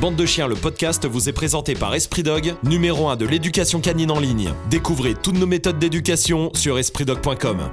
Bande 0.00 0.16
de 0.16 0.26
chiens, 0.26 0.46
le 0.46 0.54
podcast 0.54 1.06
vous 1.06 1.28
est 1.28 1.32
présenté 1.32 1.74
par 1.74 1.94
Esprit 1.94 2.22
Dog, 2.22 2.54
numéro 2.64 3.08
1 3.08 3.16
de 3.16 3.26
l'éducation 3.26 3.80
canine 3.80 4.10
en 4.10 4.20
ligne. 4.20 4.52
Découvrez 4.68 5.14
toutes 5.14 5.38
nos 5.38 5.46
méthodes 5.46 5.78
d'éducation 5.78 6.50
sur 6.54 6.78
espritdog.com. 6.78 7.70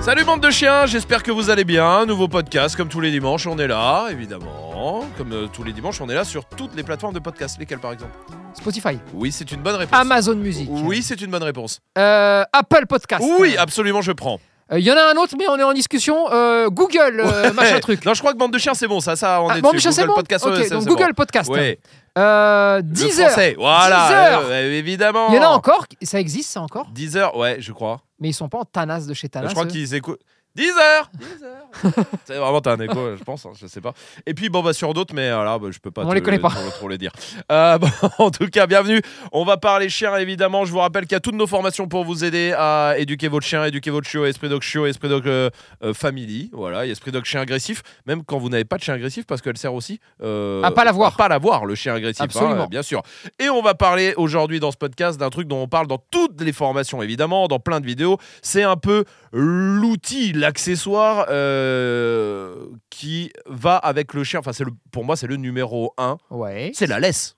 Salut 0.00 0.24
bande 0.24 0.40
de 0.40 0.50
chiens, 0.50 0.84
j'espère 0.86 1.22
que 1.22 1.30
vous 1.30 1.48
allez 1.48 1.62
bien. 1.64 2.06
Nouveau 2.06 2.26
podcast, 2.26 2.74
comme 2.74 2.88
tous 2.88 3.00
les 3.00 3.12
dimanches, 3.12 3.46
on 3.46 3.56
est 3.58 3.68
là, 3.68 4.08
évidemment. 4.10 5.04
Comme 5.16 5.32
euh, 5.32 5.46
tous 5.46 5.62
les 5.62 5.72
dimanches, 5.72 6.00
on 6.00 6.08
est 6.08 6.14
là 6.14 6.24
sur 6.24 6.44
toutes 6.44 6.74
les 6.74 6.82
plateformes 6.82 7.14
de 7.14 7.20
podcast. 7.20 7.56
Lesquelles 7.60 7.78
par 7.78 7.92
exemple? 7.92 8.10
Spotify, 8.54 8.98
Oui, 9.14 9.30
c'est 9.30 9.50
une 9.52 9.62
bonne 9.62 9.76
réponse. 9.76 9.96
Amazon 9.96 10.34
Music, 10.34 10.68
Oui, 10.70 11.04
c'est 11.04 11.20
une 11.20 11.30
bonne 11.30 11.44
réponse. 11.44 11.78
euh, 11.98 12.42
Apple 12.52 12.86
Podcast. 12.88 13.24
Oui, 13.38 13.56
absolument, 13.56 14.02
je 14.02 14.10
prends. 14.10 14.40
Euh, 14.72 14.78
Il 14.78 14.84
y 14.84 14.90
en 14.92 14.96
a 14.96 15.12
un 15.12 15.16
autre, 15.16 15.34
mais 15.38 15.46
on 15.48 15.56
est 15.58 15.62
en 15.62 15.72
discussion. 15.72 16.32
euh, 16.32 16.68
Google, 16.70 17.22
euh, 17.24 17.52
machin 17.52 17.78
truc. 17.80 18.04
Non, 18.04 18.14
je 18.14 18.20
crois 18.20 18.32
que 18.32 18.38
bande 18.38 18.52
de 18.52 18.58
chiens, 18.58 18.74
c'est 18.74 18.88
bon, 18.88 19.00
ça, 19.00 19.16
ça, 19.16 19.42
on 19.42 19.48
Ah, 19.48 19.58
est 19.58 19.60
bon, 19.60 19.72
dessus. 19.72 19.88
mais 19.88 19.92
c'est 19.92 20.06
bon 20.06 20.14
Podcast, 20.14 20.44
donc 20.46 20.84
Google 20.86 21.06
bon. 21.08 21.14
Podcast. 21.14 21.50
Ouais. 21.50 21.78
Euh, 22.18 22.76
Le 22.76 22.82
10 22.82 23.20
heures. 23.20 23.30
voilà, 23.58 24.06
10 24.08 24.14
heures. 24.14 24.42
euh, 24.50 24.72
évidemment. 24.78 25.28
Il 25.30 25.36
y 25.36 25.38
en 25.38 25.42
a 25.42 25.46
encore, 25.48 25.86
ça 26.02 26.20
existe 26.20 26.50
ça 26.50 26.60
encore, 26.60 26.86
10 26.92 27.16
heures, 27.16 27.36
ouais, 27.36 27.56
je 27.60 27.72
crois. 27.72 28.02
mais 28.20 28.28
ils 28.30 28.34
sont 28.34 28.48
pas 28.48 28.58
en 28.58 28.64
Tanas 28.64 29.06
de 29.06 29.14
chez 29.14 29.28
Tanas. 29.28 29.48
je 29.48 29.54
crois 29.54 29.66
qu'ils 29.66 29.94
écoutent. 29.94 30.20
10 30.54 30.68
heures 30.70 31.10
10 31.18 31.44
heures 31.44 32.04
C'est 32.26 32.36
vraiment, 32.36 32.60
t'as 32.60 32.72
un 32.74 32.80
écho, 32.80 33.16
je 33.16 33.22
pense, 33.24 33.46
hein, 33.46 33.52
je 33.58 33.66
sais 33.66 33.80
pas. 33.80 33.94
Et 34.26 34.34
puis, 34.34 34.48
bon, 34.50 34.62
bah, 34.62 34.72
sur 34.72 34.92
d'autres, 34.92 35.14
mais 35.14 35.32
voilà, 35.32 35.58
bah, 35.58 35.68
je 35.70 35.78
peux 35.78 35.90
pas 35.90 36.04
On 36.04 36.10
te- 36.10 36.14
les 36.14 36.20
connaît 36.22 36.38
pas. 36.38 36.50
Trop, 36.50 36.70
trop 36.70 36.88
les 36.88 36.98
dire. 36.98 37.12
Euh, 37.50 37.78
bon, 37.78 37.88
en 38.18 38.30
tout 38.30 38.46
cas, 38.48 38.66
bienvenue. 38.66 39.00
On 39.32 39.44
va 39.44 39.56
parler 39.56 39.88
chien, 39.88 40.14
évidemment. 40.16 40.64
Je 40.64 40.72
vous 40.72 40.78
rappelle 40.80 41.04
qu'il 41.04 41.12
y 41.12 41.16
a 41.16 41.20
toutes 41.20 41.34
nos 41.34 41.46
formations 41.46 41.88
pour 41.88 42.04
vous 42.04 42.24
aider 42.24 42.54
à 42.56 42.94
éduquer 42.98 43.28
votre 43.28 43.46
chien, 43.46 43.64
éduquer 43.64 43.90
votre 43.90 44.06
chiot, 44.06 44.26
Esprit 44.26 44.48
Dog 44.50 44.62
Chiot, 44.62 44.86
Esprit 44.86 45.08
Dog 45.08 45.26
euh, 45.26 45.48
euh, 45.82 45.94
Family. 45.94 46.50
Voilà, 46.52 46.84
il 46.84 46.88
y 46.88 46.90
a 46.90 46.92
Esprit 46.92 47.12
Dog 47.12 47.24
Chien 47.24 47.40
agressif, 47.40 47.82
même 48.06 48.22
quand 48.24 48.38
vous 48.38 48.48
n'avez 48.50 48.64
pas 48.66 48.76
de 48.76 48.82
chien 48.82 48.94
agressif, 48.94 49.24
parce 49.26 49.40
qu'elle 49.40 49.56
sert 49.56 49.72
aussi 49.74 50.00
euh, 50.22 50.62
À 50.62 50.70
pas 50.70 50.84
l'avoir. 50.84 51.16
pas 51.16 51.28
l'avoir, 51.28 51.64
le 51.64 51.74
chien 51.74 51.94
agressif, 51.94 52.20
hein, 52.20 52.24
Absolument. 52.24 52.66
bien 52.66 52.82
sûr. 52.82 53.02
Et 53.38 53.48
on 53.48 53.62
va 53.62 53.72
parler 53.74 54.12
aujourd'hui 54.18 54.60
dans 54.60 54.70
ce 54.70 54.76
podcast 54.76 55.18
d'un 55.18 55.30
truc 55.30 55.48
dont 55.48 55.62
on 55.62 55.68
parle 55.68 55.86
dans 55.86 55.98
toutes 56.10 56.40
les 56.42 56.52
formations, 56.52 57.02
évidemment, 57.02 57.48
dans 57.48 57.58
plein 57.58 57.80
de 57.80 57.86
vidéos. 57.86 58.18
C'est 58.42 58.62
un 58.64 58.76
peu 58.76 59.04
l'outil, 59.32 60.32
l'accessoire 60.42 61.26
euh, 61.30 62.66
qui 62.90 63.32
va 63.46 63.76
avec 63.76 64.12
le 64.12 64.24
chien. 64.24 64.40
Enfin, 64.40 64.52
c'est 64.52 64.64
le, 64.64 64.72
pour 64.90 65.04
moi, 65.04 65.16
c'est 65.16 65.28
le 65.28 65.36
numéro 65.36 65.94
un. 65.96 66.18
Ouais. 66.30 66.72
C'est 66.74 66.88
la 66.88 67.00
laisse. 67.00 67.36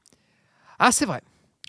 Ah, 0.79 0.91
c'est 0.91 1.05
vrai. 1.05 1.21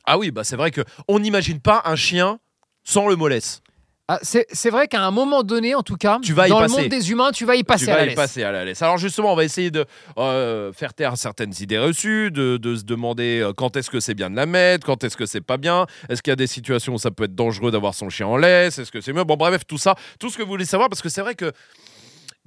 Ah 0.06 0.18
oui, 0.18 0.32
bah 0.32 0.44
c'est 0.44 0.56
vrai 0.56 0.72
que 0.72 0.82
on 1.08 1.20
n'imagine 1.20 1.60
pas 1.60 1.82
un 1.86 1.96
chien 1.96 2.40
sans 2.84 3.08
le 3.08 3.16
molesse. 3.16 3.62
Ah, 4.08 4.20
c'est 4.22 4.70
vrai 4.70 4.88
qu'à 4.88 5.02
un 5.02 5.10
moment 5.10 5.42
donné, 5.42 5.74
en 5.74 5.82
tout 5.82 5.96
cas, 5.96 6.20
Tu 6.22 6.34
vas 6.34 6.46
y 6.46 6.50
dans 6.52 6.60
passer. 6.60 6.76
le 6.76 6.82
monde 6.84 6.92
des 6.92 7.10
humains, 7.12 7.32
tu 7.32 7.44
vas 7.44 7.56
y 7.56 7.64
passer 7.64 7.86
tu 7.86 7.92
à 7.92 7.94
vas 7.96 8.00
la 8.02 8.06
y 8.06 8.10
laisse. 8.10 8.16
passer 8.16 8.44
à 8.44 8.52
la 8.52 8.64
laisse. 8.64 8.82
Alors 8.84 9.00
justement, 9.00 9.34
on 9.34 9.36
va 9.36 9.44
essayer 9.44 9.72
de 9.72 9.84
euh, 10.20 10.72
faire 10.74 10.94
taire 10.94 11.18
certaines 11.18 11.54
idées 11.60 11.80
reçues, 11.80 12.30
de, 12.30 12.58
de 12.58 12.76
se 12.76 12.84
demander 12.84 13.40
euh, 13.42 13.52
quand 13.52 13.76
est-ce 13.78 13.90
que 13.90 14.00
c'est 14.00 14.14
bien 14.14 14.30
de 14.30 14.36
la 14.36 14.46
mettre, 14.46 14.86
quand 14.86 15.04
est-ce 15.04 15.18
que 15.18 15.26
c'est 15.26 15.42
pas 15.42 15.58
bien, 15.58 15.88
est-ce 16.08 16.22
qu'il 16.22 16.30
y 16.30 16.34
a 16.34 16.36
des 16.36 16.46
situations 16.46 16.94
où 16.94 17.00
ça 17.00 17.10
peut 17.10 17.24
être 17.24 17.34
dangereux 17.34 17.72
d'avoir 17.72 17.96
son 17.96 18.10
chien 18.10 18.28
en 18.28 18.38
laisse, 18.38 18.78
est-ce 18.78 18.92
que 18.92 19.02
c'est 19.02 19.12
mieux. 19.12 19.24
Bon, 19.24 19.38
bref, 19.38 19.64
tout 19.68 19.80
ça, 19.80 19.96
tout 20.20 20.30
ce 20.30 20.38
que 20.38 20.44
vous 20.44 20.50
voulez 20.50 20.66
savoir, 20.66 20.88
parce 20.88 21.02
que 21.02 21.10
c'est 21.10 21.22
vrai 21.22 21.34
que 21.34 21.52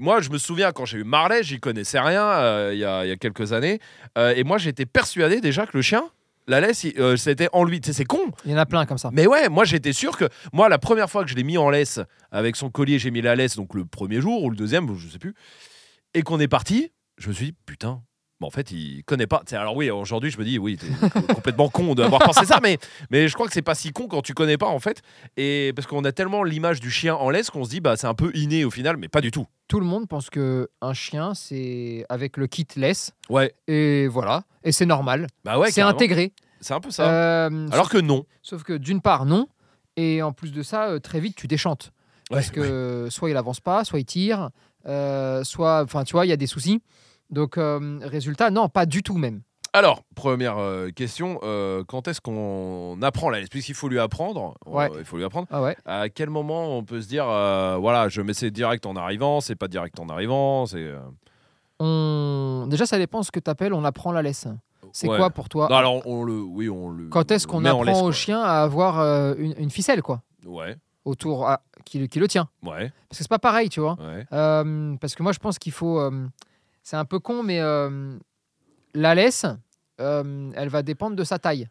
moi, 0.01 0.21
je 0.21 0.31
me 0.31 0.39
souviens 0.39 0.71
quand 0.71 0.85
j'ai 0.85 0.99
eu 0.99 1.05
Marley, 1.05 1.43
j'y 1.43 1.59
connaissais 1.59 1.99
rien 1.99 2.23
euh, 2.23 2.71
il 2.73 2.79
y, 2.79 2.85
a, 2.85 3.05
il 3.05 3.09
y 3.09 3.13
a 3.13 3.17
quelques 3.17 3.53
années, 3.53 3.81
euh, 4.17 4.33
et 4.37 4.45
moi 4.45 4.59
j'étais 4.59 4.87
persuadé 4.87 5.41
déjà 5.41 5.67
que 5.67 5.77
le 5.77 5.83
chien, 5.83 6.05
la 6.49 6.61
laisse, 6.61 6.85
euh, 6.99 7.17
c'était 7.17 7.49
en 7.53 7.65
lui. 7.65 7.81
Tu 7.81 7.89
sais, 7.89 7.93
c'est 7.93 8.05
con, 8.05 8.33
Il 8.45 8.51
y 8.51 8.55
en 8.55 8.59
a 8.59 8.67
plein 8.67 8.87
comme 8.87 8.99
ça. 8.99 9.11
mais 9.13 9.27
ouais, 9.27 9.49
moi 9.49 9.65
j'étais 9.65 9.93
sûr 9.93 10.17
que 10.17 10.25
moi 10.53 10.69
la 10.69 10.79
première 10.79 11.09
fois 11.09 11.25
que 11.25 11.31
je 11.31 11.37
l'ai 11.37 11.45
mis 11.45 11.59
en 11.59 11.71
laisse 11.71 12.01
avec 12.33 12.57
son 12.57 12.71
collier, 12.71 12.99
j'ai 12.99 13.11
mis 13.11 13.21
la 13.21 13.37
laisse 13.37 13.57
donc 13.57 13.75
le 13.75 13.85
premier 13.85 14.21
jour 14.21 14.43
ou 14.43 14.51
le 14.51 14.57
deuxième, 14.57 14.93
je 14.97 15.09
sais 15.09 15.19
plus, 15.19 15.35
et 16.15 16.23
qu'on 16.23 16.41
est 16.41 16.49
parti, 16.49 16.91
je 17.19 17.29
me 17.29 17.33
suis 17.33 17.47
dit 17.47 17.57
putain. 17.67 18.03
Bon, 18.41 18.47
en 18.47 18.51
fait, 18.51 18.71
il 18.71 19.03
connaît 19.05 19.27
pas. 19.27 19.43
Alors 19.53 19.75
oui, 19.75 19.91
aujourd'hui, 19.91 20.31
je 20.31 20.39
me 20.39 20.45
dis 20.45 20.59
oui, 20.59 20.77
t'es 20.77 20.87
complètement 21.35 21.69
con 21.69 21.95
d'avoir 21.97 22.21
pensé 22.23 22.45
ça, 22.47 22.61
mais 22.63 22.79
mais 23.11 23.27
je 23.27 23.35
crois 23.35 23.47
que 23.49 23.53
c'est 23.53 23.63
pas 23.63 23.75
si 23.75 23.91
con 23.91 24.07
quand 24.07 24.23
tu 24.23 24.33
connais 24.33 24.57
pas 24.57 24.67
en 24.69 24.79
fait, 24.79 25.03
et 25.37 25.73
parce 25.75 25.89
qu'on 25.89 26.05
a 26.05 26.13
tellement 26.13 26.45
l'image 26.45 26.79
du 26.79 26.91
chien 26.91 27.17
en 27.17 27.31
laisse 27.31 27.51
qu'on 27.51 27.65
se 27.65 27.71
dit 27.71 27.81
bah 27.81 27.97
c'est 27.97 28.07
un 28.07 28.15
peu 28.15 28.31
inné 28.35 28.65
au 28.65 28.71
final, 28.71 28.97
mais 28.97 29.09
pas 29.09 29.21
du 29.21 29.33
tout. 29.33 29.47
Tout 29.67 29.81
le 29.81 29.87
monde 29.87 30.07
pense 30.07 30.31
que 30.31 30.69
un 30.81 30.95
chien, 30.95 31.35
c'est 31.35 32.05
avec 32.09 32.37
le 32.37 32.47
kit 32.47 32.67
laisse, 32.77 33.11
Ouais, 33.29 33.53
et 33.67 34.07
voilà, 34.07 34.45
et 34.63 34.71
c'est 34.71 34.87
normal. 34.87 35.27
bah 35.45 35.59
ouais, 35.59 35.71
c'est 35.73 35.81
intégré. 35.83 36.33
C'est 36.61 36.75
un 36.75 36.81
peu 36.81 36.91
ça. 36.91 37.09
Euh, 37.49 37.69
alors 37.71 37.89
que 37.91 37.99
non. 37.99 38.25
Sauf 38.43 38.63
que 38.63 38.73
d'une 38.73 39.01
part, 39.01 39.25
non. 39.27 39.49
Et 39.97 40.23
en 40.23 40.33
plus 40.33 40.53
de 40.53 40.63
ça, 40.63 40.89
euh, 40.91 40.99
très 41.01 41.19
vite, 41.21 41.35
tu 41.37 41.47
déchantes. 41.49 41.93
Parce 42.31 42.49
Ouais, 42.49 42.53
que 42.55 43.07
soit 43.11 43.31
il 43.31 43.37
avance 43.37 43.59
pas, 43.61 43.85
soit 43.85 43.99
il 44.01 44.05
tire, 44.05 44.51
euh, 44.87 45.43
soit, 45.45 45.83
enfin, 45.83 46.05
tu 46.05 46.13
vois, 46.13 46.25
il 46.25 46.29
y 46.29 46.33
a 46.33 46.37
des 46.37 46.47
soucis. 46.47 46.81
Donc, 47.31 47.59
euh, 47.59 47.99
résultat, 48.03 48.51
non, 48.51 48.69
pas 48.69 48.87
du 48.87 49.03
tout 49.03 49.17
même. 49.19 49.43
Alors, 49.75 50.03
première 50.15 50.57
euh, 50.59 50.89
question, 50.89 51.39
euh, 51.43 51.85
quand 51.87 52.09
est-ce 52.09 52.21
qu'on 52.23 52.99
apprend 53.03 53.29
la 53.29 53.41
laisse 53.41 53.51
Puisqu'il 53.51 53.75
faut 53.75 53.89
lui 53.89 53.99
apprendre, 54.01 54.55
Ouais. 54.65 54.89
il 54.99 55.05
faut 55.05 55.19
lui 55.19 55.25
apprendre. 55.25 55.47
Ah 55.51 55.61
ouais. 55.63 55.77
À 55.85 56.09
quel 56.09 56.31
moment 56.31 56.77
on 56.79 56.85
peut 56.85 57.03
se 57.03 57.09
dire, 57.09 57.29
euh, 57.29 57.77
voilà, 57.77 58.09
je 58.09 58.23
mets 58.23 58.33
c'est 58.33 58.51
direct 58.51 58.87
en 58.87 58.97
arrivant, 58.97 59.41
c'est 59.43 59.57
pas 59.57 59.69
direct 59.69 60.01
en 60.01 60.09
arrivant, 60.09 60.65
c'est. 60.67 60.91
On... 61.81 62.67
Déjà, 62.69 62.87
ça 62.87 62.99
dépend 62.99 63.23
ce 63.23 63.31
que 63.31 63.41
tu 63.41 63.51
appelles 63.51 63.73
on 63.73 63.85
apprend 63.85 64.11
la 64.13 64.23
laisse. 64.23 64.49
C'est 64.93 65.09
ouais. 65.09 65.17
quoi 65.19 65.31
pour 65.31 65.49
toi? 65.49 65.69
Non, 65.71 65.77
alors 65.77 66.07
on 66.07 66.25
le, 66.25 66.41
oui, 66.41 66.69
on 66.71 66.89
le. 66.89 67.09
Quand 67.09 67.31
est-ce 67.31 67.47
on 67.47 67.51
qu'on 67.51 67.65
apprend 67.67 67.83
laisse, 67.83 68.01
au 68.03 68.11
chien 68.11 68.41
à 68.41 68.63
avoir 68.63 68.99
euh, 69.01 69.35
une, 69.37 69.55
une 69.59 69.71
ficelle, 69.71 70.03
quoi, 70.03 70.23
Ouais, 70.47 70.77
autour, 71.05 71.47
à- 71.47 71.61
qui, 71.85 71.99
le- 71.99 72.07
qui 72.07 72.19
le 72.21 72.27
tient 72.27 72.49
ouais, 72.63 72.91
Parce 73.09 73.19
que 73.19 73.25
c'est 73.25 73.29
pas 73.29 73.39
pareil, 73.39 73.69
tu 73.69 73.81
vois. 73.81 73.97
ouais. 74.01 74.25
Euh, 74.33 74.97
parce 74.97 75.15
que 75.15 75.23
moi, 75.23 75.33
je 75.33 75.39
pense 75.39 75.59
qu'il 75.59 75.73
faut. 75.73 76.01
euh, 76.01 76.27
c'est 76.89 76.97
un 76.97 77.05
peu 77.05 77.19
con, 77.19 77.43
mais 77.43 77.61
euh, 77.61 78.17
la 78.95 79.15
laisse, 79.15 79.45
euh, 80.01 80.51
elle 80.57 80.71
va 80.71 80.83
dépendre 80.83 81.17
de 81.17 81.25
sa 81.25 81.39
taille. 81.39 81.69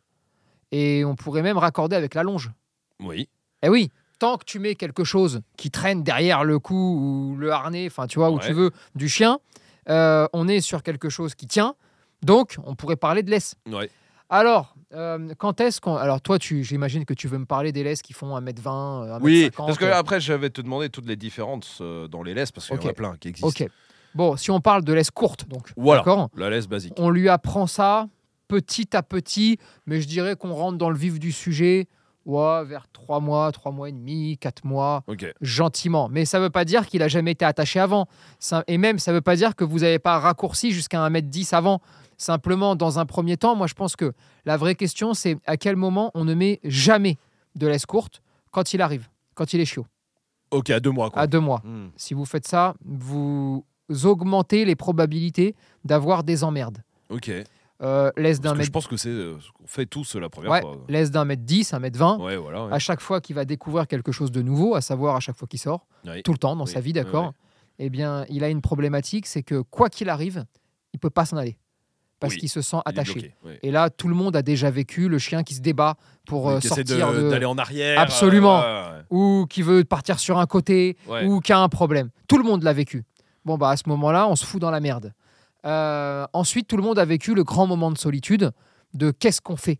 Et 0.71 1.03
on 1.05 1.15
pourrait 1.15 1.41
même 1.41 1.57
raccorder 1.57 1.95
avec 1.95 2.13
la 2.13 2.21
longe. 2.21 2.51
Oui. 2.99 3.27
Eh 3.63 3.69
oui, 3.69 3.89
tant 4.19 4.37
que 4.37 4.45
tu 4.45 4.59
mets 4.59 4.75
quelque 4.75 5.03
chose 5.03 5.41
qui 5.57 5.71
traîne 5.71 6.03
derrière 6.03 6.43
le 6.43 6.59
cou 6.59 6.75
ou 6.75 7.35
le 7.35 7.51
harnais, 7.51 7.87
enfin, 7.87 8.05
tu 8.05 8.19
vois, 8.19 8.29
où 8.29 8.37
tu 8.37 8.53
veux, 8.53 8.69
du 8.93 9.09
chien, 9.09 9.39
euh, 9.89 10.27
on 10.33 10.47
est 10.47 10.61
sur 10.61 10.83
quelque 10.83 11.09
chose 11.09 11.33
qui 11.33 11.47
tient. 11.47 11.73
Donc, 12.21 12.57
on 12.63 12.75
pourrait 12.75 12.95
parler 12.95 13.23
de 13.23 13.31
laisse. 13.31 13.55
Ouais. 13.67 13.89
Alors, 14.29 14.75
euh, 14.93 15.33
quand 15.39 15.61
est-ce 15.61 15.81
qu'on. 15.81 15.95
Alors, 15.95 16.21
toi, 16.21 16.37
tu... 16.37 16.63
j'imagine 16.63 17.05
que 17.05 17.15
tu 17.15 17.27
veux 17.27 17.39
me 17.39 17.45
parler 17.45 17.71
des 17.71 17.83
laisses 17.83 18.03
qui 18.03 18.13
font 18.13 18.37
1m20, 18.37 19.07
euh, 19.07 19.17
1m50. 19.17 19.21
Oui, 19.23 19.49
parce 19.55 19.79
que 19.79 19.85
après, 19.85 20.19
je 20.21 20.33
vais 20.33 20.51
te 20.51 20.61
demander 20.61 20.89
toutes 20.89 21.07
les 21.07 21.15
différences 21.15 21.81
dans 21.81 22.21
les 22.21 22.35
laisses, 22.35 22.51
parce 22.51 22.67
qu'il 22.67 22.79
y 22.79 22.85
en 22.85 22.89
a 22.89 22.93
plein 22.93 23.17
qui 23.17 23.29
existent. 23.29 23.47
Ok. 23.47 23.67
Bon, 24.15 24.35
si 24.37 24.49
on 24.51 24.59
parle 24.61 24.83
de 24.83 24.93
laisse 24.93 25.11
courte, 25.11 25.47
donc. 25.47 25.71
Voilà. 25.77 26.01
D'accord 26.01 26.29
La 26.35 26.49
laisse 26.49 26.67
basique. 26.67 26.93
On 26.97 27.09
lui 27.09 27.29
apprend 27.29 27.67
ça 27.67 28.07
petit 28.47 28.95
à 28.95 29.03
petit, 29.03 29.57
mais 29.85 30.01
je 30.01 30.07
dirais 30.07 30.35
qu'on 30.35 30.53
rentre 30.53 30.77
dans 30.77 30.89
le 30.89 30.97
vif 30.97 31.19
du 31.19 31.31
sujet 31.31 31.87
ouais, 32.25 32.63
vers 32.65 32.87
3 32.91 33.19
mois, 33.19 33.51
3 33.51 33.71
mois 33.71 33.89
et 33.89 33.91
demi, 33.91 34.37
4 34.37 34.65
mois, 34.65 35.03
gentiment. 35.41 36.07
Mais 36.09 36.25
ça 36.25 36.39
ne 36.39 36.43
veut 36.43 36.49
pas 36.49 36.65
dire 36.65 36.87
qu'il 36.87 37.01
a 37.03 37.07
jamais 37.07 37.31
été 37.31 37.45
attaché 37.45 37.79
avant. 37.79 38.07
Ça- 38.39 38.63
et 38.67 38.77
même, 38.77 38.99
ça 38.99 39.11
ne 39.11 39.17
veut 39.17 39.21
pas 39.21 39.35
dire 39.35 39.55
que 39.55 39.63
vous 39.63 39.79
n'avez 39.79 39.99
pas 39.99 40.19
raccourci 40.19 40.71
jusqu'à 40.71 40.99
1m10 41.05 41.53
avant. 41.53 41.81
Simplement, 42.17 42.75
dans 42.75 42.99
un 42.99 43.05
premier 43.05 43.37
temps, 43.37 43.55
moi, 43.55 43.67
je 43.67 43.73
pense 43.75 43.95
que 43.95 44.11
la 44.45 44.57
vraie 44.57 44.75
question, 44.75 45.13
c'est 45.13 45.37
à 45.45 45.55
quel 45.57 45.75
moment 45.75 46.11
on 46.15 46.25
ne 46.25 46.33
met 46.33 46.59
jamais 46.63 47.17
de 47.55 47.67
laisse 47.67 47.85
courte 47.85 48.21
quand 48.51 48.73
il 48.73 48.81
arrive, 48.81 49.07
quand 49.35 49.53
il 49.53 49.59
est 49.61 49.65
chiot, 49.65 49.85
Ok, 50.51 50.69
à 50.69 50.79
deux 50.79 50.91
mois, 50.91 51.09
quoi. 51.11 51.21
à 51.21 51.27
deux 51.27 51.39
mois. 51.39 51.61
Hmm. 51.63 51.89
Si 51.95 52.13
vous 52.13 52.25
faites 52.25 52.47
ça, 52.47 52.73
vous 52.83 53.63
augmentez 54.03 54.65
les 54.65 54.75
probabilités 54.75 55.55
d'avoir 55.85 56.23
des 56.23 56.43
emmerdes. 56.43 56.79
Ok. 57.09 57.31
Euh, 57.83 58.11
laisse 58.17 58.41
d'un 58.41 58.51
que 58.51 58.55
je 58.55 58.61
mètre, 58.61 58.71
pense 58.71 58.87
que 58.87 58.97
c'est 58.97 59.09
euh, 59.09 59.39
ce 59.39 59.51
qu'on 59.51 59.67
fait 59.67 59.85
tous 59.85 60.15
la 60.15 60.29
première 60.29 60.49
ouais, 60.49 60.61
fois. 60.61 60.77
laisse 60.89 61.11
d'un 61.11 61.25
mètre 61.25 61.43
10, 61.43 61.73
un 61.75 61.79
mètre 61.79 61.99
20. 61.99 62.17
Ouais, 62.17 62.35
voilà. 62.35 62.65
ouais. 62.65 62.73
À 62.73 62.79
chaque 62.79 63.01
fois 63.01 63.21
qu'il 63.21 63.35
va 63.35 63.45
découvrir 63.45 63.87
quelque 63.87 64.11
chose 64.11 64.31
de 64.31 64.41
nouveau, 64.41 64.73
à 64.73 64.81
savoir 64.81 65.15
à 65.15 65.19
chaque 65.19 65.37
fois 65.37 65.47
qu'il 65.47 65.59
sort, 65.59 65.85
tout 66.23 66.31
le 66.31 66.39
temps 66.39 66.55
dans 66.55 66.65
Oui, 66.65 66.71
sa 66.71 66.79
vie, 66.79 66.93
d'accord. 66.93 67.33
Eh 67.77 67.91
bien, 67.91 68.25
il 68.29 68.43
a 68.43 68.49
une 68.49 68.61
problématique, 68.61 69.27
c'est 69.27 69.43
que 69.43 69.61
quoi 69.61 69.89
qu'il 69.89 70.09
arrive, 70.09 70.45
il 70.93 70.99
peut 70.99 71.11
pas 71.11 71.25
s'en 71.25 71.37
aller 71.37 71.57
parce 72.19 72.33
Oui, 72.33 72.39
qu'il 72.39 72.49
se 72.49 72.63
sent 72.63 72.77
attaché. 72.85 73.13
bloqué. 73.43 73.59
Et 73.61 73.69
là, 73.69 73.91
tout 73.91 74.07
le 74.07 74.15
monde 74.15 74.35
a 74.35 74.41
déjà 74.41 74.71
vécu 74.71 75.07
le 75.07 75.19
chien 75.19 75.43
qui 75.43 75.53
se 75.53 75.61
débat 75.61 75.97
pour 76.25 76.49
euh, 76.49 76.57
de- 76.57 76.63
sortir 76.67 77.13
d'aller 77.13 77.45
en 77.45 77.59
arrière. 77.59 77.99
Absolument. 77.99 78.63
euh, 78.63 78.97
ouais, 78.97 79.03
ou 79.11 79.45
qui 79.47 79.61
veut 79.61 79.83
partir 79.83 80.17
sur 80.17 80.39
un 80.39 80.47
côté 80.47 80.97
ouais. 81.07 81.27
ou 81.27 81.39
qui 81.41 81.53
a 81.53 81.59
un 81.59 81.69
problème. 81.69 82.09
Tout 82.27 82.39
le 82.39 82.43
monde 82.43 82.63
l'a 82.63 82.73
vécu. 82.73 83.03
Bon, 83.47 83.57
bah 83.57 83.69
à 83.69 83.77
ce 83.77 83.83
moment-là, 83.87 84.27
on 84.27 84.35
se 84.35 84.45
fout 84.45 84.59
dans 84.61 84.71
la 84.71 84.81
merde. 84.81 85.13
Euh, 85.65 86.27
ensuite, 86.33 86.67
tout 86.67 86.75
le 86.75 86.83
monde 86.83 86.99
a 86.99 87.05
vécu 87.05 87.33
le 87.33 87.43
grand 87.45 87.65
moment 87.65 87.91
de 87.91 87.97
solitude 87.97 88.51
de 88.93 89.09
qu'est-ce 89.11 89.39
qu'on 89.41 89.55
fait 89.55 89.79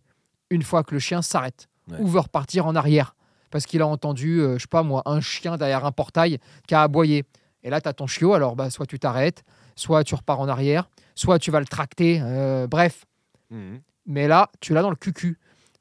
une 0.50 0.62
fois 0.62 0.82
que 0.82 0.94
le 0.94 0.98
chien 0.98 1.20
s'arrête 1.22 1.68
Ouais. 1.90 1.96
ou 2.00 2.06
veut 2.06 2.20
repartir 2.20 2.66
en 2.66 2.74
arrière 2.76 3.14
parce 3.50 3.64
qu'il 3.66 3.80
a 3.80 3.86
entendu, 3.86 4.40
euh, 4.40 4.54
je 4.58 4.62
sais 4.62 4.68
pas 4.68 4.82
moi, 4.82 5.02
un 5.06 5.20
chien 5.22 5.56
derrière 5.56 5.84
un 5.86 5.92
portail 5.92 6.38
qui 6.66 6.74
a 6.74 6.82
aboyé. 6.82 7.24
Et 7.62 7.70
là, 7.70 7.80
tu 7.80 7.88
as 7.88 7.92
ton 7.94 8.06
chiot, 8.06 8.34
alors 8.34 8.56
bah, 8.56 8.68
soit 8.70 8.84
tu 8.86 8.98
t'arrêtes, 8.98 9.42
soit 9.76 10.02
tu 10.04 10.14
repars 10.14 10.40
en 10.40 10.48
arrière, 10.48 10.88
soit 11.14 11.38
tu 11.38 11.50
vas 11.50 11.60
le 11.60 11.66
tracter, 11.66 12.20
euh, 12.22 12.66
bref. 12.66 13.04
Mhm. 13.50 13.80
Mais 14.06 14.28
là, 14.28 14.50
tu 14.60 14.72
l'as 14.74 14.82
dans 14.82 14.90
le 14.90 14.96
cucu. 14.96 15.38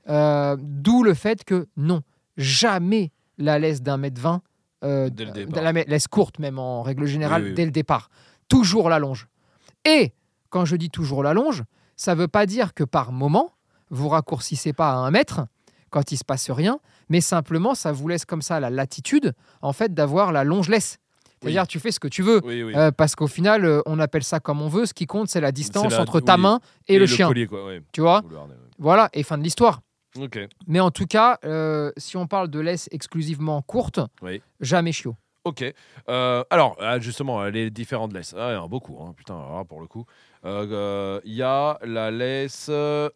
Euh, 0.09 0.55
D'où 0.61 1.03
le 1.03 1.13
fait 1.13 1.43
que 1.45 1.67
non, 1.77 2.01
jamais 2.37 3.11
la 3.37 3.59
laisse 3.59 3.81
d'un 3.81 3.97
mètre 3.97 4.21
vingt, 4.21 4.41
euh, 4.83 5.09
Dès 5.09 5.25
le 5.25 5.31
euh, 5.31 5.61
la 5.61 5.71
laisse 5.71 6.07
courte 6.07 6.39
même 6.39 6.59
en 6.59 6.83
règle 6.83 7.05
générale, 7.05 7.43
Oui, 7.43 7.49
oui, 7.49 7.55
dès 7.55 7.65
le 7.65 7.71
départ. 7.71 8.09
Toujours 8.47 8.89
la 8.89 8.99
longe. 8.99 9.27
Et 9.85 10.13
quand 10.49 10.65
je 10.65 10.75
dis 10.75 10.89
toujours 10.89 11.23
la 11.23 11.33
longe, 11.33 11.63
ça 11.95 12.15
veut 12.15 12.27
pas 12.27 12.45
dire 12.45 12.73
que 12.73 12.83
par 12.83 13.11
moment, 13.11 13.51
vous 13.89 14.09
raccourcissez 14.09 14.73
pas 14.73 14.91
à 14.91 14.95
un 14.95 15.11
mètre 15.11 15.41
quand 15.89 16.11
il 16.11 16.17
se 16.17 16.23
passe 16.23 16.51
rien, 16.51 16.79
mais 17.09 17.21
simplement, 17.21 17.73
ça 17.73 17.91
vous 17.91 18.07
laisse 18.07 18.25
comme 18.25 18.41
ça 18.41 18.59
la 18.59 18.69
latitude, 18.69 19.33
en 19.61 19.73
fait, 19.73 19.93
d'avoir 19.93 20.31
la 20.31 20.43
longe 20.43 20.69
laisse. 20.69 20.97
C'est-à-dire, 21.41 21.67
tu 21.67 21.79
fais 21.79 21.91
ce 21.91 21.99
que 21.99 22.07
tu 22.07 22.23
veux. 22.23 22.41
Oui, 22.43 22.63
oui. 22.63 22.73
Euh, 22.75 22.91
parce 22.91 23.15
qu'au 23.15 23.27
final, 23.27 23.63
euh, 23.63 23.81
on 23.85 23.99
appelle 23.99 24.23
ça 24.23 24.39
comme 24.39 24.61
on 24.61 24.67
veut. 24.69 24.85
Ce 24.87 24.93
qui 24.93 25.05
compte, 25.05 25.29
c'est 25.29 25.39
la 25.39 25.51
distance 25.51 25.93
la- 25.93 26.01
entre 26.01 26.19
ta 26.19 26.35
main 26.35 26.59
et, 26.87 26.97
le, 26.97 27.05
chien. 27.05 27.27
collier, 27.27 27.45
quoi, 27.45 27.65
ouais. 27.65 27.81
Tu 27.91 28.01
vois? 28.01 28.21
Ouais. 28.23 28.55
Voilà, 28.79 29.09
et 29.13 29.21
fin 29.23 29.37
de 29.37 29.43
l'histoire. 29.43 29.81
Mais 30.67 30.79
en 30.79 30.91
tout 30.91 31.05
cas, 31.05 31.39
euh, 31.45 31.91
si 31.97 32.17
on 32.17 32.27
parle 32.27 32.49
de 32.49 32.59
laisse 32.59 32.87
exclusivement 32.91 33.61
courte, 33.61 33.99
Oui. 34.21 34.41
jamais 34.59 34.91
chiot. 34.91 35.15
Ok. 35.43 35.63
Euh, 36.09 36.43
alors, 36.49 36.75
ah, 36.81 36.99
justement, 36.99 37.41
euh, 37.41 37.49
les 37.49 37.69
différentes 37.69 38.11
laisses. 38.13 38.35
Ah, 38.37 38.49
il 38.51 38.55
y 38.55 38.57
en 38.57 38.65
a 38.65 38.67
beaucoup, 38.67 38.97
hein, 39.01 39.13
putain, 39.15 39.35
là, 39.35 39.63
pour 39.63 39.79
le 39.79 39.87
coup. 39.87 40.05
Euh, 40.47 41.19
Il 41.25 41.33
y 41.33 41.43
a 41.43 41.77
la 41.85 42.09
laisse 42.09 42.67
euh, 42.69 43.09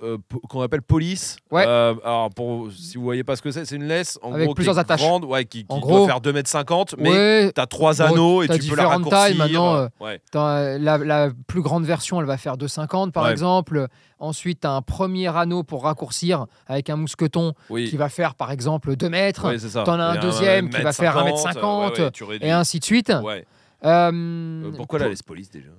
qu'on 0.49 0.61
appelle 0.61 0.81
police. 0.81 1.37
Ouais. 1.49 1.63
Euh, 1.65 1.93
alors, 2.03 2.29
pour, 2.31 2.69
si 2.71 2.97
vous 2.97 3.03
voyez 3.03 3.23
pas 3.23 3.35
ce 3.37 3.41
que 3.41 3.51
c'est, 3.51 3.63
c'est 3.65 3.75
une 3.77 3.85
laisse 3.85 4.19
en 4.21 4.33
Avec 4.33 4.45
gros, 4.45 4.53
qui 4.53 4.55
plusieurs 4.55 4.77
est 4.77 4.81
attaches. 4.81 4.99
grande, 5.01 5.23
ouais, 5.25 5.45
qui, 5.45 5.65
En 5.69 5.75
qui 5.75 5.81
gros- 5.81 6.05
doit 6.05 6.07
faire 6.07 6.19
2m50, 6.21 6.95
mais 6.97 7.09
ouais, 7.09 7.51
tu 7.55 7.61
as 7.61 7.67
trois 7.67 8.01
anneaux 8.01 8.43
et 8.43 8.47
tu 8.49 8.69
peux 8.69 8.75
la 8.75 8.87
raccourcir. 8.89 9.09
tailles, 9.11 9.37
maintenant, 9.37 9.87
ouais. 10.01 10.19
la, 10.33 10.97
la 10.97 11.29
plus 11.47 11.61
grande 11.61 11.85
version, 11.85 12.19
elle 12.19 12.27
va 12.27 12.37
faire 12.37 12.57
2,50 12.57 13.11
par 13.11 13.29
exemple. 13.29 13.87
Ensuite, 14.19 14.61
tu 14.61 14.67
as 14.67 14.71
un 14.71 14.81
premier 14.81 15.35
anneau 15.35 15.63
pour 15.63 15.83
raccourcir 15.83 16.45
avec 16.67 16.89
un 16.89 16.95
mousqueton 16.95 17.53
Oui. 17.69 17.89
qui 17.89 17.97
va 17.97 18.09
faire 18.09 18.35
par 18.35 18.51
exemple 18.51 18.95
2 18.95 19.09
mètres. 19.09 19.51
C'est 19.57 19.69
ça. 19.69 19.83
t'en 19.83 19.99
as 19.99 20.03
un 20.03 20.15
Et 20.15 20.19
deuxième 20.19 20.69
qui 20.69 20.81
va 20.81 20.91
faire 20.93 21.15
1m50, 21.17 21.53
1m50, 21.55 21.93
ouais, 21.97 22.01
ouais, 22.03 22.11
tu 22.11 22.23
réduis. 22.23 22.47
Et 22.47 22.51
ainsi 22.51 22.79
de 22.79 22.83
suite. 22.85 23.11
Ouais. 23.23 23.45
Euh, 23.83 24.11
Euh, 24.11 24.71
pourquoi 24.77 24.99
la 24.99 25.07
laisse 25.09 25.23
police 25.23 25.49
déjà? 25.49 25.69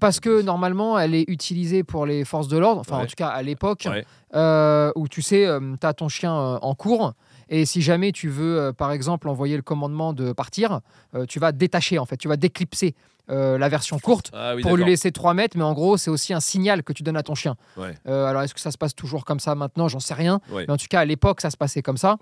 Parce 0.00 0.20
que 0.20 0.42
normalement, 0.42 0.98
elle 0.98 1.14
est 1.14 1.24
utilisée 1.28 1.84
pour 1.84 2.06
les 2.06 2.24
forces 2.24 2.48
de 2.48 2.56
l'ordre, 2.58 2.80
enfin 2.80 2.98
en 2.98 3.06
tout 3.06 3.14
cas 3.16 3.28
à 3.28 3.42
l'époque, 3.42 3.86
Ouais. 3.90 4.04
euh, 4.34 4.90
où 4.96 5.08
tu 5.08 5.22
sais, 5.22 5.46
tu 5.80 5.86
as 5.86 5.92
ton 5.94 6.08
chien 6.08 6.34
euh, 6.34 6.58
en 6.62 6.74
cours, 6.74 7.12
et 7.48 7.64
si 7.66 7.82
jamais 7.82 8.10
tu 8.12 8.28
veux, 8.28 8.58
euh, 8.58 8.72
par 8.72 8.90
exemple, 8.92 9.28
envoyer 9.28 9.54
le 9.56 9.62
commandement 9.62 10.12
de 10.12 10.32
partir, 10.32 10.80
euh, 11.14 11.26
tu 11.26 11.38
vas 11.38 11.52
détacher, 11.52 11.98
en 11.98 12.06
fait, 12.06 12.16
tu 12.16 12.26
vas 12.28 12.36
déclipser 12.36 12.94
euh, 13.28 13.58
la 13.58 13.68
version 13.68 13.98
courte 13.98 14.30
Ah 14.32 14.54
oui, 14.54 14.62
pour 14.62 14.76
lui 14.76 14.84
laisser 14.84 15.10
3 15.12 15.34
mètres, 15.34 15.56
mais 15.56 15.64
en 15.64 15.72
gros, 15.72 15.96
c'est 15.96 16.10
aussi 16.10 16.32
un 16.32 16.38
signal 16.40 16.82
que 16.84 16.92
tu 16.92 17.02
donnes 17.02 17.16
à 17.16 17.22
ton 17.24 17.34
chien. 17.34 17.56
Ouais. 17.76 17.94
Euh, 18.08 18.24
alors, 18.24 18.42
est-ce 18.42 18.54
que 18.54 18.60
ça 18.60 18.70
se 18.70 18.78
passe 18.78 18.94
toujours 18.94 19.24
comme 19.24 19.40
ça 19.40 19.54
maintenant? 19.56 19.88
J'en 19.88 19.98
sais 20.00 20.14
rien. 20.14 20.40
Ouais. 20.52 20.64
Mais 20.68 20.72
en 20.72 20.76
tout 20.76 20.86
cas, 20.88 21.00
à 21.00 21.04
l'époque, 21.04 21.40
ça 21.40 21.50
se 21.50 21.56
passait 21.56 21.82
comme 21.82 21.96
ça. 21.96 22.16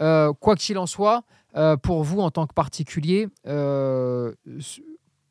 Euh, 0.00 0.32
quoi 0.40 0.56
qu'il 0.56 0.76
en 0.78 0.86
soit, 0.86 1.22
euh, 1.56 1.76
pour 1.76 2.02
vous 2.02 2.20
en 2.20 2.30
tant 2.32 2.46
que 2.48 2.54
particulier, 2.54 3.28
euh, 3.46 4.32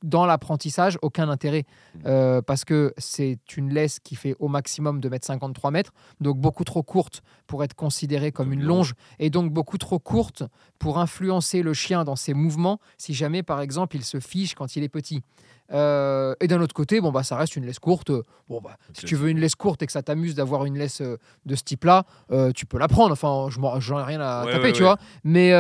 dans 0.04 0.26
l'apprentissage, 0.26 0.98
aucun 1.02 1.30
intérêt. 1.30 1.66
Mmh. 1.96 2.00
Euh, 2.06 2.42
parce 2.42 2.66
que 2.66 2.94
c'est 2.98 3.40
une 3.56 3.74
laisse 3.74 4.00
qui 4.00 4.16
fait 4.16 4.36
au 4.40 4.48
maximum 4.48 5.00
2 5.00 5.10
mètres 5.10 5.26
53 5.26 5.72
mètres, 5.72 5.94
donc 6.22 6.38
beaucoup 6.38 6.64
trop 6.64 6.84
courte 6.84 7.24
pour 7.48 7.64
être 7.64 7.74
considérée 7.74 8.32
comme 8.32 8.54
une 8.54 8.64
longe, 8.64 8.94
et 9.20 9.30
donc 9.30 9.52
beaucoup 9.52 9.78
trop 9.78 10.00
courte 10.00 10.44
pour 10.80 11.00
influencer 11.00 11.62
le 11.62 11.74
chien 11.74 12.04
dans 12.04 12.16
ses 12.16 12.34
mouvements, 12.34 12.80
si 12.98 13.14
jamais, 13.14 13.44
par 13.44 13.62
exemple, 13.62 13.96
il 13.96 14.04
se 14.04 14.20
fiche 14.20 14.56
quand 14.56 14.76
il 14.76 14.84
est 14.84 14.90
petit. 14.90 15.22
Euh, 15.74 16.34
et 16.40 16.48
d'un 16.48 16.62
autre 16.62 16.74
côté, 16.74 17.02
bon, 17.02 17.12
bah, 17.12 17.24
ça 17.24 17.36
reste 17.36 17.56
une 17.56 17.66
laisse 17.66 17.80
courte. 17.80 18.12
Bon, 18.48 18.62
bah, 18.62 18.78
si 18.94 19.06
tu 19.06 19.16
veux 19.16 19.30
une 19.30 19.40
laisse 19.40 19.56
courte 19.56 19.82
et 19.82 19.86
que 19.86 19.92
ça 19.92 20.02
t'amuse 20.02 20.34
d'avoir 20.36 20.64
une 20.66 20.78
laisse 20.78 21.02
euh, 21.02 21.18
de 21.46 21.56
ce 21.56 21.64
type-là, 21.64 22.06
euh, 22.32 22.52
tu 22.54 22.66
peux 22.66 22.78
la 22.78 22.88
prendre. 22.88 23.12
Enfin, 23.12 23.48
je 23.50 23.60
j'en 23.82 24.00
ai 24.00 24.04
rien 24.04 24.22
à 24.22 24.46
Ouais, 24.46 24.52
taper, 24.54 24.64
ouais, 24.66 24.72
tu 24.72 24.84
ouais. 24.84 24.88
vois. 24.90 24.98
Mais, 25.24 25.52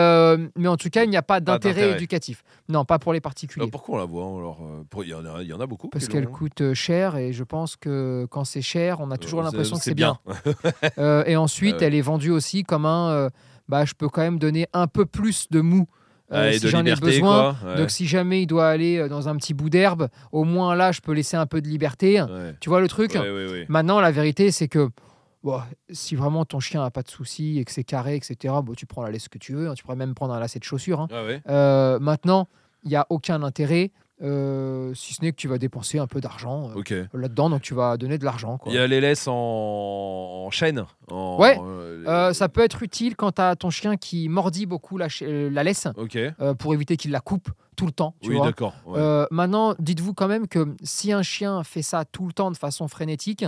mais 0.55 0.67
en 0.67 0.77
tout 0.77 0.89
cas, 0.89 1.03
il 1.03 1.09
n'y 1.09 1.17
a 1.17 1.21
pas 1.23 1.39
d'intérêt 1.39 1.91
éducatif. 1.91 2.43
Non, 2.69 2.85
pas 2.85 2.99
pour 2.99 3.11
les 3.13 3.21
particuliers. 3.21 3.67
pourquoi 3.69 3.95
on 3.95 3.97
la 3.99 4.05
voit 4.05 4.23
alors 4.25 4.59
pour- 4.89 5.03
Il 5.03 5.09
y, 5.09 5.13
en 5.13 5.25
a- 5.25 5.41
il 5.41 5.47
y 5.47 5.53
en 5.53 5.59
a 5.59 5.65
beaucoup. 5.67 5.89
Parce 5.89 6.07
qu'elle 6.07 6.27
coûte 6.27 6.73
cher 6.73 7.15
et 7.17 7.33
je 7.33 7.43
pense 7.43 7.75
que 7.75 8.25
quand 8.29 8.43
c'est 8.45 8.61
cher, 8.61 8.99
on 8.99 9.11
a 9.11 9.17
toujours 9.17 9.41
l'impression 9.41 9.77
que 9.77 9.83
c'est 9.83 9.93
bien. 9.93 10.17
Euh, 10.99 11.23
et 11.25 11.35
ensuite, 11.35 11.81
elle 11.81 11.95
est 11.95 12.01
vendue 12.01 12.31
aussi 12.31 12.63
comme 12.63 12.85
un. 12.85 13.29
bah, 13.67 13.83
je 13.85 13.93
peux 13.93 14.07
quand 14.09 14.21
même 14.21 14.39
donner 14.39 14.67
un 14.73 14.87
peu 14.87 15.05
plus 15.05 15.47
de 15.51 15.59
mou 15.61 15.87
euh, 16.31 16.51
si 16.53 16.67
j'en 16.69 16.85
ai 16.85 16.95
besoin. 16.95 17.55
quoi. 17.61 17.69
Ouais. 17.71 17.77
Donc, 17.77 17.89
si 17.91 18.05
jamais 18.07 18.41
il 18.41 18.47
doit 18.47 18.67
aller 18.69 18.97
euh, 18.97 19.07
dans 19.07 19.29
un 19.29 19.35
petit 19.37 19.53
bout 19.53 19.69
d'herbe, 19.69 20.09
au 20.31 20.43
moins 20.43 20.75
là, 20.75 20.91
je 20.91 21.01
peux 21.01 21.13
laisser 21.13 21.37
un 21.37 21.45
peu 21.45 21.61
de 21.61 21.67
liberté. 21.67 22.21
Ouais. 22.21 22.55
Tu 22.59 22.69
vois 22.69 22.81
le 22.81 22.87
truc 22.87 23.13
Ouais. 23.15 23.65
Maintenant, 23.69 23.99
la 24.01 24.11
vérité, 24.11 24.51
c'est 24.51 24.67
que 24.67 24.89
bon, 25.43 25.61
si 25.89 26.15
vraiment 26.15 26.43
ton 26.45 26.59
chien 26.59 26.81
n'a 26.81 26.91
pas 26.91 27.03
de 27.03 27.09
soucis 27.09 27.59
et 27.59 27.65
que 27.65 27.71
c'est 27.71 27.83
carré, 27.85 28.15
etc., 28.15 28.53
bon, 28.63 28.73
tu 28.73 28.85
prends 28.85 29.03
la 29.03 29.11
laisse 29.11 29.29
que 29.29 29.37
tu 29.37 29.53
veux. 29.53 29.69
hein. 29.69 29.73
tu 29.75 29.83
pourrais 29.83 29.95
même 29.95 30.13
prendre 30.15 30.33
un 30.33 30.39
lacet 30.39 30.59
de 30.59 30.63
chaussures. 30.65 30.99
hein. 31.01 31.07
Ah. 31.11 31.51
Euh, 31.51 31.99
maintenant, 31.99 32.47
il 32.83 32.89
n'y 32.89 32.95
a 32.95 33.05
aucun 33.09 33.41
intérêt, 33.43 33.91
euh, 34.21 34.93
si 34.95 35.13
ce 35.13 35.21
n'est 35.21 35.31
que 35.31 35.35
tu 35.37 35.47
vas 35.47 35.57
dépenser 35.59 35.99
un 35.99 36.07
peu 36.07 36.19
d'argent 36.21 36.71
euh, 36.75 37.05
là-dedans. 37.13 37.49
Donc, 37.51 37.61
tu 37.61 37.73
vas 37.75 37.97
donner 37.97 38.17
de 38.17 38.25
l'argent. 38.25 38.59
Il 38.65 38.73
y 38.73 38.77
a 38.79 38.87
les 38.87 38.99
laisses 38.99 39.27
en, 39.27 39.33
en 39.33 40.49
chaîne. 40.49 40.85
en- 41.11 41.37
Ouais. 41.39 41.59
euh, 41.61 42.33
ça 42.33 42.49
peut 42.49 42.61
être 42.61 42.81
utile 42.83 43.15
quand 43.15 43.33
tu 43.33 43.41
as 43.41 43.55
ton 43.55 43.69
chien 43.69 43.95
qui 43.97 44.27
mordit 44.29 44.65
beaucoup 44.65 44.97
la, 44.97 45.07
laisse 45.63 45.87
pour 46.59 46.73
éviter 46.73 46.97
qu'il 46.97 47.11
la 47.11 47.19
coupe 47.19 47.49
tout 47.75 47.85
le 47.85 47.91
temps. 47.91 48.15
Tu 48.21 48.29
Oui, 48.31 48.39
d'accord. 48.41 48.73
ouais. 48.87 49.25
Maintenant, 49.29 49.75
dites-vous 49.77 50.13
quand 50.15 50.27
même 50.27 50.47
que 50.47 50.75
si 50.83 51.11
un 51.11 51.21
chien 51.21 51.63
fait 51.63 51.83
ça 51.83 52.03
tout 52.05 52.25
le 52.25 52.33
temps 52.33 52.49
de 52.49 52.57
façon 52.57 52.87
frénétique, 52.87 53.45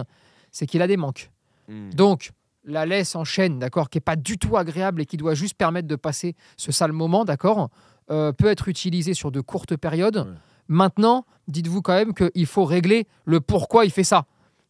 c'est 0.51 0.68
qu'il 0.68 0.81
a 0.83 0.88
des 0.88 0.98
manques. 0.98 1.31
Hmm. 1.68 1.89
Donc, 1.92 2.31
la 2.66 2.86
laisse 2.86 3.16
en 3.16 3.24
chaîne, 3.24 3.57
d'accord, 3.57 3.89
qui 3.89 3.98
est 3.98 4.01
pas 4.01 4.16
du 4.16 4.38
tout 4.38 4.56
agréable 4.57 5.01
et 5.01 5.06
qui 5.06 5.18
doit 5.18 5.33
juste 5.33 5.56
permettre 5.56 5.88
de 5.88 5.95
passer 5.95 6.36
ce 6.57 6.71
sale 6.71 6.92
moment, 6.92 7.25
d'accord, 7.25 7.69
peut 8.07 8.48
être 8.48 8.68
utilisée 8.68 9.13
sur 9.16 9.31
de 9.31 9.42
courtes 9.42 9.75
périodes. 9.75 10.18
Ouais. 10.18 10.33
Maintenant, 10.69 11.25
dites-vous 11.48 11.81
quand 11.81 11.95
même 11.95 12.13
qu'il 12.13 12.45
faut 12.45 12.63
régler 12.63 13.07
le 13.25 13.42
pourquoi 13.42 13.83
il 13.83 13.92
fait 13.92 14.04
ça. 14.06 14.25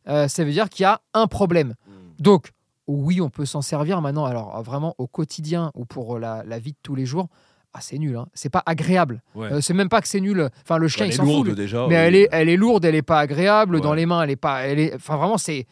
Euh, 0.08 0.28
ça 0.28 0.44
veut 0.44 0.52
dire 0.52 0.70
qu'il 0.70 0.84
y 0.84 0.88
a 0.88 1.02
un 1.14 1.28
problème. 1.28 1.76
Hmm. 1.88 1.92
Donc, 2.24 2.52
oui, 2.88 3.22
on 3.22 3.30
peut 3.30 3.46
s'en 3.46 3.62
servir 3.62 4.02
maintenant. 4.02 4.26
Alors, 4.26 4.58
euh, 4.58 4.62
vraiment, 4.62 4.96
au 4.98 5.06
quotidien 5.06 5.72
ou 5.76 5.86
pour 5.86 6.18
la, 6.18 6.44
la 6.48 6.58
vie 6.58 6.72
de 6.72 6.78
tous 6.82 6.96
les 6.96 7.06
jours, 7.06 7.28
ah, 7.74 7.82
c'est 7.82 8.00
nul. 8.00 8.16
Hein. 8.16 8.28
C'est 8.34 8.50
pas 8.50 8.64
agréable. 8.66 9.22
Ouais. 9.36 9.52
Euh, 9.52 9.62
c'est 9.62 9.76
même 9.76 9.90
pas 9.90 10.02
que 10.02 10.08
c'est 10.08 10.22
nul. 10.22 10.50
Enfin, 10.64 10.78
le 10.78 10.88
chien, 10.88 11.06
Elle 11.06 11.12
il 11.12 11.14
est 11.14 11.18
s'en 11.18 11.26
fout. 11.26 11.50
déjà. 11.54 11.86
Mais 11.88 11.96
oui. 11.96 12.02
elle 12.02 12.16
est, 12.16 12.30
elle 12.32 12.50
est 12.50 12.58
lourde, 12.58 12.84
elle 12.86 12.96
est 12.96 13.04
pas 13.04 13.20
agréable. 13.20 13.80
Dans 13.82 13.94
les 13.94 14.08
mains, 14.08 14.24
elle 14.24 14.32
est 14.32 14.36
pas. 14.36 14.62
Elle 14.66 14.80
est, 14.80 14.96
enfin, 14.96 15.18
vraiment, 15.18 15.38
c'est, 15.38 15.68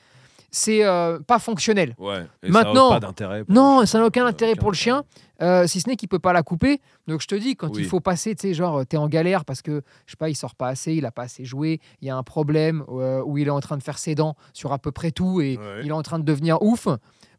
c'est 0.50 0.86
euh, 0.86 1.20
pas 1.20 1.40
fonctionnel. 1.40 1.96
Ouais. 1.98 2.26
Et 2.44 2.50
Maintenant- 2.50 2.90
ça 2.90 3.00
pas 3.00 3.08
d'intérêt. 3.08 3.44
Non, 3.50 3.86
ça 3.86 4.00
n'a 4.00 4.06
aucun 4.06 4.26
Euh, 4.26 4.30
intérêt 4.30 4.52
aucun 4.54 4.62
pour 4.62 4.72
le 4.72 4.76
chien, 4.78 5.04
euh, 5.42 5.68
si 5.68 5.82
ce 5.82 5.90
n'est 5.90 5.96
qu'il 5.96 6.08
peut 6.10 6.20
pas 6.20 6.34
la 6.34 6.44
couper. 6.44 6.82
Donc 7.08 7.22
je 7.22 7.28
te 7.28 7.36
dis, 7.36 7.56
quand 7.56 7.70
Oui. 7.76 7.82
il 7.82 7.86
faut 7.88 8.00
passer, 8.00 8.34
tu 8.36 8.42
sais, 8.48 8.54
genre, 8.54 8.86
t'es 8.86 8.98
en 8.98 9.08
galère 9.08 9.46
parce 9.46 9.62
que, 9.62 9.82
je 10.06 10.12
sais 10.12 10.18
pas, 10.18 10.30
il 10.30 10.36
sort 10.36 10.56
pas 10.56 10.68
assez, 10.70 10.94
il 10.94 11.06
a 11.06 11.12
pas 11.12 11.24
assez 11.24 11.46
joué, 11.46 11.80
il 12.02 12.08
y 12.08 12.12
a 12.12 12.16
un 12.18 12.24
problème 12.24 12.84
euh, 12.90 13.22
où 13.26 13.38
il 13.38 13.48
est 13.48 13.52
en 13.52 13.60
train 13.60 13.78
de 13.78 13.84
faire 13.84 13.98
ses 13.98 14.16
dents 14.16 14.36
sur 14.54 14.72
à 14.74 14.80
peu 14.80 14.92
près 14.92 15.12
tout 15.12 15.42
et 15.42 15.58
Ouais. 15.58 15.82
il 15.84 15.90
est 15.90 15.92
en 15.92 16.02
train 16.04 16.20
de 16.20 16.26
devenir 16.26 16.62
ouf. 16.62 16.88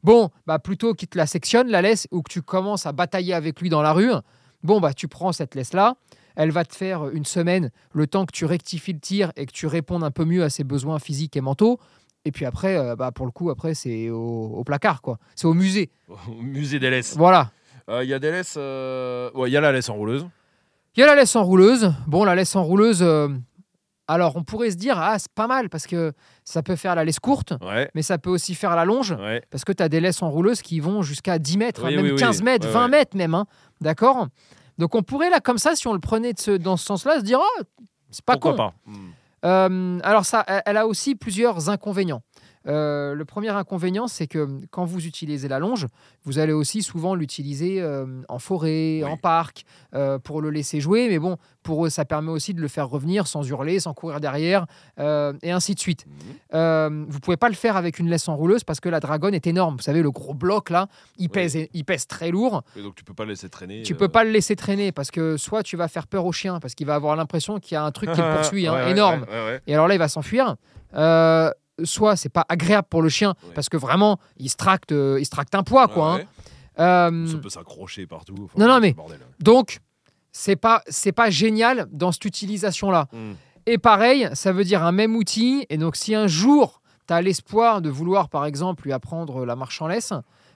Bon, 0.05 0.31
bah 0.47 0.59
plutôt 0.59 0.95
qu'il 0.95 1.09
te 1.09 1.19
la 1.19 1.27
sectionne, 1.27 1.69
la 1.69 1.83
laisse, 1.83 2.07
ou 2.13 2.23
que 2.23 2.31
tu 2.33 2.41
commences 2.43 2.87
à 2.87 2.93
batailler 2.93 3.35
avec 3.35 3.61
lui 3.61 3.69
dans 3.69 3.83
la 3.83 3.93
rue, 3.93 4.13
bon, 4.63 4.81
bah 4.81 4.93
tu 4.95 5.09
prends 5.09 5.33
cette 5.33 5.55
laisse-là, 5.57 5.97
elle 6.37 6.53
va 6.53 6.65
te 6.65 6.77
faire 6.77 7.09
une 7.09 7.25
semaine, 7.25 7.73
le 7.93 8.07
temps 8.07 8.25
que 8.25 8.33
tu 8.33 8.45
rectifies 8.45 8.93
le 8.93 9.01
tir 9.01 9.33
et 9.37 9.45
que 9.47 9.51
tu 9.53 9.67
répondes 9.67 10.05
un 10.05 10.13
peu 10.13 10.25
mieux 10.25 10.45
à 10.45 10.51
ses 10.51 10.63
besoins 10.63 11.01
physiques 11.01 11.37
et 11.37 11.41
mentaux. 11.41 11.81
Et 12.29 12.33
puis 12.33 12.45
après, 12.45 12.77
euh, 12.77 12.95
bah, 12.95 13.11
pour 13.11 13.25
le 13.25 13.33
coup, 13.33 13.49
après, 13.49 13.73
c'est 13.73 14.11
au, 14.11 14.19
au 14.55 14.65
placard, 14.65 15.01
quoi. 15.01 15.17
C'est 15.35 15.47
au 15.47 15.55
musée. 15.55 15.91
Au 16.09 16.43
musée 16.43 16.79
des 16.79 16.91
laisses. 16.91 17.17
Voilà. 17.17 17.51
Euh, 17.89 18.05
Il 18.05 18.11
y 18.11 18.13
a 18.13 18.19
des 18.19 18.31
laisses. 18.31 18.57
euh, 18.59 19.31
Ouais, 19.35 19.49
il 19.49 19.53
y 19.53 19.57
a 19.57 19.63
la 19.63 19.73
laisse 19.73 19.89
enrouleuse. 19.89 20.29
Il 20.95 21.01
y 21.01 21.03
a 21.03 21.07
la 21.07 21.15
laisse 21.15 21.35
enrouleuse. 21.37 21.91
Bon, 22.07 22.25
la 22.25 22.35
laisse 22.35 22.55
enrouleuse, 22.55 23.03
euh, 23.03 23.29
alors 24.09 24.37
on 24.37 24.43
pourrait 24.45 24.71
se 24.71 24.77
dire, 24.77 24.99
ah, 24.99 25.19
c'est 25.19 25.33
pas 25.33 25.47
mal 25.47 25.71
parce 25.71 25.87
que 25.87 26.13
ça 26.45 26.63
peut 26.63 26.77
faire 26.77 26.95
la 26.95 27.05
laisse 27.05 27.19
courte, 27.19 27.55
Ouais. 27.63 27.91
mais 27.95 28.03
ça 28.03 28.19
peut 28.19 28.31
aussi 28.31 28.55
faire 28.55 28.77
la 28.77 28.85
longe 28.85 29.13
Ouais. 29.13 29.43
parce 29.51 29.65
que 29.65 29.73
tu 29.73 29.83
as 29.83 29.89
des 29.89 30.01
laisses 30.01 30.23
enrouleuses 30.23 30.61
qui 30.61 30.81
vont 30.81 31.01
jusqu'à 31.03 31.39
10 31.39 31.57
mètres, 31.57 31.83
Oui, 31.85 31.93
hein, 31.95 31.97
même 31.97 32.05
oui, 32.05 32.11
oui. 32.13 32.19
15 32.19 32.43
mètres, 32.43 32.67
Ouais, 32.67 32.73
20 32.75 32.85
ouais. 32.85 32.91
mètres 32.91 33.17
même. 33.17 33.35
hein. 33.35 33.47
D'accord? 33.81 34.27
Donc 34.77 34.95
on 34.95 35.03
pourrait, 35.03 35.31
là, 35.31 35.41
comme 35.41 35.59
ça, 35.59 35.75
si 35.77 35.87
on 35.87 35.95
le 35.95 35.99
prenait 36.01 36.35
de 36.35 36.39
ce- 36.39 36.51
dans 36.59 36.77
ce 36.77 36.85
sens-là, 36.85 37.21
se 37.21 37.25
dire, 37.25 37.39
oh, 37.41 37.63
c'est 38.11 38.25
pas 38.25 38.35
Pourquoi 38.35 38.51
con. 38.53 38.57
pas? 38.57 38.75
Hmm. 38.87 39.11
Euh, 39.45 40.01
alors 40.03 40.25
ça, 40.25 40.45
elle- 40.49 40.63
elle 40.67 40.77
a 40.77 40.87
aussi 40.87 41.15
plusieurs 41.15 41.69
inconvénients. 41.71 42.23
Euh, 42.69 43.15
le 43.15 43.25
premier 43.25 43.49
inconvénient, 43.49 44.09
c'est 44.09 44.27
que 44.27 44.47
quand 44.71 44.85
vous 44.85 45.07
utilisez 45.07 45.49
la 45.49 45.59
longe, 45.59 45.87
vous 46.25 46.39
allez 46.39 46.53
aussi 46.53 46.83
souvent 46.83 47.15
l'utiliser 47.15 47.81
euh, 47.81 48.05
en 48.29 48.39
forêt, 48.39 49.01
Oui. 49.03 49.05
en 49.05 49.17
parc, 49.17 49.65
euh, 49.95 50.19
pour 50.19 50.43
le 50.43 50.51
laisser 50.51 50.81
jouer. 50.81 51.09
Mais 51.09 51.19
bon, 51.19 51.37
pour 51.63 51.87
eux, 51.87 51.91
ça 51.91 52.05
permet 52.05 52.31
aussi 52.31 52.53
de 52.55 52.61
le 52.61 52.69
faire 52.69 52.89
revenir 52.89 53.27
sans 53.27 53.43
hurler, 53.49 53.81
sans 53.81 53.95
courir 53.95 54.21
derrière, 54.21 54.67
euh, 54.99 55.33
et 55.43 55.51
ainsi 55.51 55.75
de 55.75 55.81
suite. 55.81 56.05
Euh, 56.55 57.05
vous 57.09 57.21
pouvez 57.21 57.37
pas 57.37 57.49
le 57.49 57.55
faire 57.55 57.77
avec 57.77 57.99
une 57.99 58.09
laisse 58.09 58.29
enrouleuse 58.29 58.65
parce 58.65 58.81
que 58.81 58.89
la 58.89 59.01
dragonne 59.01 59.35
est 59.35 59.47
énorme. 59.47 59.77
Vous 59.77 59.83
savez, 59.83 60.03
le 60.03 60.11
gros 60.11 60.35
bloc 60.35 60.71
là, 60.71 60.89
il 61.19 61.29
pèse, 61.31 61.57
il 61.73 61.85
pèse 61.85 62.07
très 62.07 62.31
lourd. 62.31 62.63
Et 62.77 62.83
donc 62.83 62.95
tu 62.95 63.05
peux 63.05 63.15
pas 63.15 63.25
le 63.25 63.31
laisser 63.31 63.49
traîner. 63.49 63.83
Tu 63.83 63.95
peux 63.95 64.09
pas 64.09 64.25
le 64.25 64.31
laisser 64.31 64.57
traîner 64.57 64.93
parce 64.93 65.11
que 65.11 65.37
soit 65.37 65.63
tu 65.63 65.77
vas 65.77 65.89
faire 65.89 66.07
peur 66.07 66.25
au 66.27 66.33
chien 66.33 66.59
parce 66.61 66.75
qu'il 66.75 66.87
va 66.87 66.95
avoir 66.95 67.17
l'impression 67.17 67.59
qu'il 67.61 67.75
y 67.75 67.77
a 67.79 67.83
un 67.85 67.91
truc 67.93 68.11
qui 68.13 68.21
le 68.21 68.31
poursuit, 68.37 68.67
hein, 68.67 68.73
Ouais, 68.75 68.85
ouais, 68.85 68.91
énorme. 68.93 69.23
ouais. 69.29 69.61
Et 69.67 69.75
alors 69.75 69.89
là, 69.89 69.95
il 69.95 69.99
va 69.99 70.09
s'enfuir. 70.09 70.57
Euh, 70.95 71.51
soit 71.85 72.17
c'est 72.17 72.29
pas 72.29 72.45
agréable 72.49 72.89
pour 72.91 73.03
le 73.03 73.09
chien 73.09 73.35
Ouais. 73.45 73.55
parce 73.55 73.69
que 73.69 73.77
vraiment, 73.77 74.19
il 74.37 74.51
se 74.51 74.57
tracte, 74.57 74.93
euh, 74.93 75.19
il 75.21 75.25
se 75.25 75.31
tracte 75.31 75.55
un 75.55 75.63
poids, 75.63 75.89
quoi. 75.89 76.15
Ouais, 76.17 76.21
hein. 76.21 76.25
ouais. 76.25 76.83
Euh, 76.85 77.27
Ça 77.27 77.39
peut 77.39 77.49
s'accrocher 77.51 78.07
partout. 78.07 78.35
enfin, 78.45 78.55
Non, 78.59 78.69
non, 78.69 78.81
mais- 78.81 78.93
bordel. 78.93 79.19
donc, 79.41 79.79
c'est 80.33 80.57
pas, 80.57 80.83
c'est 80.89 81.13
pas 81.13 81.31
génial 81.31 81.87
dans 81.91 82.13
cette 82.13 82.25
utilisation-là. 82.27 83.07
Hmm. 83.13 83.33
Et 83.67 83.79
pareil, 83.79 84.29
ça 84.35 84.53
veut 84.53 84.65
dire 84.65 84.85
un 84.85 84.93
même 84.93 85.17
outil. 85.17 85.67
Et 85.71 85.77
donc, 85.79 85.97
si 85.97 86.15
un 86.15 86.27
jour 86.27 86.81
tu 87.09 87.15
as 87.15 87.21
l'espoir 87.23 87.81
de 87.83 87.91
vouloir, 87.91 88.29
par 88.29 88.45
exemple, 88.47 88.85
lui 88.85 88.93
apprendre 88.93 89.45
la 89.45 89.57
marche 89.57 89.81
en 89.83 89.89
laisse, 89.89 90.13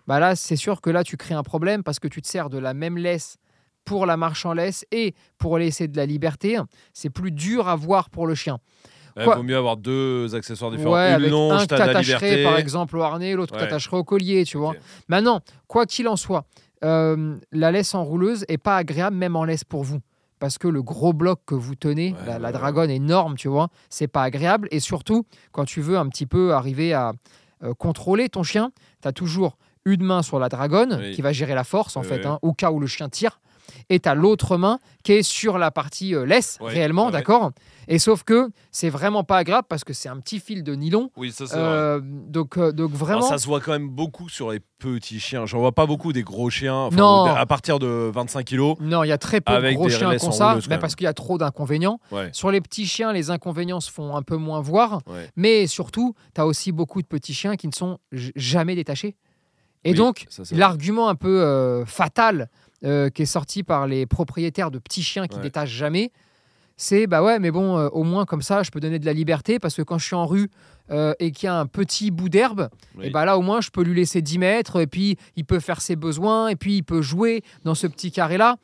bah 0.06 0.20
là, 0.20 0.36
c'est 0.36 0.56
sûr 0.56 0.80
que 0.80 0.90
là, 0.90 1.02
tu 1.04 1.16
crées 1.16 1.34
un 1.34 1.42
problème 1.42 1.82
parce 1.82 1.98
que 1.98 2.08
tu 2.08 2.22
te 2.22 2.28
sers 2.28 2.48
de 2.50 2.58
la 2.58 2.74
même 2.74 2.96
laisse 2.98 3.36
pour 3.84 4.06
la 4.06 4.16
marche 4.16 4.46
en 4.46 4.52
laisse 4.52 4.84
et 4.92 5.14
pour 5.38 5.58
laisser 5.58 5.88
de 5.88 5.96
la 5.96 6.06
liberté. 6.06 6.58
C'est 6.92 7.10
plus 7.10 7.32
dur 7.32 7.68
à 7.68 7.74
voir 7.76 8.10
pour 8.10 8.26
le 8.26 8.34
chien. 8.34 8.58
Il 9.16 9.24
vaut 9.24 9.42
mieux 9.42 9.56
avoir 9.56 9.76
deux 9.76 10.34
accessoires 10.34 10.70
différents. 10.70 10.94
Ouais, 10.94 11.08
Une 11.10 11.14
avec 11.16 11.30
longe, 11.30 11.60
un 11.62 11.66
que 11.66 11.74
t'attacherais 11.74 12.42
par 12.42 12.56
exemple 12.58 12.96
au 12.96 13.02
harnais, 13.02 13.34
l'autre 13.34 13.52
que 13.52 13.58
Ouais. 13.58 13.64
t'attacherais 13.64 13.96
au 13.96 14.04
collier, 14.04 14.44
tu 14.44 14.56
vois. 14.58 14.74
Maintenant, 15.08 15.40
quoi 15.66 15.86
qu'il 15.86 16.08
en 16.08 16.16
soit, 16.16 16.44
euh, 16.84 17.36
la 17.52 17.70
laisse 17.70 17.94
enrouleuse 17.94 18.44
est 18.48 18.58
pas 18.58 18.76
agréable 18.76 19.16
même 19.16 19.36
en 19.36 19.44
laisse 19.44 19.64
pour 19.64 19.84
vous. 19.84 20.00
Parce 20.38 20.58
que 20.58 20.66
le 20.66 20.82
gros 20.82 21.12
bloc 21.12 21.40
que 21.46 21.54
vous 21.54 21.76
tenez, 21.76 22.16
la, 22.26 22.50
dragonne 22.50 22.90
énorme, 22.90 23.36
tu 23.36 23.46
vois, 23.46 23.68
c'est 23.90 24.08
pas 24.08 24.22
agréable. 24.24 24.66
Et 24.72 24.80
surtout, 24.80 25.24
quand 25.52 25.64
tu 25.64 25.80
veux 25.80 25.96
un 25.96 26.08
petit 26.08 26.26
peu 26.26 26.52
arriver 26.52 26.92
à 26.92 27.12
euh, 27.62 27.74
contrôler 27.74 28.28
ton 28.28 28.42
chien, 28.42 28.72
tu 29.02 29.06
as 29.08 29.12
toujours 29.12 29.56
une 29.84 30.02
main 30.02 30.22
sur 30.22 30.40
la 30.40 30.48
dragonne 30.48 30.98
Oui. 31.00 31.12
qui 31.12 31.22
va 31.22 31.30
gérer 31.32 31.54
la 31.54 31.62
force, 31.62 31.96
en 31.96 32.00
Oui, 32.00 32.08
fait, 32.08 32.16
oui. 32.18 32.26
hein, 32.26 32.38
au 32.42 32.52
cas 32.54 32.72
où 32.72 32.80
le 32.80 32.88
chien 32.88 33.08
tire. 33.08 33.40
Et 33.88 34.00
tu 34.00 34.08
as 34.08 34.14
l'autre 34.14 34.56
main 34.56 34.78
qui 35.02 35.12
est 35.12 35.22
sur 35.22 35.58
la 35.58 35.70
partie 35.70 36.14
euh, 36.14 36.24
laisse, 36.24 36.58
Ouais, 36.60 36.72
réellement, 36.72 37.06
ouais, 37.06 37.12
d'accord? 37.12 37.52
Et 37.88 37.98
sauf 37.98 38.22
que 38.22 38.48
c'est 38.70 38.88
vraiment 38.90 39.24
pas 39.24 39.38
agréable 39.38 39.66
parce 39.68 39.84
que 39.84 39.92
c'est 39.92 40.08
un 40.08 40.18
petit 40.20 40.38
fil 40.38 40.62
de 40.62 40.74
nylon. 40.74 41.10
Oui, 41.16 41.32
ça 41.32 41.46
c'est 41.46 41.56
vrai. 41.56 41.64
Euh, 41.64 42.00
donc, 42.02 42.56
euh, 42.56 42.72
donc 42.72 42.90
Alors, 42.90 42.98
vraiment. 42.98 43.22
ça 43.22 43.38
se 43.38 43.46
voit 43.46 43.60
quand 43.60 43.72
même 43.72 43.88
beaucoup 43.88 44.28
sur 44.28 44.52
les 44.52 44.60
petits 44.78 45.18
chiens. 45.18 45.46
J'en 45.46 45.58
vois 45.58 45.72
pas 45.72 45.86
beaucoup 45.86 46.12
des 46.12 46.22
gros 46.22 46.48
chiens. 46.50 46.74
enfin, 46.74 46.96
Non. 46.96 47.24
À 47.24 47.46
partir 47.46 47.78
de 47.78 48.10
25 48.14 48.44
kilos. 48.44 48.76
Non, 48.80 49.02
il 49.04 49.08
y 49.08 49.12
a 49.12 49.18
très 49.18 49.40
peu 49.40 49.52
de 49.52 49.72
gros 49.72 49.88
chiens 49.88 50.10
en 50.10 50.32
ça, 50.32 50.58
mais 50.68 50.78
parce 50.78 50.94
qu'il 50.94 51.04
y 51.04 51.08
a 51.08 51.14
trop 51.14 51.38
d'inconvénients. 51.38 51.98
Ouais. 52.10 52.30
Sur 52.32 52.50
les 52.50 52.60
petits 52.60 52.86
chiens, 52.86 53.12
les 53.12 53.30
inconvénients 53.30 53.80
se 53.80 53.90
font 53.90 54.16
un 54.16 54.22
peu 54.22 54.36
moins 54.36 54.60
voir, 54.60 55.00
mais 55.36 55.66
surtout, 55.66 56.14
tu 56.34 56.40
as 56.40 56.46
aussi 56.46 56.72
beaucoup 56.72 57.02
de 57.02 57.06
petits 57.06 57.34
chiens 57.34 57.56
qui 57.56 57.66
ne 57.66 57.72
sont 57.72 57.98
jamais 58.12 58.74
détachés. 58.74 59.16
Et 59.84 59.90
Oui, 59.90 59.96
donc, 59.96 60.26
l'argument 60.52 61.08
un 61.08 61.16
peu 61.16 61.42
euh, 61.42 61.84
fatal 61.84 62.48
euh, 62.84 63.10
qui 63.10 63.22
est 63.22 63.26
sorti 63.26 63.62
par 63.62 63.86
les 63.86 64.06
propriétaires 64.06 64.70
de 64.70 64.78
petits 64.78 65.02
chiens 65.02 65.26
qui 65.26 65.36
Ouais. 65.36 65.42
détachent 65.42 65.70
jamais, 65.70 66.10
c'est 66.76 67.06
bah 67.06 67.22
ouais, 67.22 67.38
mais 67.38 67.50
bon, 67.50 67.76
euh, 67.78 67.88
au 67.90 68.02
moins 68.02 68.24
comme 68.24 68.42
ça, 68.42 68.62
je 68.62 68.70
peux 68.70 68.80
donner 68.80 68.98
de 68.98 69.06
la 69.06 69.12
liberté 69.12 69.58
parce 69.58 69.74
que 69.76 69.82
quand 69.82 69.98
je 69.98 70.06
suis 70.06 70.16
en 70.16 70.26
rue 70.26 70.48
euh, 70.90 71.14
et 71.20 71.30
qu'il 71.30 71.46
y 71.46 71.48
a 71.48 71.58
un 71.58 71.66
petit 71.66 72.10
bout 72.10 72.28
d'herbe, 72.28 72.68
Oui. 72.96 73.06
et 73.06 73.10
bah 73.10 73.24
là 73.24 73.38
au 73.38 73.42
moins 73.42 73.60
je 73.60 73.70
peux 73.70 73.82
lui 73.82 73.94
laisser 73.94 74.20
10 74.20 74.38
mètres 74.38 74.80
et 74.80 74.86
puis 74.86 75.16
il 75.36 75.44
peut 75.44 75.60
faire 75.60 75.80
ses 75.80 75.94
besoins 75.96 76.48
et 76.48 76.56
puis 76.56 76.76
il 76.78 76.82
peut 76.82 77.02
jouer 77.02 77.42
dans 77.64 77.74
ce 77.74 77.86
petit 77.86 78.10
carré 78.10 78.36
là. 78.36 78.56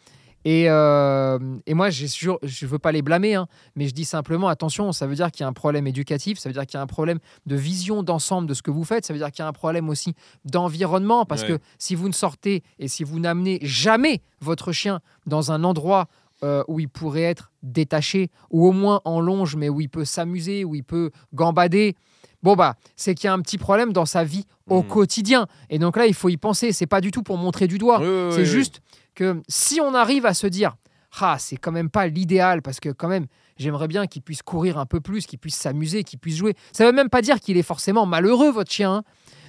Et, 0.51 0.65
euh, 0.71 1.39
et 1.67 1.75
moi, 1.75 1.91
sûr- 1.91 2.39
je 2.43 2.65
ne 2.65 2.71
veux 2.71 2.79
pas 2.79 2.91
les 2.91 3.03
blâmer, 3.03 3.35
hein, 3.35 3.49
mais 3.77 3.87
je 3.87 3.93
dis 3.93 4.07
simplement 4.07 4.49
attention, 4.49 4.93
ça 4.93 5.07
veut 5.07 5.15
dire 5.15 5.31
qu'il 5.31 5.43
y 5.43 5.45
a 5.45 5.47
un 5.49 5.53
problème 5.53 5.87
éducatif, 5.87 6.39
ça 6.39 6.49
veut 6.49 6.55
dire 6.55 6.65
qu'il 6.65 6.79
y 6.79 6.81
a 6.81 6.83
un 6.83 6.87
problème 6.87 7.19
de 7.45 7.55
vision 7.55 8.03
d'ensemble 8.03 8.49
de 8.49 8.55
ce 8.55 8.63
que 8.63 8.71
vous 8.71 8.85
faites, 8.85 9.05
ça 9.05 9.13
veut 9.13 9.19
dire 9.19 9.31
qu'il 9.31 9.43
y 9.43 9.45
a 9.45 9.49
un 9.49 9.53
problème 9.53 9.91
aussi 9.91 10.15
d'environnement, 10.47 11.27
parce 11.27 11.43
Ouais. 11.43 11.49
que 11.49 11.59
si 11.79 11.95
vous 11.95 12.09
ne 12.09 12.15
sortez 12.15 12.63
et 12.79 12.89
si 12.89 13.05
vous 13.05 13.21
n'amenez 13.21 13.59
jamais 13.61 14.23
votre 14.41 14.73
chien 14.73 15.01
dans 15.27 15.53
un 15.53 15.65
endroit 15.65 16.07
euh, 16.45 16.63
où 16.69 16.79
il 16.81 16.89
pourrait 16.89 17.23
être 17.25 17.51
détaché, 17.65 18.31
ou 18.51 18.67
au 18.67 18.73
moins 18.73 19.01
en 19.05 19.21
longe, 19.21 19.57
mais 19.57 19.69
où 19.69 19.81
il 19.81 19.89
peut 19.91 20.05
s'amuser, 20.05 20.65
où 20.65 20.75
il 20.77 20.85
peut 20.85 21.11
gambader, 21.35 21.97
bon 22.45 22.55
bah, 22.55 22.77
c'est 22.97 23.15
qu'il 23.17 23.27
y 23.27 23.29
a 23.29 23.33
un 23.35 23.41
petit 23.41 23.59
problème 23.59 23.93
dans 23.93 24.07
sa 24.07 24.23
vie 24.25 24.47
au 24.69 24.83
Mhm. 24.83 24.89
quotidien. 24.89 25.47
Et 25.69 25.81
donc 25.81 25.97
là, 25.97 26.07
il 26.07 26.15
faut 26.15 26.29
y 26.29 26.37
penser. 26.37 26.73
C'est 26.73 26.87
pas 26.87 27.01
du 27.01 27.11
tout 27.11 27.25
pour 27.25 27.37
montrer 27.39 27.67
du 27.67 27.77
doigt. 27.79 27.99
Oui, 28.01 28.07
oui, 28.07 28.29
c'est 28.33 28.39
oui. 28.43 28.47
juste 28.47 28.81
que 29.19 29.43
si 29.49 29.81
on 29.81 29.95
arrive 29.95 30.27
à 30.27 30.33
se 30.33 30.47
dire, 30.47 30.77
ah, 31.21 31.37
c'est 31.41 31.57
quand 31.57 31.73
même 31.73 31.91
pas 31.91 32.07
l'idéal, 32.07 32.63
parce 32.63 32.79
que 32.79 32.91
quand 32.91 33.09
même, 33.09 33.27
j'aimerais 33.57 33.89
bien 33.89 34.07
qu'il 34.07 34.23
puisse 34.23 34.43
courir 34.43 34.79
un 34.79 34.87
peu 34.87 35.01
plus, 35.01 35.27
qu'il 35.27 35.41
puisse 35.41 35.57
s'amuser, 35.57 36.05
qu'il 36.05 36.21
puisse 36.21 36.37
jouer. 36.37 36.55
Ça 36.73 36.87
veut 36.87 36.93
même 36.93 37.09
pas 37.09 37.21
dire 37.21 37.41
qu'il 37.41 37.57
est 37.57 37.65
forcément 37.65 38.07
malheureux, 38.07 38.53
votre 38.53 38.71
chien. 38.71 38.93
hein. 38.93 39.03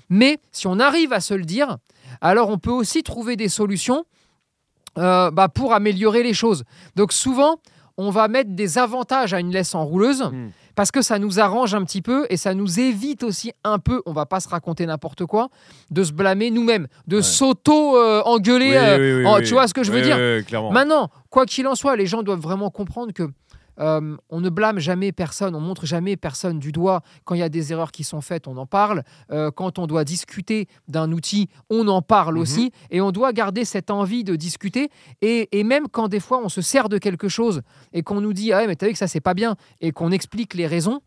Mais 0.09 0.39
si 0.51 0.65
on 0.65 0.79
arrive 0.79 1.13
à 1.13 1.19
se 1.19 1.35
le 1.35 1.43
dire, 1.45 1.77
alors 2.19 2.49
on 2.49 2.57
peut 2.57 2.71
aussi 2.71 3.03
trouver 3.03 3.35
des 3.35 3.47
solutions 3.49 4.05
euh, 4.97 5.29
bah, 5.29 5.49
pour 5.49 5.73
améliorer 5.73 6.23
les 6.23 6.33
choses. 6.33 6.63
Donc 6.95 7.13
souvent, 7.13 7.57
on 7.97 8.09
va 8.09 8.27
mettre 8.27 8.49
des 8.55 8.79
avantages 8.79 9.35
à 9.35 9.39
une 9.39 9.51
laisse 9.51 9.75
enrouleuse 9.75 10.23
Mm. 10.23 10.49
Parce 10.79 10.91
que 10.91 11.01
ça 11.01 11.19
nous 11.19 11.41
arrange 11.41 11.75
un 11.75 11.83
petit 11.83 12.01
peu 12.01 12.25
et 12.29 12.37
ça 12.37 12.53
nous 12.53 12.79
évite 12.79 13.23
aussi 13.23 13.51
un 13.65 13.79
peu, 13.79 14.01
on 14.05 14.13
va 14.13 14.25
pas 14.25 14.39
se 14.39 14.47
raconter 14.47 14.85
n'importe 14.85 15.25
quoi, 15.25 15.49
de 15.91 16.05
se 16.05 16.13
blâmer 16.13 16.51
nous-mêmes, 16.51 16.87
de 17.05 17.17
Ouais. 17.17 17.21
s'auto-engueuler. 17.21 18.77
Oui, 18.79 18.97
oui, 18.97 19.13
oui, 19.17 19.23
oh, 19.27 19.35
oui, 19.39 19.43
tu 19.45 19.55
vois 19.55 19.67
ce 19.67 19.73
que 19.73 19.83
je 19.83 19.91
veux 19.91 20.01
dire? 20.01 20.17
Maintenant, 20.71 21.09
quoi 21.29 21.45
qu'il 21.45 21.67
en 21.67 21.75
soit, 21.75 21.97
les 21.97 22.05
gens 22.05 22.23
doivent 22.23 22.39
vraiment 22.39 22.69
comprendre 22.69 23.11
que 23.11 23.23
euh, 23.79 24.17
on 24.29 24.41
ne 24.41 24.49
blâme 24.49 24.79
jamais 24.79 25.11
personne, 25.11 25.55
on 25.55 25.59
montre 25.59 25.85
jamais 25.85 26.17
personne 26.17 26.59
du 26.59 26.71
doigt. 26.71 27.01
Quand 27.25 27.35
il 27.35 27.39
y 27.39 27.43
a 27.43 27.49
des 27.49 27.71
erreurs 27.71 27.91
qui 27.91 28.03
sont 28.03 28.21
faites, 28.21 28.47
on 28.47 28.57
en 28.57 28.65
parle. 28.65 29.03
Euh, 29.31 29.51
quand 29.51 29.79
on 29.79 29.87
doit 29.87 30.03
discuter 30.03 30.67
d'un 30.87 31.11
outil, 31.11 31.47
on 31.69 31.87
en 31.87 32.01
parle 32.01 32.35
Mhm. 32.35 32.41
aussi. 32.41 32.71
Et 32.91 33.01
on 33.01 33.11
doit 33.11 33.31
garder 33.33 33.65
cette 33.65 33.89
envie 33.91 34.23
de 34.23 34.35
discuter. 34.35 34.89
Et, 35.21 35.47
et 35.57 35.63
même 35.63 35.87
quand 35.89 36.07
des 36.07 36.19
fois 36.19 36.39
on 36.43 36.49
se 36.49 36.61
sert 36.61 36.89
de 36.89 36.97
quelque 36.97 37.29
chose 37.29 37.61
et 37.93 38.03
qu'on 38.03 38.21
nous 38.21 38.33
dit 38.33 38.51
ah 38.53 38.57
ouais, 38.59 38.67
mais 38.67 38.75
t'as 38.75 38.87
vu 38.87 38.93
que 38.93 38.97
ça 38.99 39.07
c'est 39.07 39.21
pas 39.21 39.33
bien 39.33 39.55
et 39.81 39.91
qu'on 39.91 40.11
explique 40.11 40.53
les 40.55 40.67
raisons. 40.67 41.01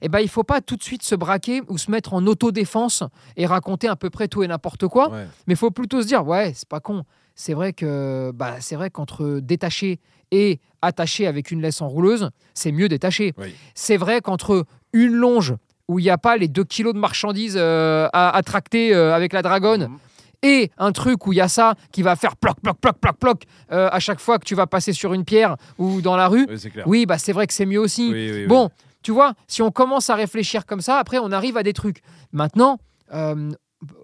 Eh 0.00 0.08
ben, 0.08 0.20
il 0.20 0.28
faut 0.28 0.44
pas 0.44 0.60
tout 0.60 0.76
de 0.76 0.82
suite 0.84 1.02
se 1.02 1.16
braquer 1.16 1.60
ou 1.66 1.76
se 1.76 1.90
mettre 1.90 2.14
en 2.14 2.24
autodéfense 2.28 3.02
et 3.36 3.46
raconter 3.46 3.88
à 3.88 3.96
peu 3.96 4.10
près 4.10 4.28
tout 4.28 4.44
et 4.44 4.46
n'importe 4.46 4.86
quoi. 4.86 5.10
Ouais. 5.10 5.26
Mais 5.48 5.54
il 5.54 5.56
faut 5.56 5.72
plutôt 5.72 6.00
se 6.02 6.06
dire, 6.06 6.24
ouais, 6.24 6.52
c'est 6.54 6.68
pas 6.68 6.78
con. 6.78 7.02
C'est 7.40 7.54
vrai 7.54 7.72
que 7.72 8.32
bah, 8.34 8.56
c'est 8.58 8.74
vrai 8.74 8.90
qu'entre 8.90 9.38
détaché 9.40 10.00
et 10.32 10.58
attaché 10.82 11.28
avec 11.28 11.52
une 11.52 11.62
laisse 11.62 11.80
enrouleuse, 11.80 12.30
c'est 12.52 12.72
mieux 12.72 12.88
détaché. 12.88 13.32
Oui. 13.38 13.54
C'est 13.76 13.96
vrai 13.96 14.20
qu'entre 14.20 14.66
une 14.92 15.12
longe 15.12 15.54
où 15.86 16.00
il 16.00 16.02
n'y 16.02 16.10
a 16.10 16.18
pas 16.18 16.36
les 16.36 16.48
2 16.48 16.64
kilos 16.64 16.94
de 16.94 16.98
marchandises 16.98 17.54
euh, 17.56 18.08
à, 18.12 18.36
à 18.36 18.42
tracter 18.42 18.92
euh, 18.92 19.14
avec 19.14 19.32
la 19.32 19.42
dragonne 19.42 19.82
Mhm. 19.84 19.98
et 20.42 20.70
un 20.78 20.90
truc 20.90 21.26
où 21.28 21.32
il 21.32 21.36
y 21.36 21.40
a 21.40 21.46
ça 21.48 21.76
qui 21.92 22.02
va 22.02 22.16
faire 22.16 22.34
ploc, 22.36 22.56
ploc, 22.60 22.76
ploc, 22.80 22.98
ploc, 22.98 23.16
ploc 23.18 23.42
euh, 23.70 23.88
à 23.92 24.00
chaque 24.00 24.18
fois 24.20 24.38
que 24.40 24.44
tu 24.44 24.56
vas 24.56 24.66
passer 24.66 24.92
sur 24.92 25.14
une 25.14 25.24
pierre 25.24 25.56
ou 25.78 26.00
dans 26.00 26.16
la 26.16 26.26
rue, 26.26 26.44
Oui, 26.86 27.06
bah, 27.06 27.18
c'est 27.18 27.32
vrai 27.32 27.46
que 27.46 27.54
c'est 27.54 27.66
mieux 27.66 27.80
aussi. 27.80 28.10
Oui. 28.12 28.46
Bon, 28.48 28.68
tu 29.02 29.12
vois, 29.12 29.34
si 29.46 29.62
on 29.62 29.70
commence 29.70 30.10
à 30.10 30.16
réfléchir 30.16 30.66
comme 30.66 30.80
ça, 30.80 30.98
après, 30.98 31.18
on 31.18 31.30
arrive 31.30 31.56
à 31.56 31.62
des 31.62 31.72
trucs. 31.72 32.00
Maintenant, 32.32 32.78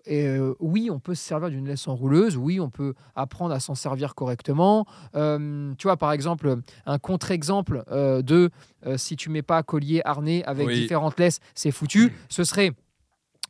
euh, 0.09 0.51
euh, 0.51 0.55
oui, 0.61 0.89
on 0.91 0.99
peut 1.01 1.15
se 1.15 1.23
servir 1.25 1.51
d'une 1.51 1.67
laisse 1.67 1.89
enrouleuse, 1.89 2.37
oui, 2.37 2.61
on 2.61 2.71
peut 2.71 2.95
apprendre 3.17 3.53
à 3.55 3.61
s'en 3.61 3.75
servir 3.75 4.15
correctement. 4.15 4.87
Euh, 5.17 5.73
tu 5.79 5.87
vois, 5.89 5.97
par 5.97 6.13
exemple, 6.13 6.57
un 6.87 6.99
contre-exemple 6.99 7.85
euh, 7.91 8.23
de 8.23 8.51
si 8.97 9.17
tu 9.17 9.31
mets 9.31 9.43
pas 9.43 9.63
collier, 9.63 10.03
harnais 10.05 10.45
avec 10.45 10.67
Oui. 10.69 10.75
différentes 10.81 11.19
laisses, 11.19 11.41
c'est 11.55 11.71
foutu. 11.71 12.13
Ce 12.29 12.45
serait. 12.45 12.73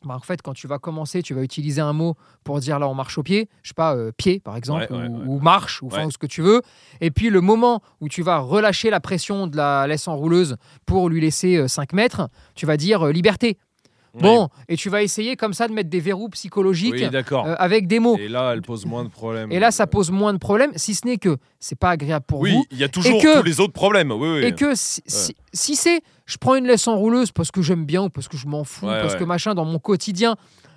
bah, 0.05 0.15
en 0.17 0.21
fait, 0.21 0.43
quand 0.43 0.53
tu 0.55 0.67
vas 0.69 0.79
commencer, 0.79 1.23
tu 1.23 1.35
vas 1.35 1.43
utiliser 1.43 1.81
un 1.81 1.93
mot 1.95 2.15
pour 2.45 2.61
dire 2.61 2.79
là 2.79 2.87
on 2.89 2.95
marche 2.95 3.17
au 3.19 3.23
pied, 3.23 3.49
je 3.63 3.69
sais 3.71 3.75
pas, 3.75 3.97
pied 4.17 4.39
par 4.39 4.57
exemple, 4.57 4.87
Ouais, 4.91 4.99
ouais, 4.99 5.09
ou, 5.09 5.17
ouais. 5.19 5.25
ou 5.27 5.39
marche, 5.41 5.83
ou, 5.83 5.87
ou 5.87 6.11
ce 6.11 6.19
que 6.19 6.27
tu 6.27 6.41
veux. 6.43 6.61
Et 7.01 7.11
puis 7.11 7.31
le 7.31 7.41
moment 7.41 7.81
où 8.01 8.09
tu 8.09 8.23
vas 8.23 8.39
relâcher 8.39 8.91
la 8.91 9.01
pression 9.01 9.47
de 9.47 9.57
la 9.57 9.87
laisse 9.87 10.07
enrouleuse 10.07 10.57
pour 10.87 11.09
lui 11.09 11.21
laisser 11.21 11.67
5 11.69 11.93
mètres, 11.95 12.29
tu 12.55 12.65
vas 12.67 12.77
dire 12.77 13.07
liberté. 13.07 13.57
Bon, 14.21 14.49
et 14.69 14.77
tu 14.77 14.91
vas 14.91 15.03
essayer 15.03 15.37
comme 15.37 15.53
ça 15.55 15.67
de 15.69 15.73
mettre 15.73 15.91
des 15.91 16.01
verrous 16.01 16.29
psychologiques 16.29 16.93
Oui, 16.95 17.11
d'accord. 17.11 17.47
euh, 17.47 17.55
avec 17.59 17.87
des 17.87 17.99
mots. 17.99 18.17
Et 18.19 18.29
là, 18.29 18.53
elle 18.55 18.63
pose 18.63 18.87
moins 18.87 19.05
de 19.05 19.09
problèmes. 19.09 19.51
Et 19.51 19.59
là, 19.59 19.71
ça 19.71 19.87
pose 19.87 20.11
moins 20.11 20.33
de 20.33 20.39
problèmes, 20.39 20.71
si 20.77 20.95
ce 20.95 21.07
n'est 21.07 21.19
que 21.19 21.37
c'est 21.59 21.79
pas 21.79 21.91
agréable 21.91 22.25
pour 22.27 22.41
Oui, 22.41 22.53
vous. 22.53 22.65
il 22.71 22.79
y 22.79 22.85
a 22.85 22.89
toujours 22.89 23.21
que- 23.21 23.39
tous 23.39 23.45
les 23.45 23.61
autres 23.61 23.73
problèmes. 23.73 24.13
Oui, 24.13 24.29
oui. 24.29 24.45
Et 24.45 24.53
que 24.53 24.75
si, 24.75 25.03
si- 25.07 25.35
si 25.53 25.77
c'est 25.77 26.01
je 26.27 26.37
prends 26.39 26.55
une 26.55 26.67
laisse 26.67 26.87
enrouleuse 26.89 27.33
parce 27.33 27.51
que 27.51 27.61
j'aime 27.61 27.85
bien 27.85 28.03
ou 28.05 28.09
parce 28.09 28.29
que 28.29 28.37
je 28.37 28.47
m'en 28.47 28.65
fous, 28.65 28.87
Ouais, 28.87 29.01
parce 29.01 29.15
ouais. 29.15 29.19
que 29.19 29.25
machin 29.25 29.55
dans 29.55 29.65
mon 29.65 29.79
quotidien, 29.79 30.37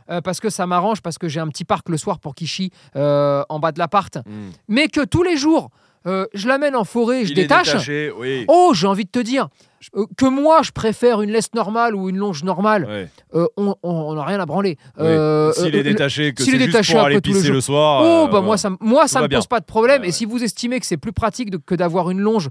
euh, 0.09 0.19
parce 0.21 0.39
que 0.39 0.49
ça 0.49 0.65
m'arrange, 0.65 1.01
parce 1.01 1.17
que 1.17 1.27
j'ai 1.27 1.39
un 1.39 1.47
petit 1.49 1.63
parc 1.65 1.89
le 1.89 1.97
soir 1.97 2.19
pour 2.19 2.33
qu'il 2.35 2.47
chie 2.47 2.71
euh, 2.95 3.43
en 3.49 3.59
bas 3.59 3.71
de 3.71 3.79
l'appart, 3.79 4.17
Hmm. 4.17 4.49
mais 4.67 4.87
que 4.87 5.05
tous 5.05 5.23
les 5.23 5.37
jours, 5.37 5.69
euh, 6.07 6.25
je 6.33 6.47
l'amène 6.47 6.75
en 6.75 6.83
forêt, 6.85 7.25
je 7.25 7.31
Il 7.33 7.39
est 7.39 7.43
détache. 7.43 7.67
détaché, 7.67 8.11
oui. 8.17 8.45
Oh, 8.47 8.71
j'ai 8.73 8.87
envie 8.87 9.03
de 9.05 9.09
te 9.09 9.19
dire 9.19 9.49
euh, 9.95 10.05
que 10.17 10.25
moi, 10.25 10.61
je 10.63 10.71
préfère 10.71 11.21
une 11.21 11.29
laisse 11.31 11.53
normale 11.53 11.95
ou 11.95 12.09
une 12.09 12.17
longe 12.17 12.43
normale. 12.43 12.85
Ouais. 12.85 13.07
euh, 13.35 13.45
on 13.83 14.13
n'a 14.15 14.23
rien 14.23 14.39
à 14.39 14.45
branler. 14.45 14.77
Oui. 14.97 15.05
S'il 15.53 15.75
est 15.75 15.83
détaché, 15.83 16.33
que 16.33 16.41
s'il 16.43 16.53
c'est 16.53 16.65
détaché 16.65 16.93
pour 16.93 17.03
aller 17.03 17.21
pisser 17.21 17.49
le 17.49 17.61
soir. 17.61 18.01
Oh, 18.03 18.27
bah 18.31 18.41
moi, 18.41 18.57
ça, 18.57 18.69
moi, 18.79 19.07
ça 19.07 19.21
me 19.21 19.27
bien. 19.27 19.37
pose 19.39 19.47
pas 19.47 19.59
de 19.59 19.65
problème. 19.65 20.01
Ouais, 20.01 20.07
Et 20.09 20.11
si 20.11 20.25
vous 20.25 20.43
estimez 20.43 20.79
que 20.79 20.85
c'est 20.85 20.97
plus 20.97 21.13
pratique 21.13 21.51
de- 21.51 21.57
que 21.57 21.75
d'avoir 21.75 22.09
une 22.09 22.19
longe 22.19 22.49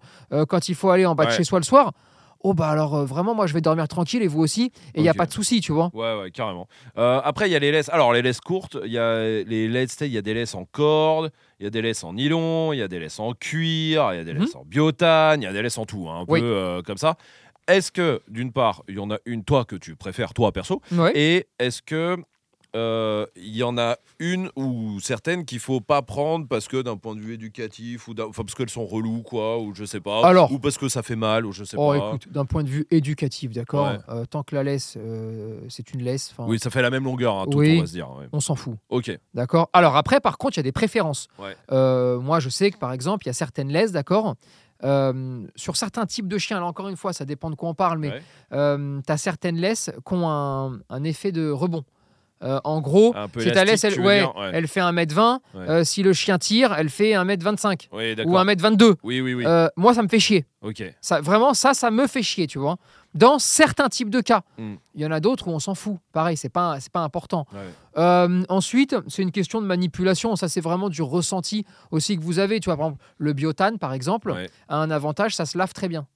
quand 0.49 0.69
il 0.69 0.75
faut 0.75 0.91
aller 0.91 1.07
en 1.07 1.15
bas 1.15 1.27
de 1.27 1.31
chez 1.33 1.45
soi 1.45 1.59
le 1.59 1.65
soir, 1.65 1.93
oh, 2.49 2.55
bah 2.55 2.69
alors 2.69 2.95
euh, 2.95 3.05
vraiment, 3.05 3.35
moi, 3.35 3.47
je 3.47 3.55
vais 3.55 3.61
dormir 3.61 3.89
tranquille 3.89 4.23
et 4.23 4.29
vous 4.29 4.41
aussi. 4.41 4.71
Et 4.95 5.01
il 5.01 5.03
n'y 5.03 5.09
a 5.09 5.15
pas 5.15 5.27
de 5.27 5.33
souci, 5.33 5.61
tu 5.61 5.73
vois. 5.73 5.91
Ouais, 5.95 6.19
ouais, 6.19 6.31
carrément. 6.31 6.69
Euh, 6.97 7.21
après, 7.25 7.49
il 7.49 7.53
y 7.53 7.57
a 7.57 7.59
les 7.59 7.73
laisses. 7.73 7.89
Alors, 7.89 8.13
les 8.13 8.23
laisses 8.23 8.41
courtes, 8.41 8.77
il 8.85 8.93
y 8.93 8.99
a 8.99 9.21
les 9.43 9.69
laisses, 9.69 9.97
il 10.01 10.09
y 10.13 10.19
a 10.19 10.23
des 10.23 10.35
laisses 10.35 10.55
en 10.55 10.65
corde, 10.65 11.33
il 11.59 11.65
y 11.65 11.67
a 11.67 11.71
des 11.71 11.83
laisses 11.83 12.05
en 12.05 12.13
nylon, 12.13 12.73
il 12.73 12.79
y 12.79 12.83
a 12.83 12.89
des 12.89 12.99
laisses 13.01 13.19
en 13.19 13.33
cuir, 13.33 14.13
il 14.13 14.17
y 14.19 14.21
a 14.21 14.25
des 14.25 14.33
Mhm. 14.35 14.41
laisses 14.41 14.55
en 14.57 14.65
biotane, 14.65 15.43
il 15.43 15.45
y 15.45 15.49
a 15.49 15.53
des 15.53 15.63
laisses 15.63 15.79
en 15.79 15.87
tout, 15.87 16.07
hein, 16.09 16.21
un 16.21 16.25
Oui. 16.29 16.41
peu 16.41 16.47
euh, 16.47 16.83
comme 16.83 16.99
ça. 16.99 17.17
Est-ce 17.69 17.91
que, 17.91 18.23
d'une 18.29 18.53
part, 18.53 18.83
il 18.89 18.95
y 18.95 18.99
en 19.01 19.11
a 19.11 19.19
une, 19.27 19.43
toi, 19.43 19.65
que 19.65 19.75
tu 19.75 19.97
préfères, 19.97 20.33
toi, 20.35 20.53
perso, 20.53 20.81
et 21.15 21.49
est-ce 21.59 21.83
que 21.83 22.17
euh, 22.75 23.27
il 23.37 23.55
y 23.57 23.63
en 23.63 23.79
a 23.79 23.97
une 24.19 24.51
ou 24.57 24.99
certaines 25.01 25.45
qu'il 25.45 25.61
faut 25.61 25.81
pas 25.81 26.03
prendre 26.03 26.47
parce 26.49 26.69
que 26.69 26.83
d'un 26.83 26.97
point 26.97 27.15
de 27.15 27.21
vue 27.21 27.35
éducatif 27.35 28.09
ou 28.09 28.15
enfin, 28.21 28.43
parce 28.45 28.55
qu'elles 28.55 28.71
sont 28.71 28.87
reloues 28.87 29.23
quoi 29.23 29.59
ou 29.61 29.75
je 29.75 29.85
sais 29.85 30.01
pas 30.01 30.27
Alors- 30.27 30.51
ou 30.53 30.59
parce 30.59 30.77
que 30.79 30.89
ça 30.89 31.03
fait 31.03 31.17
mal 31.17 31.47
ou 31.47 31.53
je 31.53 31.65
sais 31.65 31.77
Oh, 31.79 31.91
pas. 31.93 31.97
écoute, 32.09 32.29
d'un 32.33 32.45
point 32.45 32.65
de 32.65 32.69
vue 32.69 32.87
éducatif, 32.91 33.53
d'accord 33.53 33.87
Ouais. 33.89 33.99
euh, 34.09 34.25
Tant 34.27 34.43
que 34.43 34.55
la 34.55 34.63
laisse, 34.63 34.97
euh, 34.99 35.61
c'est 35.69 35.93
une 35.95 36.03
laisse, 36.03 36.35
Oui, 36.39 36.59
ça 36.59 36.71
fait 36.71 36.83
la 36.83 36.91
même 36.91 37.05
longueur, 37.05 37.35
hein, 37.37 37.47
tout, 37.51 37.59
Oui. 37.59 37.77
on 37.79 37.81
va 37.83 37.87
se 37.87 37.93
dire. 37.93 38.11
ouais. 38.11 38.27
on 38.33 38.41
s'en 38.41 38.55
fout. 38.57 38.75
Ok. 38.89 39.17
D'accord 39.35 39.69
Alors 39.73 39.97
après, 39.97 40.21
par 40.21 40.37
contre, 40.39 40.55
il 40.57 40.59
y 40.59 40.61
a 40.61 40.65
des 40.65 40.73
préférences. 40.73 41.29
Ouais. 41.39 41.55
Moi, 41.71 42.41
je 42.41 42.49
sais 42.49 42.71
que 42.71 42.79
par 42.79 42.93
exemple, 42.93 43.25
il 43.25 43.29
y 43.29 43.31
a 43.31 43.35
certaines 43.35 43.69
laisses, 43.71 43.93
d'accord 43.93 44.35
Euh, 44.85 45.47
Sur 45.57 45.75
certains 45.77 46.05
types 46.05 46.29
de 46.29 46.37
chiens, 46.37 46.61
là 46.61 46.67
encore 46.67 46.89
une 46.89 46.97
fois, 46.99 47.15
ça 47.15 47.25
dépend 47.25 47.49
de 47.49 47.55
quoi 47.55 47.71
on 47.71 47.75
parle, 47.75 47.99
mais 47.99 48.11
Ouais. 48.11 49.01
tu 49.07 49.11
as 49.13 49.17
certaines 49.17 49.57
laisses 49.57 49.91
qui 50.07 50.13
ont 50.15 50.29
un, 50.29 50.79
un 50.91 51.03
effet 51.05 51.33
de 51.33 51.49
rebond. 51.51 51.83
Euh, 52.43 52.61
en 52.65 52.81
gros, 52.83 53.15
si 53.39 53.51
ta 53.51 53.65
laisse, 53.65 53.83
elle, 53.85 53.99
ouais, 54.01 54.23
elle 54.53 54.69
fait 54.69 54.81
1m20, 54.81 55.39
Ouais. 55.55 55.69
euh, 55.71 55.85
si 55.85 56.03
le 56.03 56.13
chien 56.13 56.39
tire, 56.39 56.75
elle 56.77 56.91
fait 56.91 57.13
1m25 57.13 57.89
Oui, 57.93 58.13
ou 58.13 58.15
d'accord. 58.15 58.45
1m22. 58.45 58.95
Oui, 59.03 59.21
oui, 59.23 59.33
oui. 59.35 59.45
Euh, 59.47 59.69
moi, 59.77 59.95
ça 59.95 60.03
me 60.03 60.09
fait 60.09 60.19
chier. 60.19 60.45
Ok. 60.61 60.83
Ça, 61.01 61.21
vraiment, 61.23 61.55
ça, 61.55 61.73
ça 61.73 61.91
me 61.91 62.07
fait 62.07 62.23
chier, 62.23 62.47
tu 62.47 62.59
vois. 62.59 62.77
Dans 63.15 63.39
certains 63.39 63.89
types 63.89 64.11
de 64.11 64.21
cas. 64.21 64.43
Mm. 64.59 64.75
Il 64.95 65.01
y 65.01 65.07
en 65.07 65.11
a 65.13 65.21
d'autres 65.21 65.49
où 65.49 65.51
on 65.51 65.59
s'en 65.59 65.75
fout. 65.75 65.97
Pareil, 66.13 66.37
c'est 66.37 66.51
pas, 66.51 66.79
c'est 66.81 66.93
pas 66.93 67.01
important. 67.01 67.47
Ensuite, 67.97 68.95
c'est 69.09 69.23
une 69.23 69.33
question 69.33 69.63
de 69.63 69.67
manipulation. 69.67 70.37
Ça, 70.37 70.49
c'est 70.49 70.61
vraiment 70.61 70.91
du 70.91 71.01
ressenti 71.01 71.65
aussi 71.91 72.19
que 72.19 72.23
vous 72.23 72.39
avez. 72.39 72.61
Tu 72.61 72.67
vois, 72.67 72.77
par 72.77 72.87
exemple, 72.89 73.05
le 73.17 73.33
biotane, 73.33 73.79
par 73.79 73.95
exemple, 73.95 74.35
a 74.69 74.77
un 74.77 74.91
avantage, 74.91 75.35
ça 75.35 75.47
se 75.47 75.57
lave 75.57 75.73
très 75.73 75.89
bien. 75.89 76.07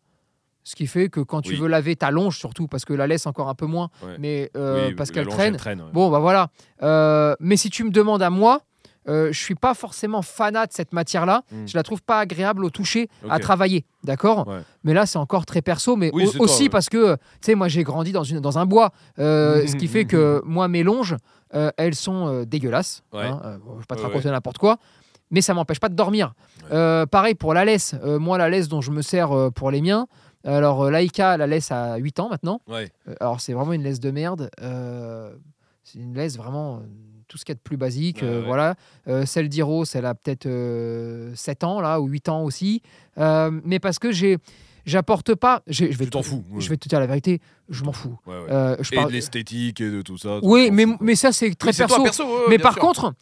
Ce 0.63 0.77
qui 0.77 0.87
fait 0.87 1.09
que 1.09 1.21
quand 1.21 1.41
tu 1.41 1.53
Oui. 1.53 1.59
veux 1.61 1.69
laver 1.69 1.97
ta 1.97 2.11
longe, 2.11 2.37
surtout, 2.39 2.67
parce 2.69 2.85
que 2.85 2.93
la 2.93 3.07
laisse 3.07 3.27
encore 3.27 3.49
un 3.49 3.55
peu 3.55 3.67
moins, 3.67 3.89
Ouais. 4.05 4.17
mais 4.19 4.51
euh, 4.57 4.89
Oui, 4.89 4.95
parce 4.95 5.11
qu'elle 5.11 5.27
traîne. 5.27 5.57
ouais. 5.57 5.77
Bon, 5.93 6.11
bah 6.11 6.19
voilà. 6.19 6.49
Euh, 6.83 7.35
mais 7.41 7.57
si 7.57 7.71
tu 7.71 7.83
me 7.85 7.91
demandes 7.91 8.23
à 8.23 8.29
moi, 8.31 8.61
euh, 9.09 9.33
je 9.33 9.39
suis 9.41 9.55
pas 9.55 9.73
forcément 9.73 10.21
fanat 10.21 10.67
de 10.67 10.73
cette 10.73 10.93
matière-là. 10.93 11.43
Mm. 11.51 11.67
Je 11.67 11.77
la 11.79 11.83
trouve 11.83 12.03
pas 12.03 12.19
agréable 12.21 12.63
au 12.67 12.71
toucher, 12.71 13.09
à 13.31 13.39
travailler, 13.39 13.87
d'accord? 14.05 14.47
Ouais. 14.47 14.61
Mais 14.85 14.93
là, 14.93 15.07
c'est 15.07 15.19
encore 15.19 15.47
très 15.47 15.63
perso, 15.63 15.97
mais 15.97 16.11
Oui, 16.13 16.31
toi, 16.31 16.43
aussi 16.43 16.65
ouais. 16.65 16.69
parce 16.69 16.91
que, 16.91 17.15
tu 17.15 17.21
sais, 17.41 17.55
moi, 17.55 17.69
j'ai 17.69 17.83
grandi 17.83 18.13
dans, 18.13 18.23
une, 18.25 18.41
dans 18.41 18.59
un 18.59 18.67
bois, 18.67 18.91
euh, 19.19 19.67
ce 19.67 19.77
qui 19.77 19.89
fait 19.89 20.05
que 20.05 20.43
moi, 20.45 20.69
mes 20.69 20.83
longes, 20.83 21.17
euh, 21.55 21.71
elles 21.79 21.95
sont 21.95 22.45
dégueulasses. 22.47 23.03
Ouais. 23.15 23.23
hein, 23.25 23.41
euh, 23.47 23.59
bon, 23.65 23.73
je 23.77 23.81
vais 23.81 23.87
pas 23.89 23.97
te 23.97 24.01
Ouais, 24.03 24.07
raconter 24.09 24.31
n'importe 24.31 24.59
quoi. 24.59 24.77
Mais 25.33 25.41
ça 25.41 25.55
m'empêche 25.55 25.81
pas 25.81 25.89
de 25.89 25.95
dormir. 25.95 26.35
Ouais. 26.71 27.07
Pareil 27.07 27.35
pour 27.37 27.55
la 27.55 27.65
laisse. 27.65 27.95
Moi, 28.05 28.37
la 28.37 28.51
laisse 28.51 28.69
dont 28.69 28.81
je 28.81 28.91
me 28.91 29.01
sers 29.01 29.31
pour 29.55 29.71
les 29.71 29.81
miens. 29.81 30.09
Alors, 30.45 30.83
euh, 30.85 30.91
Laïka, 30.91 31.37
la 31.37 31.47
laisse 31.47 31.71
à 31.71 31.97
8 31.97 32.21
ans 32.21 32.29
maintenant. 32.31 32.61
Ouais. 32.69 32.89
Euh, 33.09 33.15
alors, 33.21 33.41
c'est 33.41 33.53
vraiment 33.53 33.73
une 33.73 33.83
laisse 33.83 34.01
de 34.01 34.11
merde. 34.11 34.51
Euh, 34.63 35.35
c'est 35.85 35.99
une 35.99 36.15
laisse 36.15 36.37
vraiment 36.37 36.83
tout 37.29 37.37
ce 37.39 37.45
qu'il 37.45 37.53
y 37.53 37.57
a 37.57 37.57
de 37.57 37.61
plus 37.61 37.77
basique. 37.77 38.23
Ouais, 38.23 38.29
euh, 38.29 38.41
ouais. 38.41 38.47
Voilà. 38.47 38.75
Euh, 39.09 39.27
celle 39.27 39.49
elle 39.95 40.07
a 40.07 40.15
peut-être 40.15 40.47
euh, 40.47 41.33
7 41.35 41.65
ans, 41.65 41.81
là, 41.81 42.01
ou 42.01 42.07
8 42.07 42.29
ans 42.29 42.43
aussi. 42.45 42.83
Mais 43.17 43.79
parce 43.81 43.99
que 43.99 44.13
j'ai. 44.13 44.39
J'apporte 44.87 45.35
pas. 45.35 45.63
Je 45.67 45.85
vais 45.85 46.07
t'en 46.07 46.23
te- 46.23 46.27
fous. 46.27 46.43
Je 46.59 46.69
vais 46.71 46.79
te 46.79 46.89
dire 46.89 46.99
la 47.01 47.07
vérité. 47.07 47.39
Je 47.69 47.85
m'en 47.85 47.93
fous. 47.93 48.17
Je 48.27 48.93
Et 48.93 48.97
parle- 48.97 49.09
de 49.09 49.13
l'esthétique 49.13 49.79
et 49.83 49.91
de 49.91 50.01
tout 50.01 50.17
ça. 50.17 50.39
Oui, 50.43 50.71
mais, 50.73 50.87
mais 51.01 51.15
ça, 51.17 51.33
c'est 51.33 51.55
très 51.55 51.73
perso. 51.75 52.03
mais 52.49 52.59
par 52.59 52.73
sûr. 52.73 52.81
contre, 52.83 53.13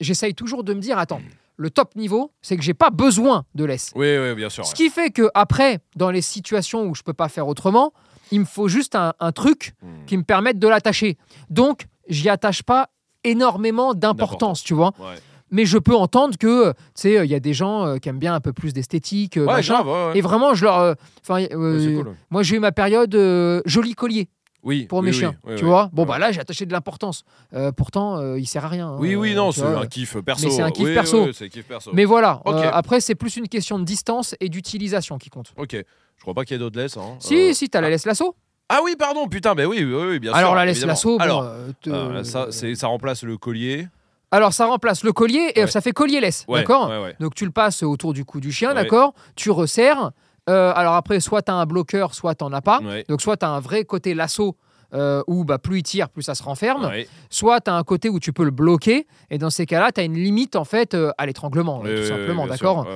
j'essaye 0.00 0.34
toujours 0.34 0.62
de 0.62 0.74
me 0.74 0.80
dire 0.80 0.98
attends, 0.98 1.22
le 1.60 1.68
top 1.70 1.94
niveau, 1.94 2.32
c'est 2.40 2.56
que 2.56 2.62
j'ai 2.62 2.72
pas 2.74 2.88
besoin 2.90 3.44
de 3.54 3.64
laisse. 3.66 3.92
Oui, 3.94 4.16
oui, 4.18 4.34
bien 4.34 4.48
sûr. 4.48 4.64
Ce 4.64 4.70
ouais. 4.70 4.76
qui 4.76 4.88
fait 4.88 5.10
que 5.10 5.28
après, 5.34 5.80
dans 5.94 6.10
les 6.10 6.22
situations 6.22 6.86
où 6.86 6.94
je 6.94 7.02
peux 7.02 7.12
pas 7.12 7.28
faire 7.28 7.46
autrement, 7.48 7.92
il 8.30 8.40
me 8.40 8.44
faut 8.46 8.66
juste 8.68 8.94
un, 8.94 9.12
un 9.20 9.32
truc 9.32 9.74
Hmm. 9.82 10.04
qui 10.06 10.16
me 10.16 10.22
permette 10.22 10.58
de 10.58 10.66
l'attacher. 10.68 11.18
Donc, 11.50 11.86
j'y 12.08 12.28
attache 12.30 12.62
pas 12.62 12.88
énormément 13.24 13.92
d'importance, 13.94 14.62
tu 14.62 14.72
vois. 14.74 14.92
Ouais, 14.98 15.16
Mais 15.50 15.64
je 15.66 15.76
peux 15.78 15.94
entendre 15.96 16.38
que, 16.38 16.70
tu 16.72 16.76
sais, 16.94 17.14
il 17.26 17.30
y 17.30 17.34
a 17.34 17.40
des 17.40 17.52
gens 17.54 17.84
euh, 17.86 17.96
qui 17.98 18.08
aiment 18.08 18.18
bien 18.18 18.34
un 18.34 18.40
peu 18.40 18.52
plus 18.52 18.72
d'esthétique, 18.72 19.36
euh, 19.36 19.46
ouais. 19.46 20.16
Et 20.18 20.20
vraiment, 20.22 20.54
je 20.54 20.64
leur. 20.64 20.78
euh, 20.78 20.94
Enfin, 21.22 21.44
euh, 21.52 22.02
cool. 22.02 22.16
moi, 22.30 22.42
j'ai 22.42 22.56
eu 22.56 22.60
ma 22.60 22.72
période 22.72 23.14
euh, 23.14 23.60
joli 23.66 23.94
collier 23.94 24.28
Oui, 24.62 24.84
pour 24.84 25.02
mes 25.02 25.10
oui, 25.10 25.16
chiens. 25.16 25.34
oui, 25.46 25.54
tu 25.56 25.64
vois 25.64 25.88
Bon, 25.92 26.04
bah 26.04 26.18
là, 26.18 26.32
j'ai 26.32 26.40
attaché 26.40 26.66
de 26.66 26.72
l'importance. 26.72 27.24
Euh, 27.54 27.72
pourtant, 27.72 28.18
euh, 28.18 28.38
il 28.38 28.46
sert 28.46 28.64
à 28.64 28.68
rien. 28.68 28.88
hein, 28.88 28.96
Oui, 28.98 29.14
oui, 29.14 29.32
euh, 29.32 29.36
non, 29.36 29.52
c'est 29.52 29.62
un 29.62 29.86
kiff 29.86 30.18
perso. 30.18 30.46
Mais 30.46 30.52
c'est 30.52 30.62
un 30.62 30.70
kiff 30.70 30.92
perso. 30.92 31.26
kiff. 31.50 31.64
Mais 31.94 32.04
voilà, 32.04 32.42
euh, 32.46 32.70
après, 32.72 33.00
c'est 33.00 33.14
plus 33.14 33.36
une 33.36 33.48
question 33.48 33.78
de 33.78 33.84
distance 33.84 34.34
et 34.40 34.48
d'utilisation 34.50 35.16
qui 35.18 35.30
compte. 35.30 35.52
Ok, 35.56 35.72
je 35.72 36.20
crois 36.20 36.34
pas 36.34 36.44
qu'il 36.44 36.54
y 36.54 36.56
ait 36.56 36.58
d'autres 36.58 36.78
laisses. 36.78 36.96
hein. 36.98 37.16
Si, 37.20 37.54
si, 37.54 37.68
t'as 37.70 37.80
la 37.80 37.88
laisse 37.90 38.04
lasso. 38.04 38.36
Ah 38.68 38.80
oui, 38.84 38.94
pardon, 38.98 39.26
putain, 39.28 39.54
mais 39.54 39.64
oui, 39.64 39.82
oui, 39.82 39.94
oui, 40.10 40.18
bien 40.20 40.30
sûr. 40.30 40.36
Alors, 40.38 40.54
la 40.54 40.64
laisse 40.66 40.84
lasso, 40.84 41.16
bon, 41.16 41.24
Alors, 41.24 41.50
te- 41.80 41.90
euh, 41.90 42.22
ça, 42.22 42.86
remplace 42.86 43.22
le 43.24 43.36
collier. 43.36 43.88
Alors, 44.30 44.52
ça 44.52 44.66
remplace 44.66 45.02
le 45.02 45.12
collier 45.12 45.50
et 45.56 45.62
Ouais. 45.62 45.66
ça 45.66 45.80
fait 45.80 45.90
collier-laisse. 45.90 46.44
Ouais, 46.46 46.60
d'accord 46.60 46.88
ouais. 46.88 47.16
Donc, 47.18 47.34
tu 47.34 47.44
le 47.44 47.50
passes 47.50 47.82
autour 47.82 48.12
du 48.12 48.24
cou 48.24 48.38
du 48.40 48.52
chien, 48.52 48.74
d'accord 48.74 49.12
Tu 49.34 49.50
resserres. 49.50 50.12
Euh, 50.50 50.72
alors, 50.74 50.94
après, 50.94 51.20
soit 51.20 51.42
tu 51.42 51.50
as 51.50 51.54
un 51.54 51.66
bloqueur, 51.66 52.14
soit 52.14 52.34
tu 52.34 52.44
n'en 52.44 52.52
as 52.52 52.60
pas. 52.62 52.80
Ouais. 52.82 53.04
Donc, 53.08 53.22
soit 53.22 53.36
tu 53.36 53.46
as 53.46 53.50
un 53.50 53.60
vrai 53.60 53.84
côté 53.84 54.14
lasso. 54.14 54.56
euh, 54.92 55.22
où 55.28 55.44
bah, 55.44 55.58
plus 55.58 55.78
il 55.78 55.82
tire, 55.84 56.08
plus 56.08 56.22
ça 56.24 56.34
se 56.34 56.42
renferme. 56.42 56.84
Ouais. 56.86 57.06
Soit 57.30 57.60
tu 57.60 57.70
as 57.70 57.74
un 57.74 57.84
côté 57.84 58.08
où 58.08 58.18
tu 58.18 58.32
peux 58.32 58.42
le 58.42 58.50
bloquer, 58.50 59.06
et 59.30 59.38
dans 59.38 59.48
ces 59.48 59.64
cas-là, 59.64 59.92
tu 59.92 60.00
as 60.00 60.02
une 60.04 60.16
limite 60.16 60.56
en 60.56 60.64
fait 60.64 60.94
euh, 60.94 61.12
à 61.16 61.26
l'étranglement, 61.26 61.80
Ouais, 61.80 61.94
tout 61.94 62.08
simplement, 62.08 62.48
d'accord 62.48 62.86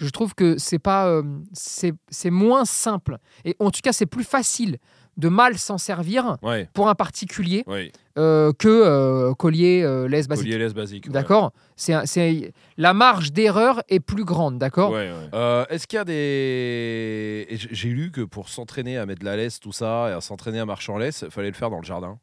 je 0.00 0.08
trouve 0.10 0.34
que 0.34 0.58
c'est 0.58 0.78
pas 0.78 1.20
c'est 1.54 2.30
moins 2.30 2.64
simple 2.64 3.18
et 3.44 3.56
en 3.58 3.72
tout 3.72 3.80
cas 3.82 3.92
c'est 3.92 4.06
plus 4.06 4.22
facile 4.22 4.76
de 5.18 5.28
mal 5.28 5.58
s'en 5.58 5.76
servir 5.78 6.38
Ouais, 6.42 6.68
pour 6.72 6.88
un 6.88 6.94
particulier 6.94 7.64
ouais. 7.66 7.92
euh, 8.16 8.52
que 8.56 8.68
euh, 8.68 9.34
collier 9.34 9.82
euh, 9.82 10.08
laisse 10.08 10.28
basique. 10.28 10.46
Collier 10.46 10.58
laisse 10.58 10.72
basique. 10.74 11.06
ouais. 11.06 11.12
D'accord 11.12 11.52
C'est 11.76 11.94
c'est 12.06 12.52
la 12.76 12.94
marge 12.94 13.32
d'erreur 13.32 13.82
est 13.88 14.00
plus 14.00 14.24
grande, 14.24 14.58
d'accord 14.58 14.96
Est-ce 14.98 15.86
qu'il 15.86 15.96
y 15.96 16.00
a 16.00 16.04
des. 16.04 17.46
J'ai 17.50 17.88
lu 17.90 18.10
que 18.10 18.22
pour 18.22 18.48
s'entraîner 18.48 18.96
à 18.96 19.06
mettre 19.06 19.20
de 19.20 19.24
la 19.26 19.36
laisse, 19.36 19.60
tout 19.60 19.72
ça, 19.72 20.08
et 20.08 20.12
à 20.12 20.20
s'entraîner 20.20 20.60
à 20.60 20.64
marcher 20.66 20.92
en 20.92 20.98
laisse, 20.98 21.24
fallait 21.30 21.48
le 21.50 21.54
faire 21.54 21.70
dans 21.70 21.80
le 21.80 21.84
jardin. 21.84 22.18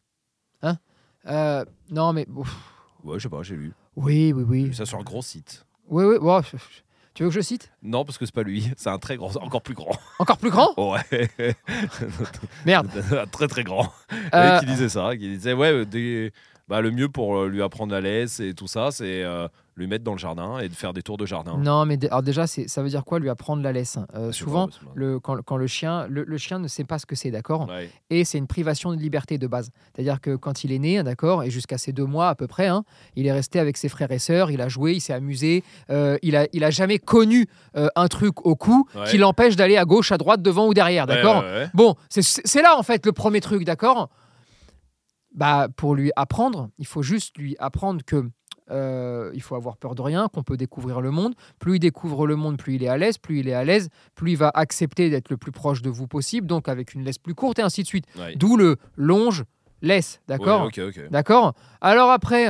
Euh, 1.28 1.66
Non 1.90 2.14
mais 2.14 2.28
ouf. 2.36 2.56
Ouais, 3.04 3.18
je 3.18 3.24
sais 3.24 3.30
pas, 3.30 3.42
j'ai 3.44 3.56
lu. 3.56 3.74
oui 3.96 4.32
oui 4.34 4.44
J'ai 4.64 4.68
oui 4.70 4.76
ça 4.76 4.86
sur 4.86 5.00
un 5.00 5.04
gros 5.04 5.22
site. 5.22 5.66
oui 5.90 6.04
oui. 6.06 6.18
bon, 6.20 6.42
tu 7.16 7.24
veux 7.24 7.30
que 7.30 7.36
je 7.36 7.42
cite? 7.42 7.72
Non, 7.82 8.06
parce 8.06 8.18
que 8.20 8.26
c'est 8.28 8.36
pas 8.36 8.44
lui, 8.44 8.70
c'est 8.78 8.90
un 8.90 9.00
très 9.00 9.18
grand, 9.18 9.36
encore 9.38 9.62
plus 9.64 9.74
grand. 9.74 9.98
Encore 10.20 10.38
plus 10.38 10.52
grand? 10.52 10.74
Ouais, 10.78 11.28
Merde. 12.66 12.90
un 13.12 13.26
très 13.28 13.48
très 13.48 13.64
grand. 13.64 13.92
Euh, 14.34 14.58
Et 14.58 14.60
qui 14.60 14.66
disait 14.68 14.90
ça, 14.90 15.16
qui 15.18 15.28
disait 15.30 15.54
ouais, 15.54 15.72
euh, 15.72 15.86
des- 15.86 16.32
bah, 16.68 16.82
le 16.82 16.92
mieux 16.92 17.10
pour 17.10 17.38
euh, 17.38 17.48
lui 17.48 17.62
apprendre 17.62 17.94
la 17.94 18.02
laisse 18.02 18.40
et 18.40 18.54
tout 18.54 18.68
ça, 18.68 18.90
c'est 18.92 19.24
euh, 19.24 19.48
lui 19.78 19.88
mettre 19.88 20.06
dans 20.06 20.14
le 20.14 20.18
jardin 20.18 20.60
et 20.60 20.70
de 20.70 20.74
faire 20.74 20.94
des 20.94 21.02
tours 21.02 21.18
de 21.18 21.26
jardin. 21.26 21.58
Non 21.58 21.86
mais 21.86 21.98
alors 22.06 22.24
déjà 22.24 22.48
ça 22.48 22.82
veut 22.82 22.88
dire 22.90 23.04
quoi 23.04 23.20
lui 23.20 23.30
apprendre 23.30 23.62
la 23.62 23.74
laisse? 23.74 23.98
Hein 23.98 24.08
Euh, 24.16 24.32
sais 24.32 24.40
Souvent 24.40 24.70
le, 24.94 25.20
quand, 25.20 25.42
quand 25.44 25.58
le 25.58 25.68
chien 25.68 26.08
le, 26.08 26.24
le 26.24 26.38
chien 26.38 26.60
ne 26.60 26.68
sait 26.70 26.86
pas 26.86 26.98
ce 26.98 27.06
que 27.06 27.16
c'est, 27.16 27.30
d'accord? 27.30 27.68
Ouais. 27.68 27.90
et 28.10 28.24
c'est 28.24 28.38
une 28.38 28.48
privation 28.48 28.92
de 28.94 28.98
liberté 28.98 29.38
de 29.38 29.48
base. 29.48 29.72
C'est-à-dire 29.94 30.22
que 30.22 30.36
quand 30.38 30.64
il 30.64 30.72
est 30.72 30.80
né, 30.80 31.04
d'accord, 31.04 31.44
et 31.44 31.50
jusqu'à 31.52 31.78
ses 31.78 31.92
deux 31.92 32.06
mois 32.06 32.30
à 32.30 32.36
peu 32.36 32.48
près, 32.48 32.68
hein, 32.68 32.84
il 33.18 33.28
est 33.28 33.34
resté 33.34 33.60
avec 33.60 33.76
ses 33.76 33.90
frères 33.90 34.12
et 34.12 34.20
sœurs, 34.20 34.50
il 34.50 34.62
a 34.62 34.70
joué, 34.70 34.94
il 34.94 35.02
s'est 35.02 35.14
amusé, 35.14 35.64
euh, 35.90 36.18
il, 36.22 36.38
a, 36.38 36.48
il 36.54 36.64
a 36.64 36.70
jamais 36.72 36.98
connu 37.00 37.48
euh, 37.76 37.88
un 37.98 38.08
truc 38.08 38.46
au 38.46 38.56
cou 38.56 38.88
Ouais. 38.96 39.04
qui 39.10 39.18
l'empêche 39.18 39.56
d'aller 39.58 39.76
à 39.78 39.84
gauche, 39.86 40.12
à 40.14 40.18
droite, 40.18 40.42
devant 40.42 40.68
ou 40.68 40.74
derrière, 40.74 41.06
d'accord? 41.06 41.44
Ouais. 41.44 41.68
Bon, 41.74 41.96
c'est- 42.10 42.22
c'est 42.46 42.62
là 42.62 42.78
en 42.78 42.84
fait 42.84 43.06
le 43.06 43.12
premier 43.12 43.42
truc, 43.42 43.66
d'accord? 43.66 44.10
Bah 45.34 45.68
pour 45.76 45.96
lui 45.96 46.12
apprendre, 46.16 46.70
il 46.78 46.86
faut 46.88 47.02
juste 47.04 47.38
lui 47.38 47.58
apprendre 47.60 48.02
que 48.06 48.30
euh, 48.72 49.32
il 49.34 49.42
faut 49.42 49.56
avoir 49.56 49.78
peur 49.78 49.96
de 49.96 50.02
rien, 50.02 50.28
qu'on 50.28 50.44
peut 50.44 50.58
découvrir 50.58 51.02
le 51.02 51.12
monde. 51.12 51.34
Plus 51.60 51.76
il 51.76 51.80
découvre 51.80 52.26
le 52.28 52.36
monde, 52.36 52.58
plus 52.58 52.76
il 52.76 52.84
est 52.84 52.88
à 52.88 52.98
l'aise. 52.98 53.18
Plus 53.18 53.40
il 53.40 53.48
est 53.48 53.54
à 53.54 53.64
l'aise, 53.64 53.90
plus 54.16 54.32
il 54.32 54.38
va 54.38 54.52
accepter 54.54 55.10
d'être 55.10 55.30
le 55.30 55.38
plus 55.38 55.52
proche 55.52 55.82
de 55.82 55.90
vous 55.90 56.08
possible, 56.08 56.48
donc 56.48 56.68
avec 56.68 56.94
une 56.94 57.04
laisse 57.04 57.18
plus 57.20 57.36
courte 57.36 57.60
et 57.60 57.62
ainsi 57.62 57.84
de 57.84 57.88
suite. 57.88 58.06
Ouais. 58.18 58.36
D'où 58.36 58.58
le 58.58 58.78
longe 58.96 59.44
laisse, 59.82 60.20
d'accord 60.28 60.66
Ouais. 60.76 61.08
D'accord 61.12 61.54
Alors 61.82 62.10
après, 62.12 62.50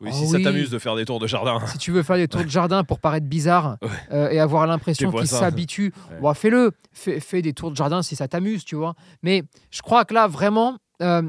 Oui, 0.00 0.10
Oh 0.12 0.14
si 0.16 0.28
ça 0.28 0.38
t'amuse 0.38 0.70
de 0.70 0.78
faire 0.78 0.94
des 0.94 1.04
tours 1.04 1.18
de 1.18 1.26
jardin. 1.26 1.58
si 1.66 1.78
tu 1.78 1.90
veux 1.90 2.04
faire 2.04 2.14
des 2.16 2.28
tours 2.28 2.44
de 2.44 2.48
jardin 2.48 2.84
pour 2.84 3.00
paraître 3.00 3.26
bizarre 3.26 3.78
Ouais. 3.82 3.88
euh, 4.12 4.30
et 4.30 4.38
avoir 4.38 4.64
l'impression 4.68 5.10
qu'il 5.10 5.26
s'habitue, 5.26 5.92
fais-le. 6.34 6.70
Fais, 6.92 7.18
fais 7.18 7.42
des 7.42 7.52
tours 7.52 7.70
de 7.72 7.76
jardin 7.76 8.02
si 8.02 8.14
ça 8.14 8.28
t'amuse, 8.28 8.64
tu 8.64 8.76
vois. 8.76 8.94
Mais 9.24 9.42
je 9.72 9.82
crois 9.82 10.04
que 10.04 10.14
là, 10.14 10.28
vraiment, 10.28 10.76
euh, 11.02 11.22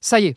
ça 0.00 0.20
y 0.20 0.26
est. 0.26 0.36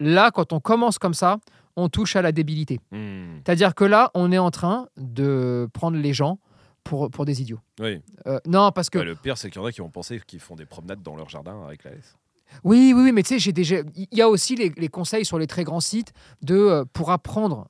Là, 0.00 0.30
quand 0.30 0.52
on 0.52 0.60
commence 0.60 0.98
comme 0.98 1.14
ça, 1.14 1.38
on 1.78 1.88
touche 1.88 2.16
à 2.16 2.22
la 2.22 2.32
débilité. 2.32 2.80
Hmm. 2.90 3.36
C'est-à-dire 3.44 3.74
que 3.74 3.84
là, 3.84 4.10
on 4.14 4.32
est 4.32 4.38
en 4.38 4.50
train 4.50 4.88
de 4.96 5.68
prendre 5.72 5.96
les 5.96 6.12
gens 6.12 6.38
pour, 6.82 7.08
pour 7.10 7.24
des 7.24 7.40
idiots. 7.40 7.60
Oui. 7.78 8.02
Euh, 8.26 8.40
non, 8.46 8.72
parce 8.72 8.90
que 8.90 8.98
le 8.98 9.14
pire, 9.14 9.38
c'est 9.38 9.48
qu'il 9.48 9.60
y 9.60 9.64
en 9.64 9.66
a 9.66 9.72
qui 9.72 9.80
vont 9.80 9.90
penser 9.90 10.20
qu'ils 10.26 10.40
font 10.40 10.56
des 10.56 10.66
promenades 10.66 11.02
dans 11.02 11.14
leur 11.14 11.28
jardin 11.28 11.62
avec 11.64 11.84
la 11.84 11.92
laisse. 11.92 12.16
Oui, 12.64 12.92
oui, 12.96 13.02
oui, 13.04 13.12
mais 13.12 13.22
tu 13.22 13.28
sais, 13.28 13.38
j'ai 13.38 13.52
déjà. 13.52 13.76
Il 13.94 14.08
y 14.10 14.22
a 14.22 14.28
aussi 14.28 14.56
les, 14.56 14.70
les 14.76 14.88
conseils 14.88 15.24
sur 15.24 15.38
les 15.38 15.46
très 15.46 15.64
grands 15.64 15.80
sites 15.80 16.12
de 16.42 16.56
euh, 16.56 16.84
pour 16.92 17.12
apprendre, 17.12 17.68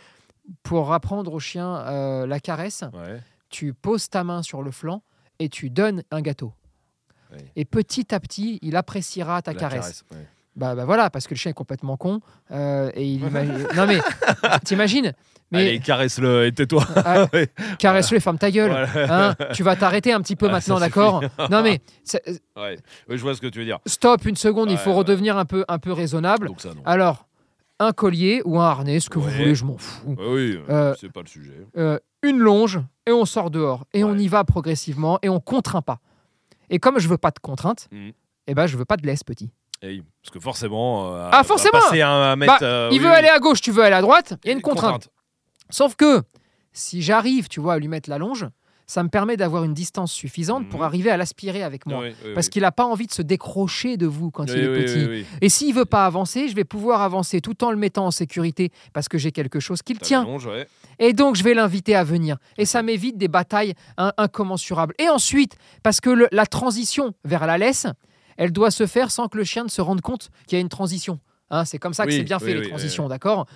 pour 0.62 0.92
apprendre 0.92 1.32
au 1.32 1.38
chien 1.38 1.76
euh, 1.86 2.26
la 2.26 2.40
caresse. 2.40 2.84
Ouais. 2.92 3.20
Tu 3.48 3.72
poses 3.72 4.10
ta 4.10 4.24
main 4.24 4.42
sur 4.42 4.62
le 4.62 4.70
flanc 4.72 5.02
et 5.38 5.48
tu 5.48 5.70
donnes 5.70 6.02
un 6.10 6.20
gâteau. 6.20 6.52
Oui. 7.32 7.38
Et 7.56 7.64
petit 7.64 8.14
à 8.14 8.20
petit, 8.20 8.58
il 8.60 8.76
appréciera 8.76 9.40
ta 9.40 9.52
La 9.52 9.58
caresse. 9.58 10.04
ouais. 10.10 10.26
Bah, 10.58 10.74
bah 10.74 10.84
voilà, 10.84 11.08
parce 11.08 11.26
que 11.26 11.34
le 11.34 11.38
chien 11.38 11.50
est 11.52 11.54
complètement 11.54 11.96
con. 11.96 12.20
euh, 12.50 12.90
et 12.94 13.04
il 13.06 13.24
imagine... 13.24 13.66
non 13.76 13.86
mais, 13.86 14.00
t'imagines 14.64 15.12
Mais 15.52 15.60
Allez, 15.60 15.78
caresse-le 15.80 16.46
et 16.46 16.52
tais-toi. 16.52 16.84
Ah, 16.96 17.26
caresse-le, 17.78 18.18
ferme 18.18 18.38
ta 18.38 18.50
gueule. 18.50 18.70
Voilà. 18.92 19.28
hein. 19.30 19.34
tu 19.54 19.62
vas 19.62 19.76
t'arrêter 19.76 20.12
un 20.12 20.20
petit 20.20 20.36
peu 20.36 20.46
Ah, 20.48 20.52
maintenant, 20.52 20.80
d'accord? 20.80 21.22
Non 21.50 21.62
mais, 21.62 21.80
c'est- 22.04 22.22
Ouais. 22.56 22.76
Ouais, 23.08 23.16
je 23.16 23.22
vois 23.22 23.34
ce 23.34 23.40
que 23.40 23.46
tu 23.46 23.60
veux 23.60 23.64
dire. 23.64 23.78
stop 23.86 24.24
une 24.26 24.36
seconde, 24.36 24.70
il 24.70 24.76
faut 24.78 24.90
ouais. 24.90 24.96
redevenir 24.96 25.38
un 25.38 25.44
peu, 25.44 25.64
un 25.68 25.78
peu 25.78 25.92
raisonnable. 25.92 26.48
Donc 26.48 26.60
ça, 26.60 26.70
non. 26.74 26.82
Alors, 26.84 27.26
un 27.78 27.92
collier 27.92 28.42
ou 28.44 28.58
un 28.58 28.64
harnais, 28.66 28.98
ce 28.98 29.08
que 29.08 29.20
vous 29.20 29.28
voulez, 29.30 29.54
je 29.54 29.64
m'en 29.64 29.78
fous. 29.78 30.16
Ouais, 30.18 30.26
oui, 30.28 30.58
Euh, 30.68 30.92
c'est 31.00 31.12
pas 31.12 31.20
le 31.22 31.28
sujet. 31.28 31.54
Euh, 31.76 31.98
une 32.24 32.38
longe 32.40 32.80
et 33.06 33.12
on 33.12 33.24
sort 33.24 33.50
dehors. 33.52 33.84
Et 33.94 34.02
on 34.02 34.16
y 34.18 34.26
va 34.26 34.42
progressivement 34.42 35.20
et 35.22 35.28
on 35.28 35.38
contraint 35.38 35.82
pas. 35.82 36.00
Et 36.68 36.80
comme 36.80 36.98
je 36.98 37.06
veux 37.08 37.16
pas 37.16 37.30
de 37.30 37.38
contrainte, 37.38 37.86
Mhm. 37.92 38.10
eh 38.48 38.54
ben 38.54 38.66
je 38.66 38.76
veux 38.76 38.84
pas 38.84 38.96
de 38.96 39.06
laisse, 39.06 39.22
petit. 39.22 39.52
Et 39.82 40.02
parce 40.22 40.32
que 40.32 40.40
forcément. 40.40 41.14
euh, 41.14 41.28
Ah, 41.30 41.36
à- 41.38 41.40
à 41.40 41.44
forcément 41.44 41.78
Bah, 41.78 42.58
euh, 42.62 42.88
il 42.90 42.94
oui, 42.94 42.98
veut 43.04 43.10
oui. 43.10 43.14
aller 43.16 43.28
à 43.28 43.38
gauche, 43.38 43.60
tu 43.60 43.70
veux 43.70 43.82
aller 43.82 43.94
à 43.94 44.00
droite, 44.02 44.34
il 44.44 44.48
y 44.48 44.50
a 44.50 44.54
une 44.54 44.62
contrainte. 44.62 45.08
Sauf 45.70 45.94
que 45.94 46.22
si 46.72 47.02
j'arrive, 47.02 47.48
tu 47.48 47.60
vois, 47.60 47.74
à 47.74 47.78
lui 47.78 47.88
mettre 47.88 48.08
la 48.10 48.18
longe, 48.18 48.46
ça 48.86 49.02
me 49.02 49.10
permet 49.10 49.36
d'avoir 49.36 49.64
une 49.64 49.74
distance 49.74 50.10
suffisante 50.12 50.66
pour 50.70 50.80
Mhm. 50.80 50.86
arriver 50.86 51.10
à 51.10 51.18
l'aspirer 51.18 51.62
avec 51.62 51.84
moi. 51.84 52.00
Oui, 52.00 52.14
oui, 52.24 52.30
Parce 52.34 52.46
oui. 52.46 52.50
qu'il 52.50 52.62
n'a 52.62 52.72
pas 52.72 52.86
envie 52.86 53.06
de 53.06 53.12
se 53.12 53.20
décrocher 53.20 53.98
de 53.98 54.06
vous 54.06 54.30
quand 54.30 54.46
il 54.46 54.58
est 54.58 54.72
petit. 54.72 55.26
Et 55.42 55.48
s'il 55.50 55.74
veut 55.74 55.84
pas 55.84 56.06
avancer, 56.06 56.48
je 56.48 56.54
vais 56.54 56.64
pouvoir 56.64 57.02
avancer 57.02 57.42
tout 57.42 57.62
en 57.64 57.70
le 57.70 57.76
mettant 57.76 58.06
en 58.06 58.10
sécurité 58.10 58.70
parce 58.94 59.08
que 59.08 59.18
j'ai 59.18 59.30
quelque 59.30 59.60
chose 59.60 59.82
qui 59.82 59.92
le 59.92 60.00
tient. 60.00 60.22
le 60.24 60.30
longe, 60.30 60.46
ouais. 60.46 60.66
Et 60.98 61.12
donc, 61.12 61.36
je 61.36 61.44
vais 61.44 61.52
l'inviter 61.54 61.94
à 61.94 62.02
venir. 62.02 62.38
Et 62.56 62.64
ça 62.64 62.82
m'évite 62.82 63.18
des 63.18 63.28
batailles 63.28 63.74
in- 63.98 64.12
incommensurables. 64.16 64.94
Et 64.98 65.08
ensuite, 65.10 65.56
parce 65.82 66.00
que 66.00 66.08
le- 66.10 66.28
la 66.32 66.46
transition 66.46 67.12
vers 67.24 67.46
la 67.46 67.58
laisse, 67.58 67.86
elle 68.38 68.52
doit 68.52 68.70
se 68.70 68.86
faire 68.86 69.10
sans 69.10 69.28
que 69.28 69.36
le 69.36 69.44
chien 69.44 69.64
ne 69.64 69.68
se 69.68 69.82
rende 69.82 70.00
compte 70.00 70.30
qu'il 70.46 70.56
y 70.56 70.58
a 70.58 70.62
une 70.62 70.70
transition. 70.70 71.18
Hein, 71.50 71.66
c'est 71.66 71.78
comme 71.78 71.92
ça 71.92 72.04
que 72.04 72.10
Oui, 72.10 72.16
c'est 72.16 72.22
bien 72.24 72.38
oui, 72.38 72.46
fait, 72.46 72.54
oui, 72.54 72.62
les 72.62 72.68
transitions, 72.68 73.08
d'accord? 73.08 73.46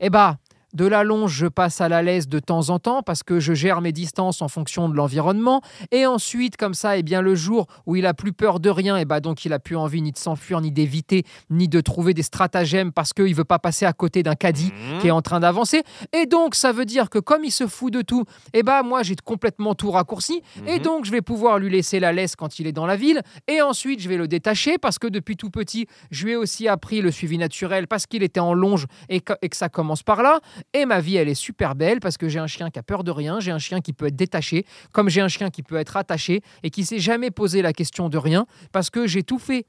Eh 0.00 0.08
bah, 0.08 0.38
de 0.72 0.86
la 0.86 1.04
longe, 1.04 1.32
je 1.32 1.46
passe 1.46 1.80
à 1.80 1.88
la 1.88 2.02
laisse 2.02 2.28
de 2.28 2.38
temps 2.38 2.70
en 2.70 2.78
temps 2.78 3.02
parce 3.02 3.22
que 3.22 3.40
je 3.40 3.52
gère 3.52 3.80
mes 3.80 3.92
distances 3.92 4.40
en 4.42 4.48
fonction 4.48 4.88
de 4.88 4.94
l'environnement. 4.94 5.60
Et 5.90 6.06
ensuite, 6.06 6.56
comme 6.56 6.74
ça, 6.74 6.96
eh 6.96 7.02
bien, 7.02 7.20
le 7.20 7.34
jour 7.34 7.66
où 7.86 7.96
il 7.96 8.06
a 8.06 8.14
plus 8.14 8.32
peur 8.32 8.60
de 8.60 8.70
rien, 8.70 8.96
et 8.96 9.04
bah 9.04 9.20
donc 9.20 9.44
il 9.44 9.52
a 9.52 9.58
plus 9.58 9.76
envie 9.76 10.02
ni 10.02 10.12
de 10.12 10.18
s'enfuir, 10.18 10.60
ni 10.60 10.70
d'éviter, 10.72 11.24
ni 11.50 11.68
de 11.68 11.80
trouver 11.80 12.14
des 12.14 12.22
stratagèmes 12.22 12.92
parce 12.92 13.12
qu'il 13.12 13.34
veut 13.34 13.44
pas 13.44 13.58
passer 13.58 13.84
à 13.86 13.92
côté 13.92 14.22
d'un 14.22 14.34
caddie 14.34 14.72
Mhm. 14.92 14.98
qui 14.98 15.08
est 15.08 15.10
en 15.12 15.22
train 15.22 15.40
d'avancer. 15.40 15.82
Et 16.12 16.26
donc, 16.26 16.54
ça 16.54 16.72
veut 16.72 16.84
dire 16.86 17.10
que 17.10 17.18
comme 17.18 17.44
il 17.44 17.50
se 17.50 17.66
fout 17.66 17.92
de 17.92 18.02
tout, 18.02 18.24
eh 18.54 18.62
ben 18.62 18.82
moi, 18.82 19.02
j'ai 19.02 19.16
complètement 19.16 19.74
tout 19.74 19.90
raccourci. 19.90 20.42
Et 20.66 20.76
Mhm. 20.76 20.82
donc, 20.82 21.04
je 21.04 21.10
vais 21.10 21.22
pouvoir 21.22 21.58
lui 21.58 21.70
laisser 21.70 22.00
la 22.00 22.12
laisse 22.12 22.36
quand 22.36 22.58
il 22.58 22.66
est 22.66 22.72
dans 22.72 22.86
la 22.86 22.96
ville. 22.96 23.20
Et 23.48 23.60
ensuite, 23.62 24.00
je 24.00 24.08
vais 24.08 24.16
le 24.16 24.28
détacher 24.28 24.78
parce 24.78 24.98
que 24.98 25.06
depuis 25.06 25.36
tout 25.36 25.50
petit, 25.50 25.86
je 26.10 26.24
lui 26.24 26.32
ai 26.32 26.36
aussi 26.36 26.68
appris 26.68 27.00
le 27.02 27.10
suivi 27.10 27.36
naturel 27.38 27.86
parce 27.88 28.06
qu'il 28.06 28.22
était 28.22 28.40
en 28.40 28.54
longe 28.54 28.86
et 29.08 29.20
que, 29.20 29.34
et 29.42 29.48
que 29.48 29.56
ça 29.56 29.68
commence 29.68 30.02
par 30.02 30.22
là. 30.22 30.40
Et 30.72 30.84
ma 30.86 31.00
vie, 31.00 31.16
elle 31.16 31.28
est 31.28 31.34
super 31.34 31.74
belle 31.74 32.00
parce 32.00 32.16
que 32.16 32.28
j'ai 32.28 32.38
un 32.38 32.46
chien 32.46 32.70
qui 32.70 32.78
a 32.78 32.82
peur 32.82 33.04
de 33.04 33.10
rien. 33.10 33.40
J'ai 33.40 33.50
un 33.50 33.58
chien 33.58 33.80
qui 33.80 33.92
peut 33.92 34.06
être 34.06 34.16
détaché, 34.16 34.64
comme 34.92 35.08
j'ai 35.08 35.20
un 35.20 35.28
chien 35.28 35.50
qui 35.50 35.62
peut 35.62 35.76
être 35.76 35.96
attaché 35.96 36.42
et 36.62 36.70
qui 36.70 36.84
s'est 36.84 36.98
jamais 36.98 37.30
posé 37.30 37.62
la 37.62 37.72
question 37.72 38.08
de 38.08 38.18
rien 38.18 38.46
parce 38.72 38.90
que 38.90 39.06
j'ai 39.06 39.22
tout 39.22 39.38
fait 39.38 39.66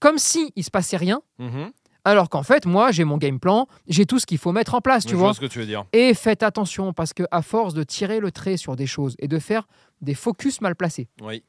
comme 0.00 0.18
si 0.18 0.52
il 0.56 0.64
se 0.64 0.70
passait 0.70 0.96
rien. 0.96 1.20
Mhm. 1.38 1.70
Alors 2.06 2.28
qu'en 2.28 2.42
fait, 2.42 2.66
moi, 2.66 2.90
j'ai 2.92 3.04
mon 3.04 3.16
game 3.16 3.40
plan, 3.40 3.66
j'ai 3.88 4.04
tout 4.04 4.18
ce 4.18 4.26
qu'il 4.26 4.36
faut 4.36 4.52
mettre 4.52 4.74
en 4.74 4.82
place, 4.82 5.04
tu 5.06 5.12
Je 5.12 5.16
vois. 5.16 5.32
ce 5.32 5.40
que 5.40 5.46
tu 5.46 5.58
veux 5.58 5.64
dire. 5.66 5.84
Et 5.94 6.12
faites 6.12 6.42
attention 6.42 6.92
parce 6.92 7.14
que 7.14 7.22
à 7.30 7.40
force 7.40 7.72
de 7.72 7.82
tirer 7.82 8.20
le 8.20 8.30
trait 8.30 8.58
sur 8.58 8.76
des 8.76 8.86
choses 8.86 9.14
et 9.18 9.26
de 9.28 9.38
faire 9.38 9.66
des 10.02 10.12
focus 10.12 10.60
mal 10.60 10.76
placés, 10.76 11.08
Oui. 11.22 11.42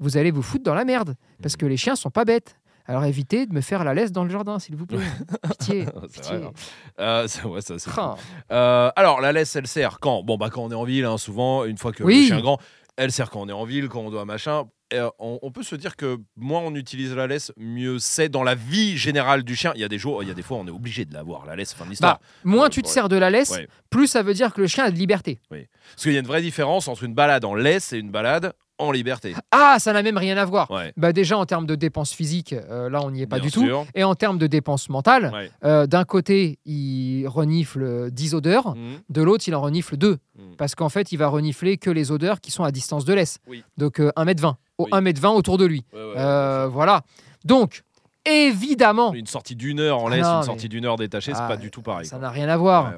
vous 0.00 0.16
allez 0.16 0.32
vous 0.32 0.42
foutre 0.42 0.64
dans 0.64 0.74
la 0.74 0.84
merde 0.84 1.14
parce 1.40 1.54
que 1.56 1.64
les 1.66 1.76
chiens 1.76 1.94
sont 1.94 2.10
pas 2.10 2.24
bêtes. 2.24 2.56
Alors 2.86 3.04
évitez 3.04 3.46
de 3.46 3.54
me 3.54 3.60
faire 3.60 3.82
la 3.84 3.94
laisse 3.94 4.12
dans 4.12 4.24
le 4.24 4.30
jardin, 4.30 4.58
s'il 4.58 4.76
vous 4.76 4.86
plaît. 4.86 4.98
Pitié. 5.58 5.86
pitié. 6.12 6.36
vrai. 6.36 6.46
hein. 6.46 6.52
Euh, 7.00 7.26
ouais, 7.48 7.60
ça. 7.62 8.16
Euh, 8.52 8.90
alors, 8.94 9.20
la 9.20 9.32
laisse, 9.32 9.56
elle 9.56 9.66
sert 9.66 10.00
quand? 10.00 10.22
Bon, 10.22 10.36
bah, 10.36 10.50
quand 10.50 10.62
on 10.64 10.70
est 10.70 10.74
en 10.74 10.84
ville, 10.84 11.04
hein, 11.06 11.16
souvent, 11.18 11.64
une 11.64 11.78
fois 11.78 11.92
que 11.92 12.02
Oui. 12.02 12.20
le 12.22 12.26
chien 12.26 12.38
est 12.38 12.42
grand, 12.42 12.58
elle 12.96 13.10
sert 13.10 13.30
quand 13.30 13.40
on 13.40 13.48
est 13.48 13.52
en 13.52 13.64
ville, 13.64 13.88
quand 13.88 14.00
on 14.00 14.10
doit 14.10 14.24
machin. 14.24 14.64
Euh, 14.92 15.08
on, 15.18 15.38
on 15.42 15.50
peut 15.50 15.62
se 15.62 15.74
dire 15.76 15.96
que 15.96 16.18
moins 16.36 16.60
on 16.60 16.74
utilise 16.74 17.14
la 17.14 17.26
laisse, 17.26 17.52
mieux 17.56 17.98
c'est 17.98 18.28
dans 18.28 18.44
la 18.44 18.54
vie 18.54 18.96
générale 18.98 19.42
du 19.42 19.56
chien. 19.56 19.72
Il 19.74 19.80
y 19.80 19.84
a 19.84 19.88
des 19.88 19.98
jours, 19.98 20.22
il 20.22 20.28
y 20.28 20.30
a 20.30 20.34
des 20.34 20.42
fois, 20.42 20.58
on 20.58 20.66
est 20.68 20.70
obligé 20.70 21.04
de 21.06 21.14
l'avoir, 21.14 21.46
la 21.46 21.56
laisse, 21.56 21.72
fin 21.72 21.86
de 21.86 21.90
l'histoire. 21.90 22.18
Bah, 22.20 22.26
moins 22.44 22.68
tu 22.68 22.82
te 22.82 22.86
sers 22.88 23.08
de 23.08 23.16
la 23.16 23.30
laisse, 23.30 23.50
Ouais. 23.50 23.66
plus 23.90 24.06
ça 24.06 24.22
veut 24.22 24.34
dire 24.34 24.52
que 24.52 24.60
le 24.60 24.66
chien 24.68 24.84
a 24.84 24.90
de 24.90 24.96
liberté. 24.96 25.40
Parce 25.48 25.66
qu'il 26.02 26.12
y 26.12 26.16
a 26.16 26.20
une 26.20 26.26
vraie 26.26 26.42
différence 26.42 26.86
entre 26.86 27.02
une 27.02 27.14
balade 27.14 27.44
en 27.46 27.54
laisse 27.54 27.92
et 27.94 27.98
une 27.98 28.10
balade 28.10 28.52
en 28.78 28.90
liberté. 28.90 29.34
Ah, 29.52 29.76
ça 29.78 29.92
n'a 29.92 30.02
même 30.02 30.16
rien 30.18 30.36
à 30.36 30.44
voir. 30.44 30.70
Ouais. 30.70 30.92
Bah 30.96 31.12
déjà 31.12 31.38
en 31.38 31.46
termes 31.46 31.66
de 31.66 31.74
dépenses 31.76 32.12
physiques, 32.12 32.52
euh, 32.52 32.90
là 32.90 33.00
on 33.04 33.10
n'y 33.12 33.22
est 33.22 33.26
pas 33.26 33.36
Bien 33.38 33.46
du 33.46 33.52
tout. 33.52 33.66
Et 33.94 34.02
en 34.04 34.14
termes 34.14 34.36
de 34.38 34.46
dépenses 34.48 34.88
mentales, 34.88 35.30
Ouais. 35.32 35.50
euh, 35.64 35.86
d'un 35.86 36.04
côté 36.04 36.58
il 36.64 37.26
renifle 37.28 38.10
10 38.10 38.34
odeurs, 38.34 38.74
Mhm. 38.74 38.98
de 39.08 39.22
l'autre 39.22 39.44
il 39.46 39.54
en 39.54 39.60
renifle 39.62 39.96
2. 39.96 40.18
Mhm. 40.36 40.56
Parce 40.58 40.74
qu'en 40.74 40.88
fait 40.88 41.12
il 41.12 41.16
va 41.18 41.28
renifler 41.28 41.76
que 41.78 41.90
les 41.90 42.10
odeurs 42.10 42.40
qui 42.40 42.50
sont 42.50 42.64
à 42.64 42.72
distance 42.72 43.04
de 43.04 43.12
laisse. 43.14 43.38
Oui. 43.46 43.62
Donc 43.78 44.00
euh, 44.00 44.10
1m20. 44.16 44.56
Au 44.78 44.84
Oui. 44.84 44.90
1m20 44.92 45.34
autour 45.36 45.56
de 45.56 45.64
lui. 45.66 45.84
Ouais, 45.92 46.00
Euh, 46.16 46.66
voilà. 46.68 47.02
Donc, 47.44 47.82
évidemment, 48.26 49.12
Une 49.12 49.26
sortie 49.26 49.54
d'une 49.54 49.78
heure 49.80 49.98
en 50.02 50.06
Ah 50.08 50.16
laisse, 50.16 50.24
non, 50.24 50.32
une 50.32 50.38
mais- 50.40 50.46
sortie 50.46 50.68
d'une 50.68 50.84
heure 50.84 50.96
détachée, 50.96 51.32
c'est 51.32 51.40
Ah, 51.42 51.46
pas 51.48 51.56
du 51.56 51.70
tout 51.70 51.82
pareil. 51.82 52.06
ça 52.06 52.16
quoi. 52.16 52.26
n'a 52.26 52.30
rien 52.32 52.48
à 52.48 52.56
voir. 52.56 52.92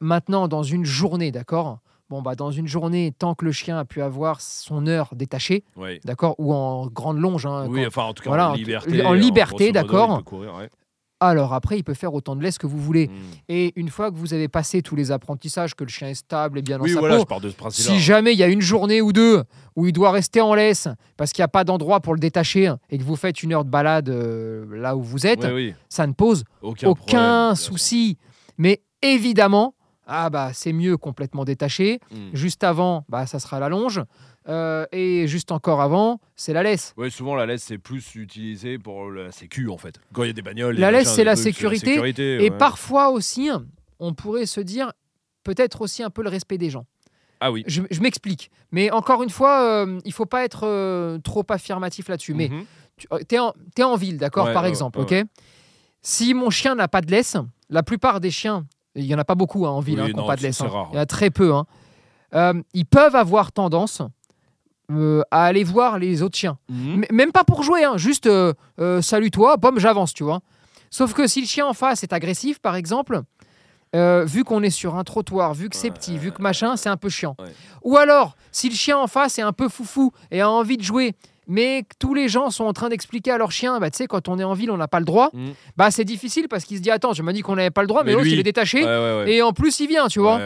Maintenant, 0.00 0.48
dans 0.48 0.62
une 0.62 0.84
journée, 0.84 1.32
d'accord 1.32 1.78
Bon, 2.12 2.20
bah, 2.20 2.34
dans 2.34 2.50
une 2.50 2.66
journée, 2.68 3.10
tant 3.18 3.34
que 3.34 3.46
le 3.46 3.52
chien 3.52 3.78
a 3.78 3.86
pu 3.86 4.02
avoir 4.02 4.42
son 4.42 4.86
heure 4.86 5.08
détachée, 5.14 5.64
Ouais. 5.78 5.98
d'accord 6.04 6.34
Ou 6.36 6.52
en 6.52 6.86
grande 6.88 7.16
longe, 7.18 7.46
hein, 7.46 7.64
Oui, 7.70 7.80
quand- 7.80 7.86
enfin, 7.88 8.02
en 8.02 8.12
tout 8.12 8.22
cas, 8.22 8.28
voilà, 8.28 8.48
en 8.48 8.50
en 8.50 8.52
tout- 8.52 8.58
liberté. 8.58 9.02
en 9.70 9.72
d'accord. 9.72 10.22
ouais. 10.32 10.68
alors 11.20 11.54
après, 11.54 11.78
il 11.78 11.84
peut 11.84 11.94
faire 11.94 12.12
autant 12.12 12.36
de 12.36 12.42
laisse 12.42 12.58
que 12.58 12.66
vous 12.66 12.76
voulez. 12.78 13.06
Mhm. 13.08 13.14
Et 13.48 13.72
une 13.76 13.88
fois 13.88 14.10
que 14.10 14.16
vous 14.16 14.34
avez 14.34 14.48
passé 14.48 14.82
tous 14.82 14.94
les 14.94 15.10
apprentissages, 15.10 15.74
que 15.74 15.84
le 15.84 15.88
chien 15.88 16.08
est 16.08 16.14
stable 16.14 16.58
et 16.58 16.62
bien 16.62 16.76
dans 16.76 16.84
Oui, 16.84 16.92
sa 16.92 16.98
voilà, 17.00 17.14
peau, 17.14 17.20
je 17.22 17.26
pars 17.26 17.40
de 17.40 17.48
ce 17.48 17.54
principe-là. 17.56 17.94
si 17.94 17.98
jamais 18.00 18.34
il 18.34 18.38
y 18.38 18.42
a 18.42 18.48
une 18.48 18.60
journée 18.60 19.00
ou 19.00 19.12
deux 19.14 19.44
où 19.74 19.86
il 19.86 19.92
doit 19.94 20.10
rester 20.10 20.42
en 20.42 20.52
laisse 20.54 20.88
parce 21.16 21.32
qu'il 21.32 21.40
n'y 21.40 21.44
a 21.44 21.48
pas 21.48 21.64
d'endroit 21.64 22.00
pour 22.00 22.12
le 22.12 22.20
détacher 22.20 22.74
et 22.90 22.98
que 22.98 23.04
vous 23.04 23.16
faites 23.16 23.42
une 23.42 23.54
heure 23.54 23.64
de 23.64 23.70
balade 23.70 24.10
euh, 24.10 24.66
là 24.76 24.96
où 24.96 25.02
vous 25.02 25.26
êtes, 25.26 25.44
Oui, 25.44 25.50
oui. 25.54 25.74
ça 25.88 26.06
ne 26.06 26.12
pose 26.12 26.44
Aucun, 26.60 27.54
souci. 27.54 28.18
Mais 28.58 28.82
évidemment, 29.00 29.74
ah 30.06 30.30
bah 30.30 30.50
c'est 30.52 30.72
mieux 30.72 30.96
complètement 30.96 31.44
détaché. 31.44 32.00
Mhm. 32.10 32.30
Juste 32.32 32.64
avant, 32.64 33.04
bah 33.08 33.26
ça 33.26 33.38
sera 33.38 33.60
la 33.60 33.68
longe. 33.68 34.02
Euh, 34.48 34.86
et 34.90 35.28
juste 35.28 35.52
encore 35.52 35.80
avant, 35.80 36.20
c'est 36.34 36.52
la 36.52 36.64
laisse. 36.64 36.94
Ouais, 36.96 37.10
souvent 37.10 37.36
la 37.36 37.46
laisse 37.46 37.62
c'est 37.62 37.78
plus 37.78 38.16
utilisé 38.16 38.76
pour 38.78 39.08
la 39.10 39.30
sécu 39.30 39.68
en 39.68 39.78
fait. 39.78 40.00
Quand 40.12 40.24
il 40.24 40.28
y 40.28 40.30
a 40.30 40.32
des 40.32 40.42
bagnoles. 40.42 40.76
La 40.78 40.90
laisse, 40.90 41.12
c'est 41.14 41.22
la 41.24 41.36
sécurité, 41.36 41.94
Et 42.44 42.50
ouais. 42.50 42.58
parfois 42.58 43.10
aussi, 43.10 43.50
on 44.00 44.14
pourrait 44.14 44.46
se 44.46 44.60
dire 44.60 44.92
peut-être 45.44 45.80
aussi 45.82 46.02
un 46.02 46.10
peu 46.10 46.22
le 46.22 46.28
respect 46.28 46.58
des 46.58 46.70
gens. 46.70 46.86
Ah 47.40 47.50
oui. 47.52 47.62
Je, 47.66 47.82
je 47.90 48.00
m'explique. 48.00 48.50
Mais 48.70 48.90
encore 48.90 49.22
une 49.22 49.30
fois, 49.30 49.62
euh, 49.62 49.98
il 50.04 50.12
faut 50.12 50.26
pas 50.26 50.44
être 50.44 50.64
euh, 50.66 51.18
trop 51.18 51.44
affirmatif 51.48 52.08
là-dessus. 52.08 52.34
Mais 52.34 52.48
Mhm. 52.48 52.64
tu 53.28 53.34
es 53.36 53.82
en, 53.84 53.96
ville, 53.96 54.16
d'accord, 54.18 54.46
Ouais, 54.46 54.52
par 54.54 54.66
exemple, 54.66 55.00
ok? 55.00 55.14
Si 56.02 56.34
mon 56.34 56.50
chien 56.50 56.74
n'a 56.74 56.88
pas 56.88 57.00
de 57.00 57.10
laisse, 57.10 57.36
la 57.68 57.82
plupart 57.82 58.20
des 58.20 58.30
chiens, 58.30 58.66
il 58.94 59.04
y 59.04 59.14
en 59.14 59.18
a 59.18 59.24
pas 59.24 59.34
beaucoup 59.34 59.66
hein, 59.66 59.70
en 59.70 59.80
ville 59.80 59.96
Oui, 59.96 60.02
hein, 60.02 60.06
qui 60.08 60.14
n'ont 60.14 60.22
non, 60.22 60.28
pas 60.28 60.36
de 60.36 60.42
laisse, 60.42 60.60
hein. 60.60 60.68
rare, 60.68 60.88
il 60.92 60.96
y 60.96 60.98
en 60.98 61.02
a 61.02 61.06
très 61.06 61.30
peu, 61.30 61.54
hein. 61.54 61.66
Euh, 62.34 62.54
ils 62.72 62.86
peuvent 62.86 63.14
avoir 63.14 63.52
tendance 63.52 64.00
euh, 64.90 65.22
à 65.30 65.44
aller 65.44 65.64
voir 65.64 65.98
les 65.98 66.22
autres 66.22 66.38
chiens. 66.38 66.58
Mhm. 66.68 67.04
Même 67.10 67.32
pas 67.32 67.44
pour 67.44 67.62
jouer, 67.62 67.84
hein, 67.84 67.96
juste 67.96 68.26
euh, 68.26 68.54
salut 69.02 69.30
toi, 69.30 69.58
pomme, 69.58 69.78
j'avance, 69.78 70.14
tu 70.14 70.24
vois. 70.24 70.40
Sauf 70.90 71.14
que 71.14 71.26
si 71.26 71.40
le 71.40 71.46
chien 71.46 71.66
en 71.66 71.74
face 71.74 72.02
est 72.02 72.12
agressif, 72.12 72.58
par 72.58 72.76
exemple, 72.76 73.22
vu 73.94 74.44
qu'on 74.44 74.62
est 74.62 74.70
sur 74.70 74.96
un 74.96 75.04
trottoir, 75.04 75.52
vu 75.54 75.68
que 75.68 75.76
c'est 75.76 75.90
petit, 75.90 76.16
vu 76.18 76.32
que 76.32 76.40
machin, 76.42 76.76
c'est 76.76 76.88
un 76.88 76.96
peu 76.96 77.08
chiant. 77.08 77.36
Ouais. 77.38 77.52
Ou 77.82 77.96
alors, 77.96 78.36
si 78.50 78.68
le 78.68 78.74
chien 78.74 78.98
en 78.98 79.06
face 79.06 79.38
est 79.38 79.42
un 79.42 79.52
peu 79.52 79.68
foufou 79.68 80.12
et 80.30 80.40
a 80.40 80.50
envie 80.50 80.76
de 80.76 80.82
jouer, 80.82 81.14
mais 81.52 81.84
tous 81.98 82.14
les 82.14 82.28
gens 82.28 82.48
sont 82.50 82.64
en 82.64 82.72
train 82.72 82.88
d'expliquer 82.88 83.30
à 83.30 83.36
leur 83.38 83.52
chien, 83.52 83.78
bah, 83.78 83.90
tu 83.90 83.98
sais, 83.98 84.06
quand 84.06 84.26
on 84.28 84.38
est 84.38 84.44
en 84.44 84.54
ville, 84.54 84.70
on 84.70 84.78
n'a 84.78 84.88
pas 84.88 84.98
le 85.00 85.04
droit, 85.04 85.28
Mhm. 85.34 85.52
bah 85.76 85.90
c'est 85.90 86.04
difficile 86.04 86.48
parce 86.48 86.64
qu'il 86.64 86.78
se 86.78 86.82
dit, 86.82 86.90
attends, 86.90 87.12
tu 87.12 87.22
m'as 87.22 87.32
dit 87.32 87.42
qu'on 87.42 87.56
n'avait 87.56 87.70
pas 87.70 87.82
le 87.82 87.88
droit, 87.88 88.02
mais, 88.02 88.06
Mais 88.06 88.12
l'autre, 88.14 88.24
lui- 88.24 88.32
il 88.32 88.38
est 88.40 88.42
détaché, 88.42 88.78
Ouais, 88.78 88.86
ouais, 88.86 89.24
ouais. 89.24 89.32
et 89.34 89.42
en 89.42 89.52
plus, 89.52 89.78
il 89.80 89.88
vient, 89.88 90.08
tu 90.08 90.18
vois. 90.20 90.40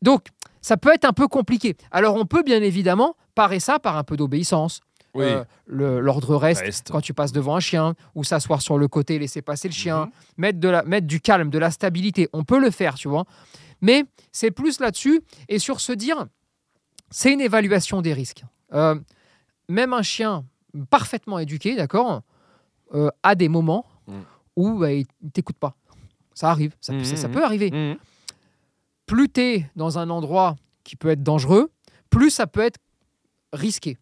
Donc, 0.00 0.26
ça 0.62 0.76
peut 0.78 0.90
être 0.94 1.04
un 1.04 1.12
peu 1.12 1.28
compliqué. 1.28 1.76
Alors, 1.90 2.14
on 2.16 2.24
peut 2.24 2.42
bien 2.42 2.62
évidemment 2.62 3.14
parer 3.34 3.60
ça 3.60 3.78
par 3.78 3.96
un 3.96 4.04
peu 4.04 4.16
d'obéissance. 4.16 4.80
Oui. 5.14 5.24
Euh, 5.26 5.44
L'ordre 5.66 6.36
reste 6.36 6.60
Reste. 6.62 6.88
quand 6.90 7.00
tu 7.00 7.12
passes 7.14 7.32
devant 7.32 7.56
un 7.56 7.60
chien, 7.60 7.94
ou 8.14 8.24
s'asseoir 8.24 8.62
sur 8.62 8.78
le 8.78 8.88
côté, 8.88 9.18
laisser 9.18 9.42
passer 9.42 9.68
le 9.68 9.74
chien, 9.74 10.06
Mhm. 10.06 10.10
mettre, 10.38 10.60
de 10.60 10.68
la, 10.68 10.82
mettre 10.84 11.06
du 11.06 11.20
calme, 11.20 11.50
de 11.50 11.58
la 11.58 11.70
stabilité. 11.70 12.28
On 12.32 12.44
peut 12.44 12.58
le 12.60 12.70
faire, 12.70 12.94
tu 12.94 13.08
vois. 13.08 13.24
Mais 13.80 14.04
c'est 14.32 14.50
plus 14.50 14.80
là-dessus, 14.80 15.20
et 15.48 15.58
sur 15.58 15.80
se 15.80 15.92
dire, 15.92 16.26
c'est 17.10 17.32
une 17.32 17.40
évaluation 17.40 18.02
des 18.02 18.12
risques. 18.12 18.44
Euh, 18.74 18.94
même 19.68 19.92
un 19.92 20.02
chien 20.02 20.44
parfaitement 20.90 21.38
éduqué, 21.38 21.76
d'accord, 21.76 22.22
euh, 22.94 23.10
a 23.22 23.34
des 23.34 23.48
moments 23.48 23.84
Mhm. 24.06 24.22
où 24.56 24.78
bah, 24.78 24.92
il 24.92 25.06
ne 25.22 25.30
t'écoute 25.30 25.56
pas. 25.58 25.74
Ça 26.34 26.50
arrive, 26.50 26.74
ça, 26.80 26.92
ça- 27.04 27.16
ça 27.16 27.28
Mhm. 27.28 27.34
peut 27.34 27.44
arriver. 27.44 27.96
Plus 29.06 29.28
tu 29.28 29.40
es 29.40 29.70
dans 29.76 29.98
un 29.98 30.10
endroit 30.10 30.56
qui 30.84 30.96
peut 30.96 31.08
être 31.08 31.22
dangereux, 31.22 31.70
plus 32.10 32.30
ça 32.30 32.46
peut 32.46 32.60
être 32.60 32.78
risqué. 33.52 33.96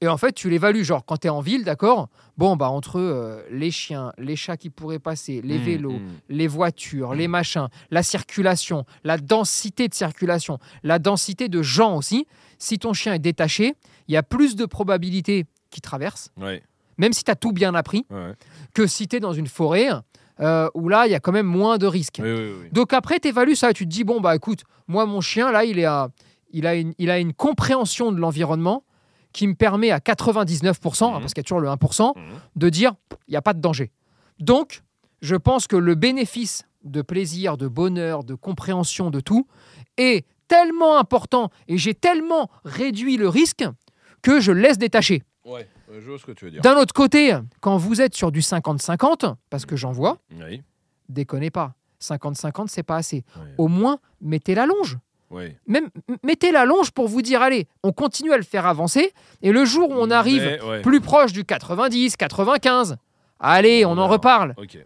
Et 0.00 0.08
en 0.08 0.16
fait, 0.16 0.32
tu 0.32 0.48
l'évalues, 0.50 0.84
genre 0.84 1.04
quand 1.04 1.16
tu 1.18 1.26
es 1.26 1.30
en 1.30 1.40
ville, 1.40 1.64
d'accord 1.64 2.08
Bon, 2.36 2.56
bah 2.56 2.68
entre 2.68 2.98
euh, 3.00 3.42
les 3.50 3.70
chiens, 3.70 4.12
les 4.18 4.36
chats 4.36 4.56
qui 4.56 4.70
pourraient 4.70 4.98
passer, 4.98 5.40
les 5.42 5.58
Mm, 5.58 5.62
vélos, 5.62 5.92
mm. 5.92 6.08
les 6.28 6.46
voitures, 6.46 7.14
les 7.14 7.28
machins, 7.28 7.68
la 7.90 8.02
circulation, 8.02 8.84
la 9.04 9.16
densité 9.18 9.88
de 9.88 9.94
circulation, 9.94 10.58
la 10.82 10.98
densité 10.98 11.48
de 11.48 11.62
gens 11.62 11.96
aussi, 11.96 12.26
si 12.58 12.78
ton 12.78 12.92
chien 12.92 13.14
est 13.14 13.18
détaché, 13.18 13.74
il 14.08 14.14
y 14.14 14.16
a 14.16 14.22
plus 14.22 14.54
de 14.56 14.66
probabilités 14.66 15.46
qu'il 15.70 15.80
traverse, 15.82 16.30
Ouais. 16.36 16.62
même 16.98 17.12
si 17.12 17.24
tu 17.24 17.30
as 17.30 17.36
tout 17.36 17.52
bien 17.52 17.74
appris, 17.74 18.06
Ouais. 18.10 18.34
que 18.74 18.86
si 18.86 19.08
tu 19.08 19.16
es 19.16 19.20
dans 19.20 19.32
une 19.32 19.48
forêt 19.48 19.88
euh, 20.40 20.68
où 20.74 20.90
là, 20.90 21.06
il 21.06 21.12
y 21.12 21.14
a 21.14 21.20
quand 21.20 21.32
même 21.32 21.46
moins 21.46 21.78
de 21.78 21.86
risques. 21.86 22.20
Oui, 22.22 22.30
oui, 22.30 22.52
oui. 22.62 22.68
Donc 22.70 22.92
après, 22.92 23.18
tu 23.18 23.28
évalues 23.28 23.56
ça 23.56 23.70
et 23.70 23.72
tu 23.72 23.84
te 23.86 23.90
dis, 23.90 24.04
bon, 24.04 24.20
bah 24.20 24.36
écoute, 24.36 24.64
moi, 24.86 25.06
mon 25.06 25.22
chien, 25.22 25.50
là, 25.50 25.64
il, 25.64 25.78
est 25.78 25.86
à- 25.86 26.10
il, 26.50 26.66
a, 26.66 26.74
une, 26.74 26.94
il 26.98 27.10
a 27.10 27.18
une 27.18 27.32
compréhension 27.32 28.12
de 28.12 28.18
l'environnement 28.18 28.84
qui 29.32 29.46
me 29.46 29.54
permet 29.54 29.90
à 29.90 29.98
99%, 30.00 31.04
hein, 31.06 31.12
Mhm. 31.14 31.20
parce 31.20 31.34
qu'il 31.34 31.40
y 31.42 31.44
a 31.44 31.44
toujours 31.44 31.60
le 31.60 31.68
1%, 31.68 32.14
Mhm. 32.16 32.22
de 32.56 32.68
dire, 32.68 32.94
il 33.28 33.32
n'y 33.32 33.36
a 33.36 33.42
pas 33.42 33.52
de 33.52 33.60
danger. 33.60 33.92
Donc, 34.38 34.82
je 35.20 35.36
pense 35.36 35.66
que 35.66 35.76
le 35.76 35.94
bénéfice 35.94 36.64
de 36.84 37.02
plaisir, 37.02 37.56
de 37.56 37.68
bonheur, 37.68 38.22
de 38.24 38.34
compréhension 38.34 39.10
de 39.10 39.20
tout 39.20 39.46
est 39.98 40.24
tellement 40.48 40.98
important 40.98 41.50
et 41.68 41.76
j'ai 41.78 41.94
tellement 41.94 42.48
réduit 42.64 43.16
le 43.16 43.28
risque 43.28 43.64
que 44.22 44.40
je 44.40 44.52
laisse 44.52 44.78
détacher. 44.78 45.22
Ouais, 45.44 45.68
euh, 45.90 46.00
je 46.00 46.08
vois 46.08 46.18
ce 46.18 46.24
que 46.24 46.32
tu 46.32 46.44
veux 46.44 46.50
dire. 46.52 46.60
D'un 46.62 46.76
autre 46.76 46.94
côté, 46.94 47.36
quand 47.60 47.76
vous 47.76 48.00
êtes 48.00 48.14
sur 48.14 48.30
du 48.32 48.40
50-50, 48.42 49.34
parce 49.50 49.66
que 49.66 49.76
j'en 49.76 49.92
vois, 49.92 50.18
Oui. 50.32 50.62
déconnez 51.08 51.50
pas, 51.50 51.74
50-50, 52.00 52.68
c'est 52.68 52.82
pas 52.82 52.96
assez. 52.96 53.24
Au 53.58 53.68
moins, 53.68 53.98
mettez 54.20 54.54
la 54.54 54.66
longe. 54.66 54.98
Même 55.66 55.88
mettez 56.22 56.52
la 56.52 56.64
longe 56.64 56.90
pour 56.90 57.08
vous 57.08 57.22
dire, 57.22 57.42
allez, 57.42 57.66
on 57.82 57.92
continue 57.92 58.32
à 58.32 58.36
le 58.36 58.42
faire 58.42 58.66
avancer. 58.66 59.12
Et 59.42 59.52
le 59.52 59.64
jour 59.64 59.90
où 59.90 59.94
on 59.96 60.10
arrive 60.10 60.42
Mais, 60.44 60.62
ouais. 60.62 60.82
plus 60.82 61.00
proche 61.00 61.32
du 61.32 61.44
90, 61.44 62.16
95, 62.16 62.96
allez, 63.40 63.84
on, 63.84 63.92
On 63.92 63.98
en 63.98 64.08
reparle. 64.08 64.54
Ok. 64.56 64.78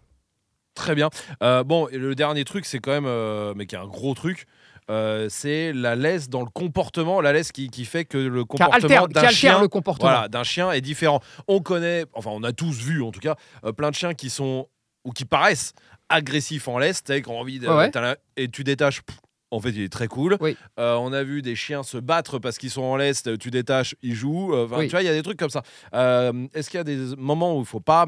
Très 0.74 0.94
bien. 0.94 1.10
Euh, 1.42 1.62
bon, 1.64 1.88
et 1.88 1.98
le 1.98 2.14
dernier 2.14 2.44
truc, 2.44 2.64
c'est 2.64 2.78
quand 2.78 2.92
même, 2.92 3.06
euh, 3.06 3.52
mais 3.56 3.66
qui 3.66 3.74
est 3.74 3.78
un 3.78 3.86
gros 3.86 4.14
truc, 4.14 4.46
euh, 4.88 5.26
c'est 5.28 5.72
la 5.72 5.94
laisse 5.94 6.28
dans 6.28 6.40
le 6.40 6.48
comportement, 6.48 7.20
la 7.20 7.32
laisse 7.32 7.52
qui, 7.52 7.68
qui 7.68 7.84
fait 7.84 8.04
que 8.04 8.16
le 8.16 8.44
comportement 8.44 9.06
d'un 9.06 9.28
chien, 9.28 9.60
le 9.60 9.68
comportement. 9.68 10.10
voilà, 10.10 10.28
d'un 10.28 10.42
chien 10.42 10.72
est 10.72 10.80
différent. 10.80 11.20
On 11.48 11.60
connaît, 11.60 12.04
enfin, 12.14 12.30
on 12.32 12.42
a 12.44 12.52
tous 12.52 12.72
vu 12.82 13.02
en 13.02 13.10
tout 13.12 13.20
cas, 13.20 13.36
plein 13.76 13.90
de 13.90 13.94
chiens 13.94 14.14
qui 14.14 14.30
sont 14.30 14.68
ou 15.04 15.12
qui 15.12 15.24
paraissent 15.24 15.72
agressifs 16.08 16.66
en 16.66 16.78
laisse, 16.78 17.02
ont 17.28 17.38
envie 17.38 17.58
de, 17.58 17.68
Ouais, 17.68 17.90
t'as 17.90 18.16
et 18.36 18.48
tu 18.48 18.64
détaches. 18.64 19.02
pff, 19.02 19.16
En 19.52 19.60
fait, 19.60 19.70
il 19.70 19.80
est 19.82 19.92
très 19.92 20.06
cool. 20.08 20.36
Oui. 20.40 20.56
Euh, 20.78 20.94
on 20.94 21.12
a 21.12 21.22
vu 21.24 21.42
des 21.42 21.56
chiens 21.56 21.82
se 21.82 21.98
battre 21.98 22.38
parce 22.38 22.56
qu'ils 22.58 22.70
sont 22.70 22.82
en 22.82 22.96
laisse. 22.96 23.24
Tu 23.40 23.50
détaches, 23.50 23.96
ils 24.02 24.14
jouent. 24.14 24.54
Euh, 24.54 24.66
enfin, 24.66 24.78
Oui. 24.78 24.84
Tu 24.86 24.92
vois, 24.92 25.02
il 25.02 25.06
y 25.06 25.08
a 25.08 25.12
des 25.14 25.22
trucs 25.22 25.38
comme 25.38 25.50
ça. 25.50 25.62
Euh, 25.94 26.46
Est-ce 26.54 26.70
qu'il 26.70 26.78
y 26.78 26.80
a 26.80 26.84
des 26.84 27.16
moments 27.16 27.56
où 27.56 27.60
il 27.60 27.66
faut 27.66 27.80
pas 27.80 28.06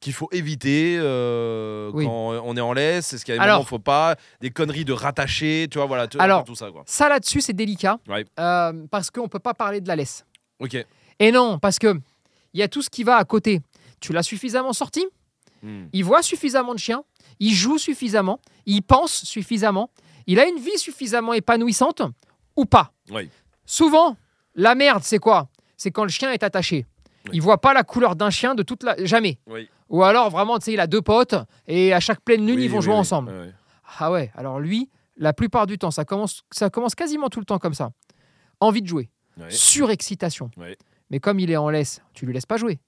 qu'il 0.00 0.14
faut 0.14 0.28
éviter 0.32 0.96
euh, 0.98 1.90
Oui. 1.92 2.06
quand 2.06 2.10
on 2.44 2.56
est 2.56 2.60
en 2.60 2.72
laisse? 2.72 3.12
Est-ce 3.12 3.24
qu'il 3.24 3.34
y 3.34 3.36
a 3.36 3.38
des 3.38 3.44
Alors- 3.44 3.56
moments 3.58 3.62
où 3.62 3.66
il 3.66 3.68
faut 3.68 3.78
pas 3.78 4.16
Des 4.40 4.50
conneries 4.50 4.84
de 4.84 4.92
rattacher, 4.94 5.68
tu 5.70 5.78
vois, 5.78 5.86
voilà, 5.86 6.08
tu- 6.08 6.18
Alors- 6.18 6.42
tout 6.44 6.54
ça 6.56 6.70
quoi. 6.70 6.82
Ça 6.86 7.08
là-dessus, 7.08 7.40
c'est 7.40 7.52
délicat 7.52 7.98
Ouais. 8.08 8.24
parce 8.90 9.10
qu'on 9.10 9.24
ne 9.24 9.28
peut 9.28 9.38
pas 9.38 9.54
parler 9.54 9.80
de 9.80 9.86
la 9.88 9.94
laisse. 9.96 10.24
Ok. 10.58 10.76
Et 11.20 11.30
non, 11.30 11.58
parce 11.58 11.78
que 11.78 11.94
il 12.52 12.60
y 12.60 12.62
a 12.62 12.68
tout 12.68 12.82
ce 12.82 12.90
qui 12.90 13.04
va 13.04 13.16
à 13.16 13.24
côté. 13.24 13.60
Tu 14.00 14.12
l'as 14.12 14.22
suffisamment 14.22 14.72
sorti, 14.72 15.06
Hmm. 15.62 15.86
il 15.92 16.04
voit 16.04 16.22
suffisamment 16.22 16.74
de 16.74 16.78
chiens, 16.78 17.04
il 17.40 17.52
joue 17.54 17.78
suffisamment, 17.78 18.38
il 18.66 18.82
pense 18.82 19.24
suffisamment, 19.24 19.90
il 20.26 20.40
a 20.40 20.46
une 20.46 20.58
vie 20.58 20.78
suffisamment 20.78 21.32
épanouissante 21.32 22.02
ou 22.56 22.64
pas. 22.64 22.92
Oui. 23.10 23.30
Souvent, 23.66 24.16
la 24.54 24.74
merde, 24.74 25.02
c'est 25.02 25.18
quoi? 25.18 25.48
C'est 25.76 25.90
quand 25.90 26.04
le 26.04 26.10
chien 26.10 26.32
est 26.32 26.42
attaché. 26.42 26.86
Oui. 27.26 27.30
Il 27.34 27.42
voit 27.42 27.60
pas 27.60 27.74
la 27.74 27.84
couleur 27.84 28.16
d'un 28.16 28.30
chien 28.30 28.54
de 28.54 28.62
toute 28.62 28.82
la 28.82 29.02
jamais. 29.04 29.38
Oui. 29.46 29.68
Ou 29.88 30.02
alors 30.02 30.30
vraiment, 30.30 30.58
tu 30.58 30.66
sais, 30.66 30.72
il 30.72 30.80
a 30.80 30.86
deux 30.86 31.02
potes 31.02 31.34
et 31.66 31.92
à 31.92 32.00
chaque 32.00 32.20
pleine 32.20 32.46
lune, 32.46 32.60
ils 32.60 32.70
vont 32.70 32.80
jouer 32.80 32.94
ensemble. 32.94 33.54
Ah 33.98 34.10
ouais, 34.10 34.32
alors 34.34 34.58
lui, 34.60 34.90
la 35.16 35.32
plupart 35.32 35.66
du 35.66 35.78
temps, 35.78 35.90
ça 35.90 36.04
commence, 36.04 36.42
ça 36.50 36.70
commence 36.70 36.94
quasiment 36.94 37.28
tout 37.28 37.38
le 37.38 37.44
temps 37.44 37.58
comme 37.58 37.74
ça. 37.74 37.90
Envie 38.60 38.82
de 38.82 38.88
jouer, 38.88 39.10
surexcitation. 39.50 40.50
Mais 41.10 41.20
comme 41.20 41.38
il 41.38 41.50
est 41.50 41.56
en 41.56 41.68
laisse, 41.68 42.02
tu 42.14 42.24
lui 42.26 42.32
laisses 42.32 42.46
pas 42.46 42.56
jouer. 42.56 42.80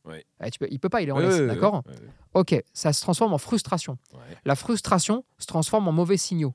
Eh, 0.43 0.51
tu 0.51 0.59
peux, 0.59 0.69
il 0.71 0.81
peut 0.81 0.89
pas, 0.89 1.03
il 1.03 1.09
est 1.09 1.13
en 1.13 1.19
laisse, 1.19 1.41
d'accord 1.41 1.83
ouais. 1.87 1.95
Ok, 2.35 2.55
ça 2.73 2.93
se 2.93 3.01
transforme 3.03 3.33
en 3.33 3.39
frustration. 3.39 3.99
La 4.45 4.57
frustration 4.57 5.25
se 5.39 5.47
transforme 5.47 5.89
en 5.89 5.93
mauvais 5.93 6.17
signaux. 6.17 6.55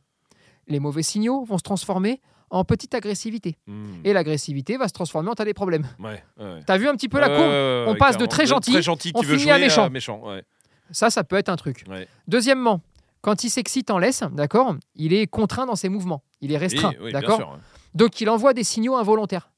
Les 0.71 0.79
mauvais 0.79 1.03
signaux 1.03 1.43
vont 1.43 1.57
se 1.57 1.63
transformer 1.63 2.21
en 2.49 2.63
petite 2.63 2.95
agressivité. 2.95 3.57
Hmm. 3.67 3.95
Et 4.05 4.13
l'agressivité 4.13 4.77
va 4.77 4.87
se 4.87 4.93
transformer 4.93 5.29
en 5.29 5.35
t'as 5.35 5.43
des 5.43 5.53
problèmes. 5.53 5.85
Ouais, 5.99 6.23
ouais. 6.39 6.59
T'as 6.65 6.77
vu 6.77 6.87
un 6.87 6.95
petit 6.95 7.09
peu 7.09 7.19
la 7.19 7.27
courbe 7.27 7.93
On 7.93 7.95
passe 7.97 8.17
de 8.17 8.25
très 8.25 8.45
gentil, 8.45 8.71
très 8.71 8.81
gentil 8.81 9.11
on 9.13 9.19
qui 9.19 9.25
veut 9.25 9.33
finit 9.33 9.43
jouer 9.43 9.51
à 9.51 9.59
méchant. 9.59 9.89
méchant 9.89 10.21
ouais. 10.25 10.43
Ça, 10.91 11.09
ça 11.09 11.25
peut 11.25 11.35
être 11.35 11.49
un 11.49 11.57
truc. 11.57 11.83
Deuxièmement, 12.27 12.81
quand 13.21 13.43
il 13.43 13.49
s'excite 13.49 13.91
en 13.91 13.97
laisse, 13.97 14.23
d'accord, 14.31 14.75
il 14.95 15.13
est 15.13 15.27
contraint 15.27 15.65
dans 15.65 15.75
ses 15.75 15.89
mouvements. 15.89 16.23
Il 16.39 16.53
est 16.53 16.57
restreint, 16.57 16.91
Oui, 16.91 16.97
oui, 17.01 17.11
bien 17.11 17.19
d'accord. 17.19 17.57
Donc 17.93 18.21
il 18.21 18.29
envoie 18.29 18.53
des 18.53 18.63
signaux 18.63 18.95
involontaires. 18.95 19.51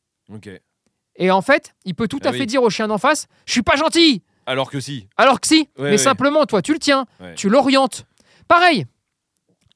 Et 1.15 1.29
en 1.29 1.41
fait, 1.41 1.75
il 1.85 1.93
peut 1.93 2.07
tout 2.07 2.19
Ah 2.23 2.29
à 2.29 2.33
fait 2.33 2.47
dire 2.47 2.63
au 2.63 2.71
chien 2.71 2.87
d'en 2.87 2.97
face 2.97 3.27
Je 3.45 3.51
suis 3.51 3.61
pas 3.61 3.75
gentil 3.75 4.23
Alors 4.47 4.71
que 4.71 4.79
si. 4.79 5.07
Alors 5.15 5.39
que 5.39 5.47
si, 5.47 5.69
mais 5.77 5.97
simplement, 5.97 6.45
toi, 6.45 6.63
tu 6.63 6.73
le 6.73 6.79
tiens, 6.79 7.05
tu 7.35 7.49
l'orientes. 7.49 8.05
Pareil, 8.47 8.85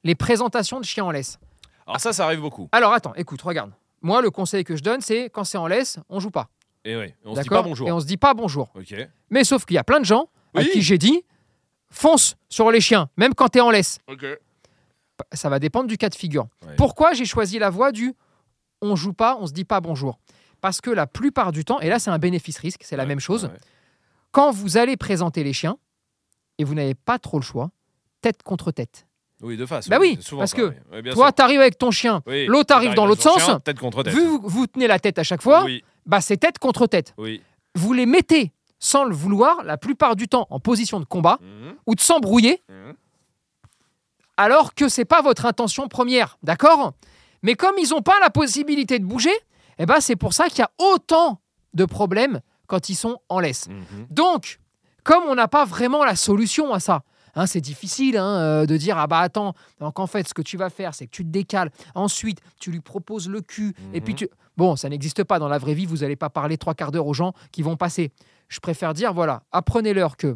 les 0.08 0.16
présentations 0.16 0.80
de 0.80 0.86
chiens 0.86 1.06
en 1.06 1.12
laisse. 1.12 1.38
Alors 1.86 2.00
ça, 2.00 2.14
ça 2.14 2.26
arrive 2.26 2.40
beaucoup. 2.42 2.68
Alors 2.72 2.94
attends, 2.94 3.14
écoute, 3.16 3.42
regarde. 3.42 3.72
Moi, 4.02 4.22
le 4.22 4.32
conseil 4.32 4.64
que 4.64 4.76
je 4.76 4.82
donne, 4.84 5.02
c'est 5.02 5.30
quand 5.30 5.44
c'est 5.44 5.58
en 5.58 5.68
laisse, 5.68 6.00
on 6.10 6.20
joue 6.20 6.32
pas. 6.32 6.50
Et 6.86 6.96
ouais, 6.96 7.16
on 7.26 7.36
se 7.36 7.42
dit 7.42 7.50
pas 7.50 7.62
bonjour. 7.62 7.88
Et 7.88 7.92
on 7.92 8.00
se 8.00 8.06
dit 8.06 8.18
pas 8.18 8.34
bonjour. 8.34 8.72
Ok. 8.76 8.96
Mais 9.30 9.44
sauf 9.44 9.66
qu'il 9.66 9.76
y 9.76 9.78
a 9.78 9.84
plein 9.84 10.00
de 10.00 10.06
gens 10.06 10.30
à 10.56 10.60
Oui. 10.60 10.70
qui 10.72 10.82
j'ai 10.82 10.98
dit 10.98 11.24
fonce 11.90 12.36
sur 12.50 12.72
les 12.72 12.82
chiens, 12.82 13.10
même 13.18 13.34
quand 13.34 13.50
tu 13.50 13.58
es 13.58 13.62
en 13.62 13.70
laisse. 13.70 14.00
Ok. 14.08 14.26
Ça 15.34 15.50
va 15.50 15.60
dépendre 15.60 15.88
du 15.88 15.98
cas 15.98 16.10
de 16.10 16.16
figure. 16.16 16.48
Ouais. 16.66 16.76
Pourquoi 16.78 17.14
j'ai 17.14 17.26
choisi 17.26 17.60
la 17.60 17.70
voie 17.70 17.92
du 17.92 18.14
on 18.82 18.96
joue 18.96 19.14
pas, 19.14 19.38
on 19.42 19.48
se 19.48 19.54
dit 19.54 19.66
pas 19.66 19.82
bonjour? 19.82 20.20
Parce 20.62 20.80
que 20.80 20.90
la 20.90 21.08
plupart 21.08 21.52
du 21.52 21.66
temps, 21.66 21.80
et 21.80 21.90
là 21.90 22.00
c'est 22.00 22.12
un 22.12 22.20
bénéfice-risque, 22.20 22.82
c'est 22.84 22.96
la 22.98 23.06
même 23.06 23.20
chose, 23.20 23.50
quand 24.32 24.52
vous 24.52 24.78
allez 24.78 24.96
présenter 24.96 25.44
les 25.44 25.54
chiens, 25.54 25.78
et 26.60 26.64
vous 26.64 26.76
n'avez 26.76 26.96
pas 26.96 27.20
trop 27.20 27.40
le 27.40 27.44
choix, 27.44 27.72
tête 28.22 28.44
contre 28.44 28.72
tête. 28.72 29.07
Oui, 29.42 29.56
de 29.58 29.66
face. 29.66 29.88
Bah 29.88 29.98
oui, 30.00 30.18
souvent 30.22 30.42
parce 30.42 30.52
ça, 30.52 30.58
que 30.58 30.74
oui. 30.92 31.04
Toi, 31.14 31.28
sûr. 31.28 31.34
tu 31.36 31.42
arrives 31.44 31.60
avec 31.62 31.78
ton 31.78 31.92
chien, 31.92 32.22
Oui, 32.26 32.46
l'autre 32.48 32.74
arrive 32.74 32.94
dans 32.96 33.06
l'autre 33.06 33.22
sens. 33.22 33.44
chien, 33.44 33.60
Tête 33.60 33.80
contre 33.80 34.02
tête. 34.04 34.14
vu 34.14 34.22
vous, 34.26 34.42
vous 34.44 34.66
tenez 34.68 34.88
la 34.88 34.98
tête 35.00 35.20
à 35.20 35.24
chaque 35.24 35.42
fois, 35.44 35.64
Oui, 35.66 35.84
bah 36.08 36.22
c'est 36.22 36.38
tête 36.38 36.58
contre 36.60 36.88
tête. 36.88 37.14
oui. 37.18 37.42
Vous 37.76 37.94
les 37.94 38.08
mettez 38.08 38.52
sans 38.80 39.04
le 39.04 39.14
vouloir, 39.14 39.64
la 39.64 39.78
plupart 39.78 40.16
du 40.16 40.28
temps 40.28 40.48
en 40.50 40.60
position 40.60 41.00
de 41.00 41.06
combat 41.06 41.38
Mhm, 41.42 41.76
ou 41.86 41.94
de 41.96 42.00
s'embrouiller, 42.02 42.64
mhm. 42.70 42.94
alors 44.38 44.74
que 44.74 44.90
c'est 44.90 45.06
pas 45.06 45.22
votre 45.22 45.46
intention 45.46 45.88
première, 45.88 46.38
d'accord? 46.44 46.94
Mais 47.44 47.56
comme 47.56 47.76
ils 47.78 47.90
n'ont 47.90 48.02
pas 48.02 48.20
la 48.22 48.30
possibilité 48.30 49.00
de 49.00 49.06
bouger, 49.06 49.34
eh 49.78 49.86
ben 49.86 50.00
c'est 50.00 50.16
pour 50.16 50.34
ça 50.34 50.48
qu'il 50.50 50.60
y 50.60 50.62
a 50.64 50.72
autant 50.80 51.40
de 51.74 51.86
problèmes 51.86 52.42
quand 52.68 52.90
ils 52.90 52.96
sont 52.96 53.20
en 53.30 53.40
laisse. 53.40 53.68
Mhm. 53.70 54.08
Donc, 54.10 54.60
comme 55.04 55.24
on 55.28 55.36
n'a 55.36 55.48
pas 55.48 55.66
vraiment 55.66 56.04
la 56.04 56.16
solution 56.16 56.74
à 56.74 56.80
ça, 56.80 57.04
hein, 57.38 57.46
c'est 57.46 57.62
difficile 57.62 58.18
hein, 58.18 58.36
euh, 58.40 58.66
de 58.66 58.76
dire 58.76 58.98
ah 58.98 59.08
bah 59.08 59.20
attends, 59.20 59.54
donc 59.80 59.98
en 60.00 60.08
fait 60.08 60.28
ce 60.28 60.34
que 60.34 60.42
tu 60.42 60.58
vas 60.58 60.70
faire 60.70 60.94
c'est 60.94 61.06
que 61.06 61.12
tu 61.12 61.24
te 61.24 61.30
décales, 61.30 61.72
ensuite 61.96 62.40
tu 62.60 62.72
lui 62.72 62.82
proposes 62.82 63.30
le 63.30 63.40
cul, 63.42 63.74
et 63.94 64.02
puis 64.02 64.14
Mhm. 64.14 64.18
tu... 64.18 64.30
Bon, 64.58 64.76
ça 64.76 64.90
n'existe 64.90 65.24
pas 65.24 65.38
dans 65.40 65.48
la 65.48 65.60
vraie 65.60 65.76
vie, 65.76 65.86
vous 65.86 65.98
n'allez 65.98 66.16
pas 66.16 66.30
parler 66.30 66.58
trois 66.58 66.74
quarts 66.74 66.92
d'heure 66.92 67.06
aux 67.08 67.14
gens 67.14 67.34
qui 67.52 67.62
vont 67.62 67.78
passer. 67.78 68.12
Je 68.50 68.60
préfère 68.60 68.94
dire 68.94 69.14
voilà, 69.14 69.44
apprenez-leur 69.52 70.18
que 70.18 70.36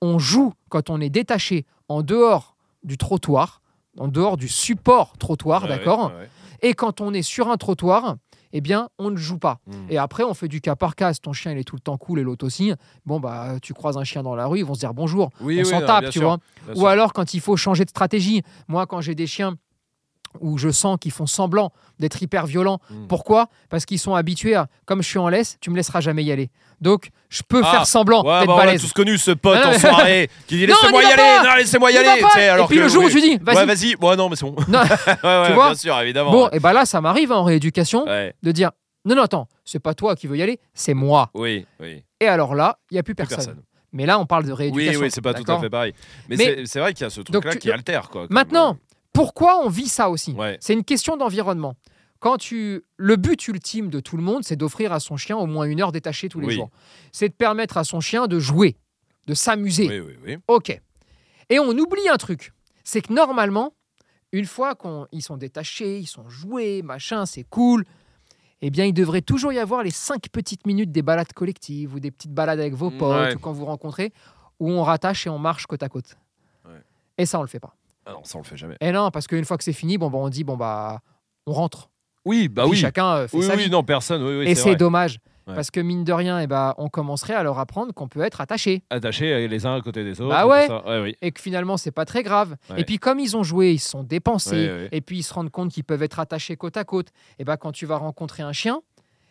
on 0.00 0.18
joue 0.18 0.52
quand 0.68 0.90
on 0.90 1.00
est 1.00 1.10
détaché 1.10 1.64
en 1.88 2.02
dehors 2.02 2.56
du 2.82 2.98
trottoir, 2.98 3.62
en 3.98 4.08
dehors 4.08 4.36
du 4.36 4.48
support 4.48 5.16
trottoir, 5.16 5.68
d'accord 5.68 6.08
ouais, 6.08 6.18
ouais. 6.22 6.28
Et 6.62 6.74
quand 6.74 7.00
on 7.00 7.12
est 7.14 7.22
sur 7.22 7.48
un 7.50 7.56
trottoir, 7.56 8.16
eh 8.52 8.60
bien, 8.60 8.88
on 8.98 9.10
ne 9.10 9.16
joue 9.16 9.38
pas. 9.38 9.60
Mhm. 9.66 9.74
Et 9.90 9.98
après, 9.98 10.22
on 10.24 10.34
fait 10.34 10.48
du 10.48 10.60
cas 10.60 10.76
par 10.76 10.94
cas. 10.94 11.12
Si 11.12 11.20
ton 11.20 11.32
chien, 11.32 11.52
il 11.52 11.58
est 11.58 11.64
tout 11.64 11.76
le 11.76 11.80
temps 11.80 11.96
cool 11.96 12.18
et 12.18 12.22
l'autre 12.22 12.46
aussi. 12.46 12.72
Bon, 13.06 13.20
bah, 13.20 13.56
tu 13.62 13.74
croises 13.74 13.96
un 13.96 14.04
chien 14.04 14.22
dans 14.22 14.34
la 14.34 14.46
rue, 14.46 14.58
ils 14.58 14.64
vont 14.64 14.74
se 14.74 14.80
dire 14.80 14.94
bonjour. 14.94 15.30
Oui, 15.40 15.56
on 15.58 15.62
oui, 15.62 15.66
s'en 15.66 15.80
tape, 15.80 16.06
tu 16.06 16.18
sûr, 16.18 16.22
vois. 16.22 16.38
Ou 16.74 16.80
sûr. 16.80 16.88
alors, 16.88 17.12
quand 17.12 17.34
il 17.34 17.40
faut 17.40 17.56
changer 17.56 17.84
de 17.84 17.90
stratégie. 17.90 18.42
Moi, 18.68 18.86
quand 18.86 19.00
j'ai 19.00 19.14
des 19.14 19.26
chiens 19.26 19.56
où 20.40 20.58
je 20.58 20.70
sens 20.70 20.96
qu'ils 21.00 21.12
font 21.12 21.26
semblant 21.26 21.72
d'être 21.98 22.22
hyper 22.22 22.46
violents. 22.46 22.78
Mhm. 22.90 23.06
Pourquoi? 23.08 23.48
Parce 23.68 23.84
qu'ils 23.84 23.98
sont 23.98 24.14
habitués 24.14 24.54
à, 24.54 24.66
comme 24.86 25.02
je 25.02 25.08
suis 25.08 25.18
en 25.18 25.28
laisse, 25.28 25.58
tu 25.60 25.70
me 25.70 25.76
laisseras 25.76 26.00
jamais 26.00 26.24
y 26.24 26.32
aller. 26.32 26.50
Donc, 26.80 27.10
je 27.28 27.42
peux 27.46 27.60
Ah, 27.64 27.70
faire 27.70 27.86
semblant 27.86 28.24
Ouais, 28.24 28.40
d'être 28.40 28.48
bah, 28.48 28.62
on 28.64 28.68
a 28.68 28.78
tous 28.78 28.92
connu 28.92 29.16
ce 29.18 29.30
pote 29.30 29.58
Ah, 29.62 29.68
en 29.70 29.78
soirée 29.78 30.28
qui 30.46 30.56
dit 30.56 30.66
laissez-moi 30.66 31.02
y 31.02 31.06
aller, 31.06 31.48
non 31.48 31.54
laissez-moi 31.56 31.92
y 31.92 31.96
aller. 31.96 32.08
alors 32.48 32.64
et 32.64 32.68
puis 32.68 32.76
que, 32.78 32.82
le 32.82 32.88
jour 32.88 33.04
oui. 33.04 33.10
où 33.10 33.10
tu 33.14 33.20
dis, 33.20 33.36
vas-y. 33.40 33.56
Ouais, 33.56 33.66
vas-y. 33.66 33.94
Ouais, 33.96 34.16
non, 34.16 34.28
mais 34.28 34.36
c'est 34.36 34.44
bon. 34.46 34.56
Non. 34.68 34.80
ouais, 34.82 34.86
ouais, 35.22 35.46
Tu 35.46 35.52
vois 35.52 35.66
bien 35.66 35.74
sûr, 35.74 36.00
évidemment. 36.00 36.30
Bon, 36.32 36.48
et 36.50 36.58
bah 36.58 36.72
là, 36.72 36.84
ça 36.84 37.00
m'arrive 37.00 37.30
en 37.32 37.44
rééducation 37.44 38.04
de 38.06 38.52
dire, 38.52 38.70
non, 39.04 39.14
non, 39.14 39.22
attends, 39.22 39.48
c'est 39.64 39.80
pas 39.80 39.94
toi 39.94 40.16
qui 40.16 40.26
veux 40.26 40.36
y 40.36 40.42
aller, 40.42 40.58
c'est 40.74 40.94
moi. 40.94 41.30
Oui, 41.34 41.66
oui. 41.80 42.02
Et 42.20 42.26
alors 42.26 42.54
là, 42.54 42.78
il 42.90 42.94
n'y 42.94 43.00
a 43.00 43.02
plus 43.02 43.14
Plus 43.14 43.26
personne. 43.26 43.62
Mais 43.92 44.06
là, 44.06 44.18
on 44.18 44.24
parle 44.26 44.44
de 44.44 44.50
Oui, 44.52 44.56
rééducation. 44.58 45.00
oui, 45.02 45.10
c'est 45.10 45.20
pas 45.20 45.34
tout 45.34 45.50
à 45.52 45.60
fait 45.60 45.68
pareil. 45.68 45.92
Mais, 46.28 46.36
Mais- 46.36 46.64
c'est- 46.66 46.80
vrai 46.80 46.94
qu'il 46.94 47.04
y 47.04 47.06
a 47.06 47.10
ce 47.10 47.20
truc-là 47.20 47.56
qui 47.56 47.70
altère, 47.70 48.08
quoi. 48.08 48.26
Maintenant, 48.30 48.78
pourquoi 49.12 49.64
on 49.64 49.68
vit 49.68 49.88
ça 49.88 50.08
aussi? 50.10 50.32
Ouais. 50.32 50.56
C'est 50.60 50.72
une 50.74 50.84
question 50.84 51.16
d'environnement. 51.16 51.74
quand 52.20 52.36
tu, 52.38 52.84
le 52.98 53.16
but 53.16 53.48
ultime 53.48 53.88
de 53.90 53.98
tout 53.98 54.16
le 54.16 54.22
monde, 54.22 54.44
c'est 54.44 54.54
d'offrir 54.54 54.92
à 54.92 55.00
son 55.00 55.16
chien 55.16 55.36
au 55.36 55.46
moins 55.46 55.64
une 55.64 55.80
heure 55.82 55.90
détachée 55.90 56.28
tous 56.28 56.38
les 56.38 56.46
Oui. 56.46 56.54
jours. 56.54 56.70
C'est 57.10 57.28
de 57.28 57.34
permettre 57.34 57.76
à 57.78 57.82
son 57.84 57.98
chien 58.00 58.28
de 58.28 58.38
jouer, 58.38 58.76
de 59.26 59.34
s'amuser. 59.34 59.88
Oui, 59.88 59.98
oui, 59.98 60.16
oui. 60.24 60.36
Ok. 60.46 60.80
Et 61.50 61.58
on 61.58 61.70
oublie 61.70 62.08
un 62.08 62.16
truc, 62.18 62.52
c'est 62.84 63.00
que 63.02 63.12
normalement, 63.12 63.74
une 64.30 64.46
fois 64.46 64.76
qu'ils 64.76 65.20
sont 65.22 65.36
détachés, 65.36 65.98
ils 65.98 66.06
sont 66.06 66.28
joués, 66.28 66.82
machin, 66.82 67.26
c'est 67.26 67.42
cool, 67.42 67.84
eh 68.60 68.70
bien, 68.70 68.84
il 68.84 68.92
devrait 68.94 69.20
toujours 69.22 69.52
y 69.52 69.58
avoir 69.58 69.82
les 69.82 69.90
cinq 69.90 70.28
petites 70.30 70.64
minutes 70.64 70.92
des 70.92 71.02
balades 71.02 71.32
collectives 71.32 71.92
ou 71.94 71.98
des 71.98 72.12
petites 72.12 72.32
balades 72.32 72.60
avec 72.60 72.74
vos 72.74 72.90
Mm, 72.90 72.98
potes 72.98 73.20
ouais. 73.30 73.34
ou 73.34 73.38
quand 73.40 73.52
vous 73.52 73.64
rencontrez, 73.66 74.12
où 74.60 74.70
on 74.70 74.84
rattache 74.84 75.26
et 75.26 75.30
on 75.30 75.40
marche 75.40 75.66
côte 75.66 75.82
à 75.82 75.88
côte. 75.88 76.16
Ouais. 76.64 76.80
Et 77.18 77.26
ça, 77.26 77.40
on 77.40 77.42
le 77.42 77.48
fait 77.48 77.58
pas. 77.58 77.74
Ah 78.06 78.12
non, 78.12 78.24
ça 78.24 78.38
on 78.38 78.42
le 78.42 78.46
fait 78.46 78.56
jamais. 78.56 78.76
Et 78.80 78.92
non, 78.92 79.10
parce 79.10 79.26
qu'une 79.26 79.44
fois 79.44 79.56
que 79.56 79.64
c'est 79.64 79.72
fini, 79.72 79.98
bon, 79.98 80.10
bah, 80.10 80.18
on 80.18 80.28
dit, 80.28 80.44
bon, 80.44 80.56
bah, 80.56 81.00
on 81.46 81.52
rentre. 81.52 81.90
Oui, 82.24 82.48
bah 82.48 82.62
Puis 82.62 82.72
oui. 82.72 82.76
Chacun 82.76 83.14
euh, 83.14 83.28
fait 83.28 83.36
Oui, 83.36 83.44
sa 83.44 83.56
oui, 83.56 83.64
vie. 83.64 83.70
non, 83.70 83.82
personne. 83.82 84.22
Oui, 84.22 84.38
oui, 84.38 84.48
et 84.48 84.54
c'est 84.54 84.76
dommage. 84.76 85.18
Ouais. 85.48 85.56
Parce 85.56 85.72
que 85.72 85.80
mine 85.80 86.04
de 86.04 86.12
rien, 86.12 86.38
eh 86.38 86.46
ben, 86.46 86.72
on 86.78 86.88
commencerait 86.88 87.34
à 87.34 87.42
leur 87.42 87.58
apprendre 87.58 87.92
qu'on 87.92 88.06
peut 88.06 88.20
être 88.20 88.40
attaché. 88.40 88.84
Attachés 88.90 89.48
les 89.48 89.66
uns 89.66 89.74
à 89.74 89.80
côté 89.80 90.04
des 90.04 90.20
autres. 90.20 90.30
Bah 90.30 90.46
ouais. 90.46 90.68
ça. 90.68 90.86
Ouais, 90.86 91.02
oui. 91.02 91.16
et 91.20 91.32
que 91.32 91.40
finalement 91.40 91.76
c'est 91.76 91.90
pas 91.90 92.04
très 92.04 92.22
grave. 92.22 92.54
Ouais. 92.70 92.80
Et 92.82 92.84
puis 92.84 92.98
comme 92.98 93.18
ils 93.18 93.36
ont 93.36 93.42
joué, 93.42 93.72
ils 93.72 93.80
se 93.80 93.90
sont 93.90 94.04
dépensés, 94.04 94.88
et 94.92 95.00
puis 95.00 95.18
ils 95.18 95.22
se 95.24 95.34
rendent 95.34 95.50
compte 95.50 95.72
qu'ils 95.72 95.82
peuvent 95.82 96.04
être 96.04 96.20
attachés 96.20 96.54
côte 96.56 96.76
à 96.76 96.84
côte. 96.84 97.08
Et 97.40 97.44
bah 97.44 97.56
quand 97.56 97.72
tu 97.72 97.86
vas 97.86 97.96
rencontrer 97.96 98.44
un 98.44 98.52
chien, 98.52 98.82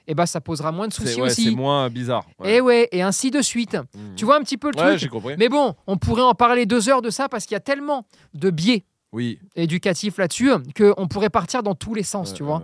et 0.07 0.15
bah 0.15 0.25
ça 0.25 0.41
posera 0.41 0.71
moins 0.71 0.87
de 0.87 0.93
C'est 0.93 1.03
soucis 1.05 1.21
ouais, 1.21 1.29
c'est 1.29 1.41
aussi. 1.47 1.55
moins 1.55 1.89
bizarre. 1.89 2.25
Ouais. 2.39 2.55
Et 2.55 2.61
ouais, 2.61 2.87
et 2.91 3.01
ainsi 3.01 3.31
de 3.31 3.41
suite. 3.41 3.75
Mhm. 3.75 4.15
Tu 4.15 4.25
vois 4.25 4.37
un 4.37 4.41
petit 4.41 4.57
peu 4.57 4.71
le 4.73 4.79
Ouais, 4.81 4.97
truc. 4.97 5.09
compris. 5.11 5.35
Mais 5.37 5.49
bon, 5.49 5.75
on 5.87 5.97
pourrait 5.97 6.21
en 6.23 6.33
parler 6.33 6.65
deux 6.65 6.89
heures 6.89 7.01
de 7.01 7.09
ça 7.09 7.29
parce 7.29 7.45
qu'il 7.45 7.53
y 7.55 7.57
a 7.57 7.61
tellement 7.61 8.05
de 8.33 8.49
biais 8.49 8.83
Oui. 9.11 9.39
éducatifs 9.55 10.17
là-dessus 10.17 10.51
qu'on 10.75 11.07
pourrait 11.07 11.29
partir 11.29 11.63
dans 11.63 11.75
tous 11.75 11.93
les 11.93 12.03
sens, 12.03 12.33
tu 12.33 12.43
vois. 12.43 12.61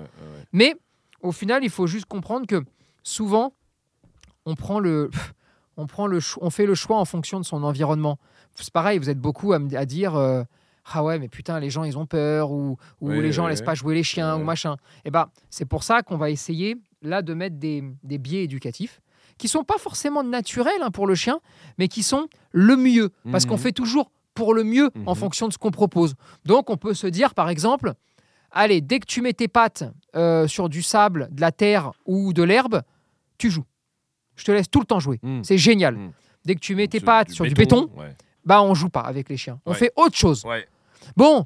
Mais 0.54 0.76
au 1.22 1.32
final, 1.32 1.64
il 1.64 1.70
faut 1.70 1.88
juste 1.88 2.06
comprendre 2.06 2.48
que 2.48 2.64
souvent, 3.04 3.54
on 4.46 4.56
prend 4.56 4.80
le, 4.80 5.10
on 5.78 5.88
prend 5.88 6.08
le, 6.08 6.20
on 6.42 6.50
fait 6.50 6.66
le 6.66 6.76
choix 6.76 6.98
en 6.98 7.06
fonction 7.06 7.40
de 7.40 7.46
son 7.46 7.64
environnement. 7.64 8.18
C'est 8.56 8.72
pareil, 8.74 8.98
vous 8.98 9.10
êtes 9.10 9.20
beaucoup 9.20 9.54
à, 9.54 9.58
à 9.76 9.86
dire. 9.86 10.16
euh, 10.16 10.44
ah 10.94 11.04
ouais, 11.04 11.20
mais 11.20 11.28
putain, 11.28 11.60
les 11.60 11.70
gens, 11.70 11.84
ils 11.84 11.98
ont 11.98 12.06
peur, 12.06 12.50
ou, 12.52 12.78
ou 13.02 13.10
Oui, 13.10 13.22
les 13.22 13.34
gens 13.34 13.44
oui, 13.44 13.50
laissent 13.50 13.60
oui. 13.60 13.66
pas 13.66 13.76
jouer 13.76 13.94
les 13.94 14.04
chiens, 14.04 14.38
ou 14.38 14.44
machin. 14.46 14.78
Et 15.04 15.12
ben, 15.12 15.28
c'est 15.50 15.66
pour 15.66 15.84
ça 15.84 16.02
qu'on 16.02 16.16
va 16.16 16.30
essayer, 16.30 16.78
là, 17.02 17.22
de 17.22 17.34
mettre 17.34 17.58
des, 17.58 17.84
des 18.04 18.18
biais 18.18 18.44
éducatifs 18.44 19.02
qui 19.38 19.48
sont 19.48 19.64
pas 19.64 19.78
forcément 19.78 20.24
naturels 20.24 20.82
hein, 20.82 20.90
pour 20.92 21.06
le 21.06 21.14
chien, 21.16 21.40
mais 21.78 21.88
qui 21.88 22.02
sont 22.04 22.28
le 22.52 22.76
mieux. 22.76 23.12
Parce 23.32 23.46
qu'on 23.46 23.54
Mhm. 23.56 23.60
fait 23.62 23.72
toujours 23.72 24.12
pour 24.34 24.54
le 24.54 24.64
mieux 24.64 24.90
en 25.06 25.12
Mhm. 25.14 25.16
fonction 25.16 25.48
de 25.48 25.54
ce 25.54 25.58
qu'on 25.60 25.70
propose. 25.72 26.16
Donc, 26.46 26.70
on 26.72 26.78
peut 26.78 26.94
se 26.96 27.06
dire, 27.08 27.34
par 27.36 27.50
exemple, 27.50 27.94
allez, 28.52 28.82
dès 28.82 29.00
que 29.00 29.06
tu 29.06 29.22
mets 29.22 29.34
tes 29.34 29.48
pattes 29.48 29.84
euh, 30.16 30.48
sur 30.48 30.70
du 30.70 30.82
sable, 30.82 31.28
de 31.32 31.42
la 31.42 31.52
terre 31.52 31.92
ou 32.06 32.34
de 32.34 32.42
l'herbe, 32.42 32.82
tu 33.38 33.52
joues. 33.52 33.66
Je 34.36 34.44
te 34.46 34.52
laisse 34.52 34.70
tout 34.70 34.80
le 34.80 34.86
temps 34.86 35.00
jouer. 35.00 35.20
Mhm. 35.22 35.44
C'est 35.44 35.58
génial. 35.60 36.12
Dès 36.46 36.56
que 36.56 36.60
tu 36.60 36.74
mets 36.76 36.88
tes 36.88 37.00
pattes 37.00 37.30
sur 37.30 37.46
du 37.46 37.54
béton, 37.54 37.90
Ouais. 37.96 38.16
bah 38.46 38.64
on 38.64 38.74
joue 38.74 38.90
pas 38.90 39.02
avec 39.02 39.30
les 39.30 39.38
chiens. 39.38 39.60
On 39.66 39.72
Ouais. 39.74 39.78
fait 39.78 39.92
autre 39.96 40.16
chose. 40.18 40.44
Ouais. 40.46 40.68
Bon, 41.16 41.46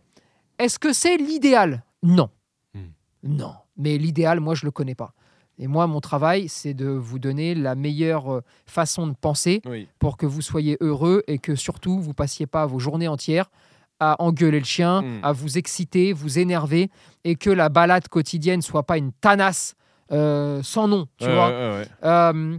est-ce 0.60 0.80
que 0.80 0.94
c'est 0.94 1.18
l'idéal? 1.18 1.84
Non. 2.04 2.30
Hmm. 2.74 2.88
Non. 3.24 3.54
Mais 3.78 3.98
l'idéal, 3.98 4.40
moi, 4.40 4.56
je 4.56 4.64
le 4.66 4.72
connais 4.72 4.96
pas. 4.96 5.14
Et 5.60 5.68
moi, 5.68 5.86
mon 5.88 6.00
travail, 6.02 6.48
c'est 6.50 6.74
de 6.74 6.88
vous 6.88 7.20
donner 7.20 7.54
la 7.56 7.76
meilleure 7.76 8.32
euh, 8.34 8.42
façon 8.66 9.06
de 9.08 9.14
penser 9.14 9.62
Oui. 9.66 9.88
pour 10.00 10.18
que 10.18 10.26
vous 10.26 10.42
soyez 10.42 10.78
heureux 10.82 11.24
et 11.28 11.38
que 11.38 11.56
surtout, 11.56 12.00
vous 12.00 12.14
passiez 12.14 12.48
pas 12.48 12.66
vos 12.66 12.80
journées 12.80 13.08
entières 13.08 13.52
à 14.00 14.16
engueuler 14.24 14.58
le 14.60 14.66
chien, 14.66 15.02
Hmm. 15.04 15.20
à 15.22 15.32
vous 15.32 15.60
exciter, 15.60 16.14
vous 16.14 16.40
énerver, 16.40 16.90
et 17.24 17.36
que 17.36 17.52
la 17.52 17.70
balade 17.70 18.08
quotidienne 18.08 18.64
soit 18.64 18.84
pas 18.84 18.98
une 18.98 19.12
tanasse 19.12 19.76
euh, 20.12 20.64
sans 20.64 20.88
nom, 20.88 21.06
tu 21.20 21.26
vois. 21.30 21.50
ouais. 21.50 21.86
Euh, 22.04 22.58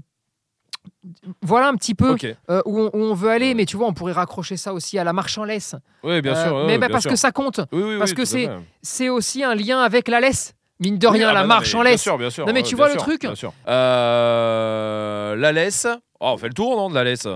voilà 1.42 1.68
un 1.68 1.74
petit 1.74 1.94
peu 1.94 2.12
où, 2.12 2.16
on, 2.80 2.90
où 2.92 2.98
on 2.98 3.14
veut 3.14 3.30
aller, 3.30 3.48
Ouais. 3.48 3.54
mais 3.54 3.64
tu 3.66 3.76
vois, 3.76 3.86
on 3.88 3.92
pourrait 3.92 4.12
raccrocher 4.12 4.56
ça 4.56 4.72
aussi 4.72 4.98
à 4.98 5.04
la 5.04 5.12
marche 5.12 5.36
en 5.38 5.44
laisse. 5.44 5.74
Oui, 6.04 6.20
bien 6.22 6.34
sûr. 6.34 6.64
mais 6.66 6.78
bah, 6.78 6.88
parce 6.88 7.02
sûr. 7.02 7.10
que 7.10 7.16
ça 7.16 7.32
compte. 7.32 7.60
Oui, 7.72 7.82
oui, 7.82 7.98
parce 7.98 8.12
oui, 8.12 8.46
que. 8.46 8.48
C'est 8.82 9.08
aussi 9.08 9.42
un 9.42 9.54
lien 9.54 9.80
avec 9.80 10.08
la 10.08 10.20
laisse. 10.20 10.54
Mine 10.82 10.98
de 10.98 11.06
rien, 11.06 11.14
Oui, 11.14 11.22
ah 11.22 11.26
la 11.28 11.34
bah 11.34 11.40
non, 11.42 11.46
marche 11.48 11.72
mais 11.74 11.80
en 11.80 11.82
Bien 11.82 11.90
laisse. 11.92 12.02
sûr, 12.02 12.18
bien 12.18 12.30
sûr. 12.30 12.46
Non, 12.46 12.52
mais 12.52 12.60
ouais, 12.60 12.66
tu 12.66 12.74
bien 12.74 12.84
vois 12.84 12.92
le 12.92 12.98
sûr, 12.98 13.02
truc 13.02 13.20
bien 13.22 13.34
sûr. 13.34 13.52
Euh, 13.66 15.36
La 15.36 15.52
laisse. 15.52 15.86
Oh, 16.20 16.32
on 16.34 16.36
fait 16.36 16.48
le 16.48 16.54
tour, 16.54 16.76
non, 16.76 16.88
de 16.90 16.94
la 16.94 17.04
laisse? 17.04 17.26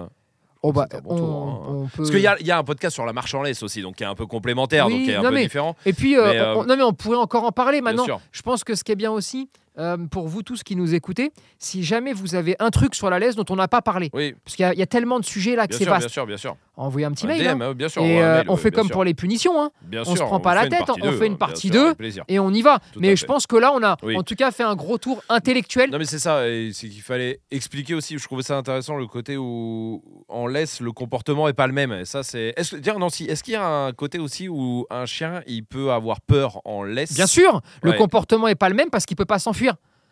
Oh, 0.63 0.73
bah, 0.73 0.87
C'est 0.91 0.97
un 0.97 1.01
bon 1.01 1.11
on, 1.13 1.17
tour, 1.17 1.27
hein. 1.29 1.67
on 1.69 1.83
peut... 1.87 1.91
Parce 1.99 2.11
qu'il 2.11 2.21
y 2.21 2.27
a, 2.27 2.37
il 2.41 2.47
y 2.47 2.51
a 2.51 2.59
un 2.59 2.65
podcast 2.65 2.95
sur 2.95 3.05
la 3.07 3.13
marche 3.13 3.35
en 3.35 3.43
laisse 3.43 3.63
aussi, 3.63 3.83
donc 3.83 3.97
qui 3.97 4.03
est 4.03 4.07
un 4.07 4.15
peu 4.15 4.27
complémentaire, 4.27 4.87
Oui, 4.87 4.95
donc 4.95 5.03
qui 5.05 5.11
est 5.11 5.15
un 5.17 5.23
peu 5.23 5.31
mais- 5.31 5.43
différent. 5.43 5.77
Et 5.85 5.93
puis, 5.93 6.17
euh, 6.17 6.25
Mais, 6.33 6.39
euh, 6.39 6.55
on- 6.57 6.65
non, 6.65 6.77
mais 6.77 6.83
on 6.83 6.93
pourrait 6.93 7.19
encore 7.19 7.45
en 7.45 7.53
parler 7.53 7.81
Bien 7.81 7.91
maintenant. 7.93 8.05
sûr. 8.05 8.21
Je 8.33 8.43
pense 8.43 8.65
que 8.65 8.75
ce 8.75 8.83
qui 8.83 8.93
est 8.93 8.97
bien 8.97 9.11
aussi, 9.13 9.49
euh, 9.79 9.97
pour 10.11 10.29
vous 10.29 10.43
tous 10.43 10.63
qui 10.63 10.77
nous 10.77 10.95
écoutez, 10.95 11.33
si 11.59 11.83
jamais 11.85 12.13
vous 12.13 12.35
avez 12.35 12.57
un 12.59 12.71
truc 12.71 12.95
sur 12.95 13.11
la 13.11 13.19
laisse 13.19 13.37
dont 13.37 13.45
on 13.51 13.57
n'a 13.57 13.69
pas 13.69 13.83
parlé, 13.83 14.11
Oui, 14.13 14.35
parce 14.45 14.57
qu'il 14.57 14.63
y, 14.65 14.67
a- 14.69 14.73
il 14.73 14.79
y 14.79 14.83
a 14.83 14.87
tellement 14.87 15.21
de 15.21 15.25
sujets 15.25 15.57
là 15.57 15.67
que 15.67 15.75
c'est 15.75 15.85
sûr, 15.85 15.87
bien 15.93 15.99
vaste, 16.01 16.09
sûr, 16.11 16.27
bien 16.27 16.37
sûr. 16.37 16.57
envoyez 16.77 17.07
un 17.07 17.13
petit 17.13 17.27
Un 17.27 17.29
mail. 17.29 17.43
DM, 17.43 17.63
hein. 17.63 17.67
hein, 17.71 17.75
bien 17.75 17.89
sûr. 17.89 18.03
Et 18.03 18.23
euh, 18.23 18.37
mail, 18.39 18.45
on 18.49 18.57
fait 18.57 18.71
bien 18.71 18.79
comme 18.81 18.87
sûr. 18.89 18.95
pour 18.95 19.05
les 19.05 19.15
punitions. 19.15 19.61
hein. 19.63 19.71
Bien 19.83 20.03
on 20.07 20.11
se 20.13 20.17
sûr, 20.17 20.27
prend 20.27 20.41
pas 20.41 20.55
la 20.55 20.69
tête, 20.69 20.87
partie 20.87 21.01
on 21.03 21.11
deux, 21.11 21.17
fait 21.17 21.27
une 21.27 21.37
partie 21.39 21.69
sûr, 21.69 21.73
deux. 21.77 21.87
avec 21.87 21.99
plaisir. 21.99 22.25
Et 22.29 22.39
on 22.39 22.51
y 22.53 22.63
va. 22.63 22.79
Tout 22.93 23.01
mais 23.01 23.17
je 23.17 23.25
pense 23.27 23.47
que 23.47 23.57
là, 23.57 23.73
on 23.75 23.83
a 23.83 23.97
Oui. 24.03 24.17
en 24.17 24.23
tout 24.23 24.35
cas 24.35 24.51
fait 24.51 24.63
un 24.63 24.75
gros 24.77 24.99
tour 24.99 25.23
intellectuel. 25.29 25.91
Non 25.91 25.99
mais 25.99 26.05
c'est 26.05 26.19
ça, 26.19 26.43
c'est 26.73 26.89
qu'il 26.89 27.03
fallait 27.03 27.41
expliquer 27.51 27.95
aussi. 27.95 28.19
Je 28.19 28.25
trouvais 28.25 28.43
ça 28.43 28.57
intéressant 28.57 28.97
le 28.97 29.07
côté 29.07 29.37
où 29.37 30.03
en 30.29 30.47
laisse 30.47 30.81
le 30.81 30.93
comportement 30.93 31.49
est 31.49 31.53
pas 31.53 31.67
le 31.67 31.73
même. 31.73 31.93
Et 31.93 32.05
ça 32.05 32.23
c'est. 32.23 32.55
Est-ce 32.57 32.77
Nancy, 32.99 33.25
est-ce 33.25 33.43
qu'il 33.45 33.53
y 33.55 33.57
a 33.57 33.67
un 33.67 33.93
côté 33.93 34.19
aussi 34.19 34.49
où 34.49 34.87
un 34.91 35.05
chien 35.07 35.43
il 35.47 35.65
peut 35.65 35.91
avoir 35.93 36.21
peur 36.21 36.61
en 36.65 36.83
laisse? 36.83 37.15
Bien 37.15 37.27
sûr, 37.27 37.61
le 37.83 37.93
comportement 37.93 38.49
est 38.49 38.55
pas 38.55 38.69
le 38.69 38.75
même 38.75 38.91
parce 38.91 39.05
qu'il 39.07 39.17
peut 39.17 39.25
pas 39.25 39.39
s'enfuir. 39.39 39.66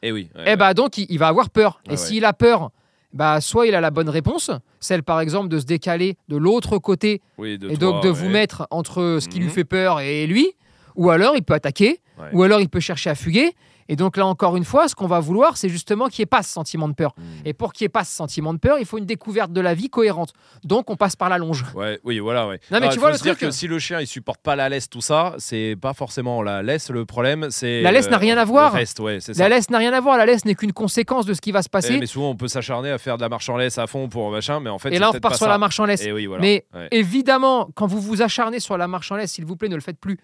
Et 0.05 0.13
oui. 0.13 0.29
ouais, 0.37 0.45
Eh 0.53 0.57
bah 0.57 0.75
donc 0.75 0.99
il, 0.99 1.07
il 1.09 1.19
va 1.19 1.29
avoir 1.29 1.51
peur. 1.51 1.81
Et 1.91 1.97
s'il 1.97 2.25
a 2.25 2.33
peur, 2.33 2.71
bah 3.13 3.41
soit 3.41 3.67
il 3.67 3.75
a 3.75 3.81
la 3.81 3.91
bonne 3.91 4.09
réponse, 4.11 4.51
celle 4.81 5.03
par 5.03 5.21
exemple 5.21 5.49
de 5.49 5.59
se 5.59 5.65
décaler 5.65 6.17
de 6.29 6.37
l'autre 6.37 6.79
côté 6.79 7.23
oui, 7.39 7.59
de 7.59 7.71
et 7.71 7.77
toi, 7.77 7.93
donc 7.93 8.03
de 8.03 8.09
ouais. 8.09 8.15
vous 8.15 8.29
mettre 8.29 8.67
entre 8.71 9.19
ce 9.21 9.29
qui 9.29 9.39
lui 9.39 9.47
Mhm. 9.47 9.53
fait 9.53 9.65
peur 9.65 10.01
et 10.01 10.27
lui, 10.27 10.53
ou 10.95 11.11
alors 11.11 11.35
il 11.37 11.43
peut 11.43 11.55
attaquer, 11.55 12.01
Ouais. 12.19 12.29
ou 12.33 12.43
alors 12.45 12.61
il 12.61 12.69
peut 12.69 12.81
chercher 12.81 13.11
à 13.11 13.15
fuguer. 13.17 13.55
Et 13.89 13.97
donc 13.97 14.17
là 14.17 14.27
encore 14.27 14.57
une 14.57 14.65
fois, 14.65 14.89
ce 14.89 14.95
qu'on 14.95 15.07
va 15.07 15.21
vouloir, 15.21 15.57
c'est 15.57 15.69
justement 15.69 16.09
qu'il 16.09 16.23
n'y 16.23 16.25
ait 16.25 16.27
pas 16.27 16.43
ce 16.43 16.51
sentiment 16.53 16.89
de 16.89 16.95
peur. 16.95 17.15
Mm. 17.17 17.23
Et 17.47 17.53
pour 17.53 17.73
qu'il 17.73 17.85
n'y 17.85 17.87
ait 17.87 17.89
pas 17.91 18.05
ce 18.05 18.15
sentiment 18.15 18.53
de 18.55 18.59
peur, 18.59 18.79
il 18.79 18.87
faut 18.87 18.99
une 18.99 19.07
découverte 19.07 19.53
de 19.53 19.61
la 19.61 19.75
vie 19.75 19.89
cohérente. 19.91 20.33
Donc 20.65 20.91
on 20.91 20.97
passe 20.97 21.17
par 21.17 21.29
la 21.29 21.39
longe. 21.39 21.65
Ouais, 21.75 21.99
oui, 22.05 22.19
voilà, 22.19 22.47
ouais. 22.49 22.61
Non, 22.71 22.79
mais 22.81 22.87
Ah, 22.89 22.93
tu 22.93 22.99
vois 22.99 23.13
le 23.13 23.19
dire 23.19 23.37
que 23.37 23.51
si 23.51 23.67
le 23.67 23.79
chien 23.79 24.01
il 24.01 24.07
supporte 24.07 24.41
pas 24.41 24.57
la 24.57 24.69
laisse, 24.69 24.89
tout 24.89 25.01
ça, 25.01 25.35
c'est 25.39 25.77
pas 25.81 25.93
forcément 25.95 26.43
la 26.43 26.63
laisse 26.63 26.91
le 26.91 27.05
problème, 27.05 27.49
c'est 27.51 27.83
La 27.83 27.93
laisse 27.93 28.09
n'a 28.11 28.19
rien 28.19 28.37
à 28.39 28.45
le 28.45 28.49
voir. 28.49 28.73
reste, 28.73 29.01
ouais, 29.01 29.19
c'est 29.21 29.35
ça. 29.35 29.43
La 29.49 29.55
laisse 29.57 29.71
n'a 29.71 29.79
rien 29.79 29.93
à 29.93 30.01
voir, 30.01 30.17
la 30.17 30.27
laisse 30.27 30.45
n'est 30.45 30.55
qu'une 30.55 30.73
conséquence 30.73 31.27
de 31.27 31.35
ce 31.35 31.41
qui 31.41 31.53
va 31.53 31.63
se 31.63 31.69
Eh, 31.69 31.71
passer. 31.71 31.99
mais 31.99 32.07
souvent 32.07 32.31
on 32.31 32.37
peut 32.37 32.49
s'acharner 32.49 32.91
à 32.91 32.99
faire 32.99 33.17
de 33.17 33.23
la 33.23 33.29
marche 33.29 33.49
en 33.49 33.57
laisse 33.57 33.79
à 33.79 33.87
fond 33.87 34.09
pour 34.09 34.31
machin, 34.31 34.61
mais 34.61 34.71
en 34.71 34.79
fait 34.79 34.93
et 34.93 34.99
là 34.99 35.11
on 35.11 35.13
repart 35.13 35.35
sur 35.37 35.47
ça. 35.47 35.51
la 35.51 35.59
marche 35.59 35.79
en 35.81 35.85
laisse. 35.87 36.03
Et 36.05 36.13
oui, 36.13 36.27
voilà. 36.27 36.43
Mais 36.43 36.65
évidemment, 36.91 37.69
quand 37.75 37.87
vous 37.87 38.01
vous 38.01 38.23
acharnez 38.23 38.61
sur 38.61 38.77
la 38.79 38.89
marche 38.89 39.11
en 39.13 39.17
laisse, 39.17 39.33
s'il 39.33 39.45
vous 39.45 39.57
plaît, 39.57 39.69
ne 39.69 39.75
le 39.75 39.81
faites 39.81 39.99
plus. 39.99 40.19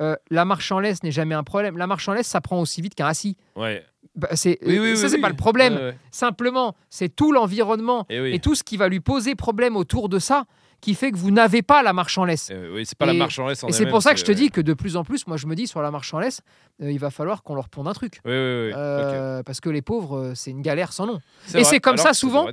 Euh, 0.00 0.14
la 0.30 0.44
marche 0.44 0.70
en 0.72 0.78
laisse 0.80 1.02
n'est 1.02 1.10
jamais 1.10 1.34
un 1.34 1.44
problème. 1.44 1.78
La 1.78 1.86
marche 1.86 2.08
en 2.08 2.12
laisse, 2.12 2.26
ça 2.26 2.40
prend 2.40 2.60
aussi 2.60 2.82
vite 2.82 2.94
qu'un 2.94 3.06
assis. 3.06 3.36
ouais. 3.56 3.84
Bah, 4.14 4.28
c'est, 4.32 4.58
Oui, 4.64 4.78
oui, 4.78 4.96
ça, 4.96 5.04
oui, 5.04 5.10
c'est 5.10 5.18
pas 5.20 5.28
le 5.28 5.36
problème. 5.36 5.74
Ouais. 5.74 5.94
Simplement, 6.10 6.74
c'est 6.88 7.14
tout 7.14 7.32
l'environnement 7.32 8.06
Et 8.08 8.18
oui. 8.20 8.34
et 8.34 8.38
tout 8.38 8.54
ce 8.54 8.62
qui 8.64 8.78
va 8.78 8.88
lui 8.88 9.00
poser 9.00 9.34
problème 9.34 9.76
autour 9.76 10.08
de 10.08 10.18
ça 10.18 10.44
qui 10.80 10.94
fait 10.94 11.10
que 11.10 11.18
vous 11.18 11.30
n'avez 11.30 11.60
pas 11.60 11.82
la 11.82 11.92
marche 11.92 12.16
en 12.16 12.24
laisse. 12.24 12.50
Eh 12.50 12.68
oui, 12.70 12.86
c'est 12.86 12.96
pas 12.96 13.04
la 13.04 13.12
Et- 13.12 13.18
marche 13.18 13.38
en 13.38 13.46
laisse 13.46 13.62
en 13.64 13.68
Et 13.68 13.72
c'est 13.72 13.84
pour 13.86 14.00
ça 14.02 14.14
que 14.14 14.20
je 14.20 14.24
te 14.24 14.32
dis 14.32 14.50
que 14.50 14.62
de 14.62 14.72
plus 14.72 14.96
en 14.96 15.04
plus, 15.04 15.26
moi 15.26 15.36
je 15.36 15.46
me 15.46 15.54
dis 15.54 15.66
sur 15.66 15.82
la 15.82 15.90
marche 15.90 16.14
en 16.14 16.18
laisse, 16.18 16.40
euh, 16.82 16.90
il 16.90 16.98
va 16.98 17.10
falloir 17.10 17.42
qu'on 17.42 17.54
leur 17.54 17.68
ponde 17.68 17.88
un 17.88 17.92
truc. 17.92 18.20
Oui, 18.24 18.32
oui, 18.32 18.36
oui. 18.68 18.72
Euh, 18.74 19.42
Parce 19.42 19.60
que 19.60 19.68
les 19.68 19.82
pauvres, 19.82 20.16
euh, 20.18 20.34
c'est 20.34 20.50
une 20.50 20.62
galère 20.62 20.94
sans 20.94 21.04
nom. 21.06 21.18
et 21.48 21.50
vrai. 21.52 21.64
c'est 21.64 21.80
comme 21.80 21.94
Alors 21.94 22.06
ça, 22.06 22.14
souvent. 22.14 22.46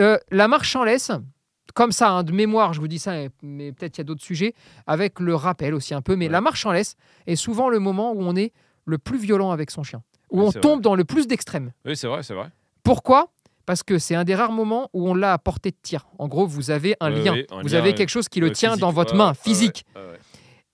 Euh, 0.00 0.18
la 0.30 0.46
marche 0.46 0.76
en 0.76 0.84
laisse, 0.84 1.10
comme 1.74 1.92
ça, 1.92 2.10
hein, 2.10 2.22
de 2.22 2.32
mémoire, 2.32 2.72
je 2.74 2.80
vous 2.80 2.88
dis 2.88 2.98
ça, 2.98 3.12
mais- 3.42 3.72
peut-être 3.72 3.96
il 3.98 4.00
y 4.00 4.02
a 4.02 4.04
d'autres 4.04 4.22
sujets, 4.22 4.54
avec 4.86 5.20
le 5.20 5.34
rappel 5.34 5.74
aussi 5.74 5.94
un 5.94 6.02
peu, 6.02 6.16
mais 6.16 6.26
Ouais. 6.26 6.32
la 6.32 6.40
marche 6.40 6.64
en 6.66 6.72
laisse 6.72 6.96
est 7.26 7.36
souvent 7.36 7.68
le 7.68 7.78
moment 7.78 8.12
où 8.12 8.22
on 8.22 8.36
est 8.36 8.52
le 8.84 8.98
plus 8.98 9.18
violent 9.18 9.50
avec 9.50 9.70
son 9.70 9.82
chien, 9.82 10.02
où 10.30 10.40
on 10.42 10.52
tombe 10.52 10.80
dans 10.80 10.94
le 10.94 11.04
plus 11.04 11.26
d'extrêmes. 11.26 11.72
Oui, 11.84 11.96
c'est 11.96 12.06
vrai, 12.08 12.22
c'est 12.22 12.34
vrai. 12.34 12.48
Pourquoi? 12.82 13.30
Parce 13.64 13.84
que 13.84 13.98
c'est 13.98 14.16
un 14.16 14.24
des 14.24 14.34
rares 14.34 14.50
moments 14.50 14.90
où 14.92 15.08
on 15.08 15.14
l'a 15.14 15.32
à 15.34 15.38
portée 15.38 15.70
de 15.70 15.76
tir. 15.80 16.06
En 16.18 16.26
gros, 16.26 16.46
vous 16.48 16.72
avez 16.72 16.96
un 17.00 17.12
Ouais, 17.12 17.22
lien, 17.22 17.32
oui, 17.34 17.46
un 17.52 17.62
vous 17.62 17.68
lien, 17.68 17.78
avez 17.78 17.94
quelque 17.94 18.08
chose 18.10 18.28
qui 18.28 18.40
le 18.40 18.50
tient 18.50 18.70
physique, 18.70 18.80
dans 18.80 18.90
votre 18.90 19.14
main, 19.14 19.34
physique. 19.34 19.84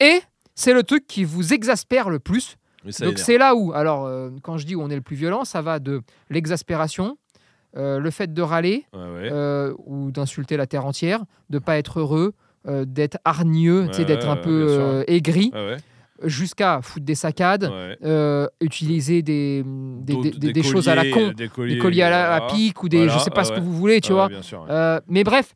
Et 0.01 0.21
c'est 0.55 0.73
le 0.73 0.83
truc 0.83 1.07
qui 1.07 1.25
vous 1.25 1.53
exaspère 1.53 2.09
le 2.09 2.19
plus. 2.19 2.57
Donc 3.01 3.19
c'est 3.19 3.37
là 3.37 3.55
où, 3.55 3.73
alors 3.75 4.07
euh, 4.07 4.31
quand 4.43 4.57
je 4.57 4.65
dis 4.65 4.75
où 4.75 4.81
on 4.81 4.89
est 4.89 4.95
le 4.95 5.03
plus 5.03 5.17
violent, 5.17 5.45
ça 5.45 5.61
va 5.61 5.79
de 5.81 6.01
l'exaspération, 6.31 7.19
euh, 7.77 7.99
le 7.99 8.11
fait 8.11 8.33
de 8.33 8.43
râler 8.43 8.87
Ouais, 8.93 8.99
ouais. 9.01 9.29
euh, 9.33 9.75
ou 9.87 10.11
d'insulter 10.11 10.57
la 10.57 10.67
terre 10.67 10.87
entière, 10.87 11.25
de 11.51 11.59
pas 11.59 11.77
être 11.79 12.01
heureux, 12.01 12.33
euh, 12.67 12.85
d'être 12.85 13.19
hargneux, 13.25 13.87
Ouais, 13.87 14.05
d'être 14.05 14.29
un 14.29 14.37
peu 14.37 15.05
aigri, 15.07 15.51
ouais. 15.55 15.77
jusqu'à 16.25 16.81
foutre 16.83 17.05
des 17.07 17.15
saccades, 17.15 17.71
utiliser 18.61 19.23
des, 19.23 19.63
des, 19.65 20.13
D'autres- 20.15 20.39
des- 20.39 20.53
des 20.53 20.63
choses 20.63 20.89
à 20.89 20.95
la 20.95 21.05
con, 21.11 21.33
des 21.37 21.49
colliers, 21.79 22.03
à 22.03 22.11
la 22.11 22.35
à 22.35 22.41
pique 22.49 22.83
ou 22.83 22.89
des, 22.89 22.99
Voilà, 22.99 23.13
je 23.13 23.19
sais 23.19 23.31
pas 23.31 23.43
ouais, 23.43 23.45
ce 23.47 23.53
que 23.53 23.61
vous 23.61 23.73
voulez, 23.75 24.01
tu 24.01 24.13
Ouais, 24.13 24.29
vois. 24.29 24.43
sûr, 24.43 24.67
mais 25.09 25.25
bref, 25.25 25.55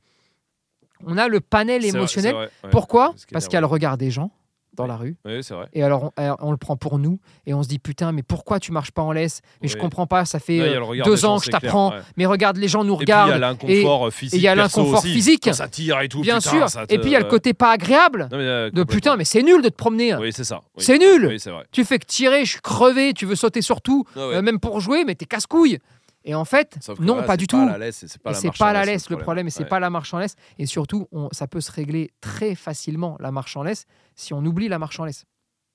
on 1.04 1.16
a 1.18 1.26
le 1.28 1.40
panel 1.40 1.80
vrai, 1.80 1.88
émotionnel. 1.90 2.34
vrai. 2.34 2.48
Pourquoi? 2.70 3.14
Parce 3.32 3.46
qu'il 3.48 3.54
y 3.54 3.56
a 3.56 3.60
le 3.60 3.66
regard 3.66 3.96
des 3.98 4.10
gens, 4.10 4.30
dans 4.74 4.86
la 4.86 4.96
rue. 4.96 5.16
Oui, 5.24 5.42
c'est 5.44 5.54
vrai. 5.54 5.66
Et 5.74 5.82
alors 5.82 6.04
on, 6.04 6.22
alors, 6.22 6.38
on 6.40 6.50
le 6.50 6.56
prend 6.56 6.76
pour 6.76 6.98
nous 6.98 7.18
et 7.46 7.52
on 7.54 7.62
se 7.62 7.68
dit 7.68 7.78
putain 7.78 8.12
mais 8.12 8.22
pourquoi 8.22 8.58
tu 8.58 8.72
marches 8.72 8.90
pas 8.90 9.02
en 9.02 9.12
laisse? 9.12 9.42
Mais 9.60 9.68
je 9.68 9.76
comprends 9.76 10.06
pas, 10.06 10.24
ça 10.24 10.38
fait 10.38 10.60
Ouais, 10.60 10.76
euh, 11.00 11.04
deux 11.04 11.24
ans 11.24 11.38
que 11.38 11.44
je 11.44 11.50
t'apprends. 11.50 11.90
ouais. 11.90 11.98
Mais 12.16 12.24
regarde 12.26 12.56
les 12.56 12.68
gens 12.68 12.82
nous 12.84 12.94
Et 12.94 12.98
puis 12.98 13.04
il 13.06 13.10
y 13.10 13.12
a 13.12 13.24
regardent. 13.24 13.40
l'inconfort 13.40 14.06
euh, 14.06 14.10
physique. 14.10 14.34
et 14.34 14.36
il 14.38 14.42
y 14.42 14.48
a 14.48 14.54
l'inconfort 14.54 15.02
physique. 15.02 15.42
Quand 15.44 15.52
ça 15.52 15.68
tire 15.68 16.00
et 16.00 16.08
tout. 16.08 16.20
Bien 16.22 16.38
putain, 16.38 16.50
sûr. 16.50 16.68
ça 16.70 16.86
te- 16.86 16.94
Et 16.94 16.98
puis 16.98 17.10
il 17.10 17.12
y 17.12 17.16
a 17.16 17.20
le 17.20 17.26
côté 17.26 17.52
pas 17.54 17.70
agréable 17.72 18.28
Non, 18.32 18.38
mais, 18.38 18.44
euh, 18.44 18.70
de 18.70 18.82
putain 18.84 19.16
mais 19.16 19.24
c'est 19.24 19.42
nul 19.42 19.60
de 19.62 19.68
te 19.68 19.76
promener. 19.76 20.14
Oui, 20.16 20.32
c'est 20.32 20.44
ça. 20.44 20.60
Oui. 20.76 20.84
C'est 20.84 20.98
nul. 20.98 21.26
Oui, 21.26 21.38
c'est 21.40 21.50
vrai. 21.50 21.64
Tu 21.70 21.84
fais 21.84 21.98
que 21.98 22.06
tirer, 22.06 22.44
je 22.44 22.52
suis 22.52 22.60
crevé, 22.60 23.12
tu 23.14 23.26
veux 23.26 23.34
sauter 23.36 23.62
sur 23.62 23.80
tout, 23.82 24.04
Ah 24.16 24.20
euh, 24.20 24.42
même 24.42 24.58
pour 24.58 24.80
jouer, 24.80 25.04
mais 25.04 25.14
t'es 25.14 25.26
casse-couille. 25.26 25.78
Et 26.24 26.34
en 26.34 26.44
fait, 26.44 26.76
non, 27.00 27.16
là, 27.16 27.22
pas 27.24 27.36
du 27.36 27.46
pas 27.46 27.56
tout. 27.58 27.66
c'est 28.08 28.22
pas 28.22 28.32
pas 28.58 28.72
la 28.72 28.84
laisse, 28.84 29.10
le 29.10 29.16
problème, 29.16 29.46
et 29.48 29.50
c'est 29.50 29.64
Ouais. 29.64 29.68
pas 29.68 29.80
la 29.80 29.90
marche 29.90 30.12
en 30.14 30.18
laisse. 30.18 30.36
Et 30.58 30.66
surtout, 30.66 31.08
on- 31.12 31.28
ça 31.32 31.48
peut 31.48 31.60
se 31.60 31.72
régler 31.72 32.12
très 32.20 32.54
facilement 32.54 33.16
la 33.20 33.32
marche 33.32 33.56
en 33.56 33.62
laisse 33.62 33.86
si 34.14 34.32
on 34.32 34.44
oublie 34.44 34.68
la 34.68 34.78
marche 34.78 35.00
en 35.00 35.04
laisse. 35.04 35.24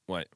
C'est- 0.07 0.27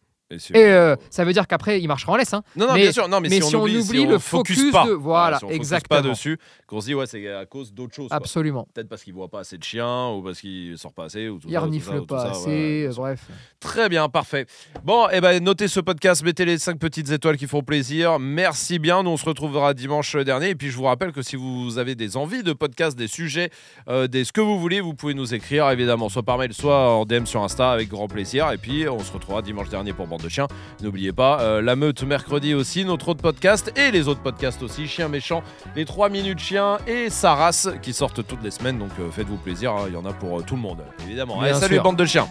Et 0.53 0.63
euh, 0.65 0.95
ça 1.09 1.25
veut 1.25 1.33
dire 1.33 1.47
qu'après, 1.47 1.81
il 1.81 1.87
marchera 1.87 2.13
en 2.13 2.15
laisse. 2.15 2.33
hein. 2.33 2.43
Non, 2.55 2.67
non, 2.67 2.73
mais- 2.73 2.81
bien 2.83 2.91
sûr. 2.91 3.07
Non, 3.07 3.19
mais, 3.19 3.29
mais 3.29 3.41
si, 3.41 3.47
si 3.49 3.55
on 3.55 3.63
oublie, 3.63 4.05
on 4.05 4.09
le 4.09 4.19
focus 4.19 4.57
focus 4.57 4.71
pas, 4.71 4.85
de- 4.85 4.91
voilà, 4.91 5.37
si 5.39 5.45
on 5.45 5.47
focus 5.47 5.57
exactement. 5.59 6.01
pas 6.01 6.07
dessus, 6.09 6.37
qu'on 6.67 6.81
se 6.81 6.85
dit 6.87 6.93
ouais, 6.95 7.05
c'est 7.05 7.27
à 7.31 7.45
cause 7.45 7.73
d'autre 7.73 7.93
chose. 7.95 8.07
Absolument. 8.11 8.67
Peut-être 8.73 8.89
parce 8.89 9.03
qu'il 9.03 9.13
voit 9.13 9.27
pas 9.27 9.39
assez 9.39 9.57
de 9.57 9.63
chiens 9.63 10.09
ou 10.09 10.21
parce 10.21 10.39
qu'il 10.39 10.77
sort 10.77 10.93
pas 10.93 11.05
assez 11.05 11.27
ou 11.29 11.39
tout 11.39 11.47
Il 11.49 11.53
ça, 11.53 11.59
renifle 11.59 11.89
ou 11.95 11.99
tout 11.99 12.05
pas 12.05 12.25
ça, 12.25 12.31
assez, 12.31 12.47
ouais, 12.49 12.87
euh, 12.89 12.93
bref. 12.95 13.27
Très 13.59 13.89
bien, 13.89 14.07
parfait. 14.09 14.45
Bon, 14.83 15.07
et 15.09 15.21
ben 15.21 15.43
notez 15.43 15.67
ce 15.67 15.79
podcast, 15.79 16.23
mettez 16.23 16.45
les 16.45 16.57
5 16.57 16.79
petites 16.79 17.11
étoiles 17.11 17.37
qui 17.37 17.47
font 17.47 17.61
plaisir. 17.61 18.19
Merci 18.19 18.79
bien. 18.79 19.03
Nous 19.03 19.09
on 19.11 19.17
se 19.17 19.25
retrouvera 19.25 19.73
dimanche 19.73 20.15
dernier. 20.15 20.49
Et 20.49 20.55
puis 20.55 20.69
je 20.71 20.77
vous 20.77 20.83
rappelle 20.83 21.11
que 21.11 21.21
si 21.21 21.35
vous 21.35 21.77
avez 21.77 21.95
des 21.95 22.17
envies 22.17 22.43
de 22.43 22.53
podcast, 22.53 22.97
des 22.97 23.07
sujets, 23.07 23.49
euh, 23.87 24.07
des 24.07 24.23
ce 24.23 24.31
que 24.31 24.41
vous 24.41 24.59
voulez, 24.59 24.81
vous 24.81 24.93
pouvez 24.93 25.13
nous 25.13 25.33
écrire 25.33 25.69
évidemment, 25.69 26.09
soit 26.09 26.23
par 26.23 26.37
mail, 26.37 26.53
soit 26.53 26.91
en 26.95 27.05
DM 27.05 27.25
sur 27.25 27.43
Insta 27.43 27.71
avec 27.71 27.89
grand 27.89 28.07
plaisir. 28.07 28.51
Et 28.51 28.57
puis 28.57 28.87
on 28.87 28.99
se 28.99 29.11
retrouvera 29.11 29.41
dimanche 29.41 29.69
dernier 29.69 29.93
pour 29.93 30.07
Bande 30.07 30.20
de 30.21 30.29
Chiens. 30.29 30.47
N'oubliez 30.81 31.11
pas, 31.11 31.41
euh, 31.41 31.61
la 31.61 31.75
meute 31.75 32.03
mercredi 32.03 32.53
aussi, 32.53 32.85
notre 32.85 33.09
autre 33.09 33.21
podcast 33.21 33.71
et 33.75 33.91
les 33.91 34.07
autres 34.07 34.21
podcasts 34.21 34.61
aussi, 34.63 34.87
Chien 34.87 35.07
méchant, 35.07 35.43
les 35.75 35.85
3 35.85 36.09
minutes 36.09 36.39
chiens 36.39 36.77
et 36.87 37.09
sa 37.09 37.35
race 37.35 37.69
qui 37.81 37.93
sortent 37.93 38.25
toutes 38.25 38.43
les 38.43 38.51
semaines. 38.51 38.79
Donc 38.79 38.91
euh, 38.99 39.09
faites-vous 39.11 39.37
plaisir, 39.37 39.73
hein, 39.73 39.85
il 39.87 39.93
y 39.93 39.97
en 39.97 40.05
a 40.05 40.13
pour 40.13 40.39
euh, 40.39 40.43
tout 40.43 40.55
le 40.55 40.61
monde, 40.61 40.79
évidemment. 41.05 41.41
Allez, 41.41 41.53
salut 41.53 41.75
sûr. 41.75 41.83
bande 41.83 41.97
de 41.97 42.05
chiens. 42.05 42.27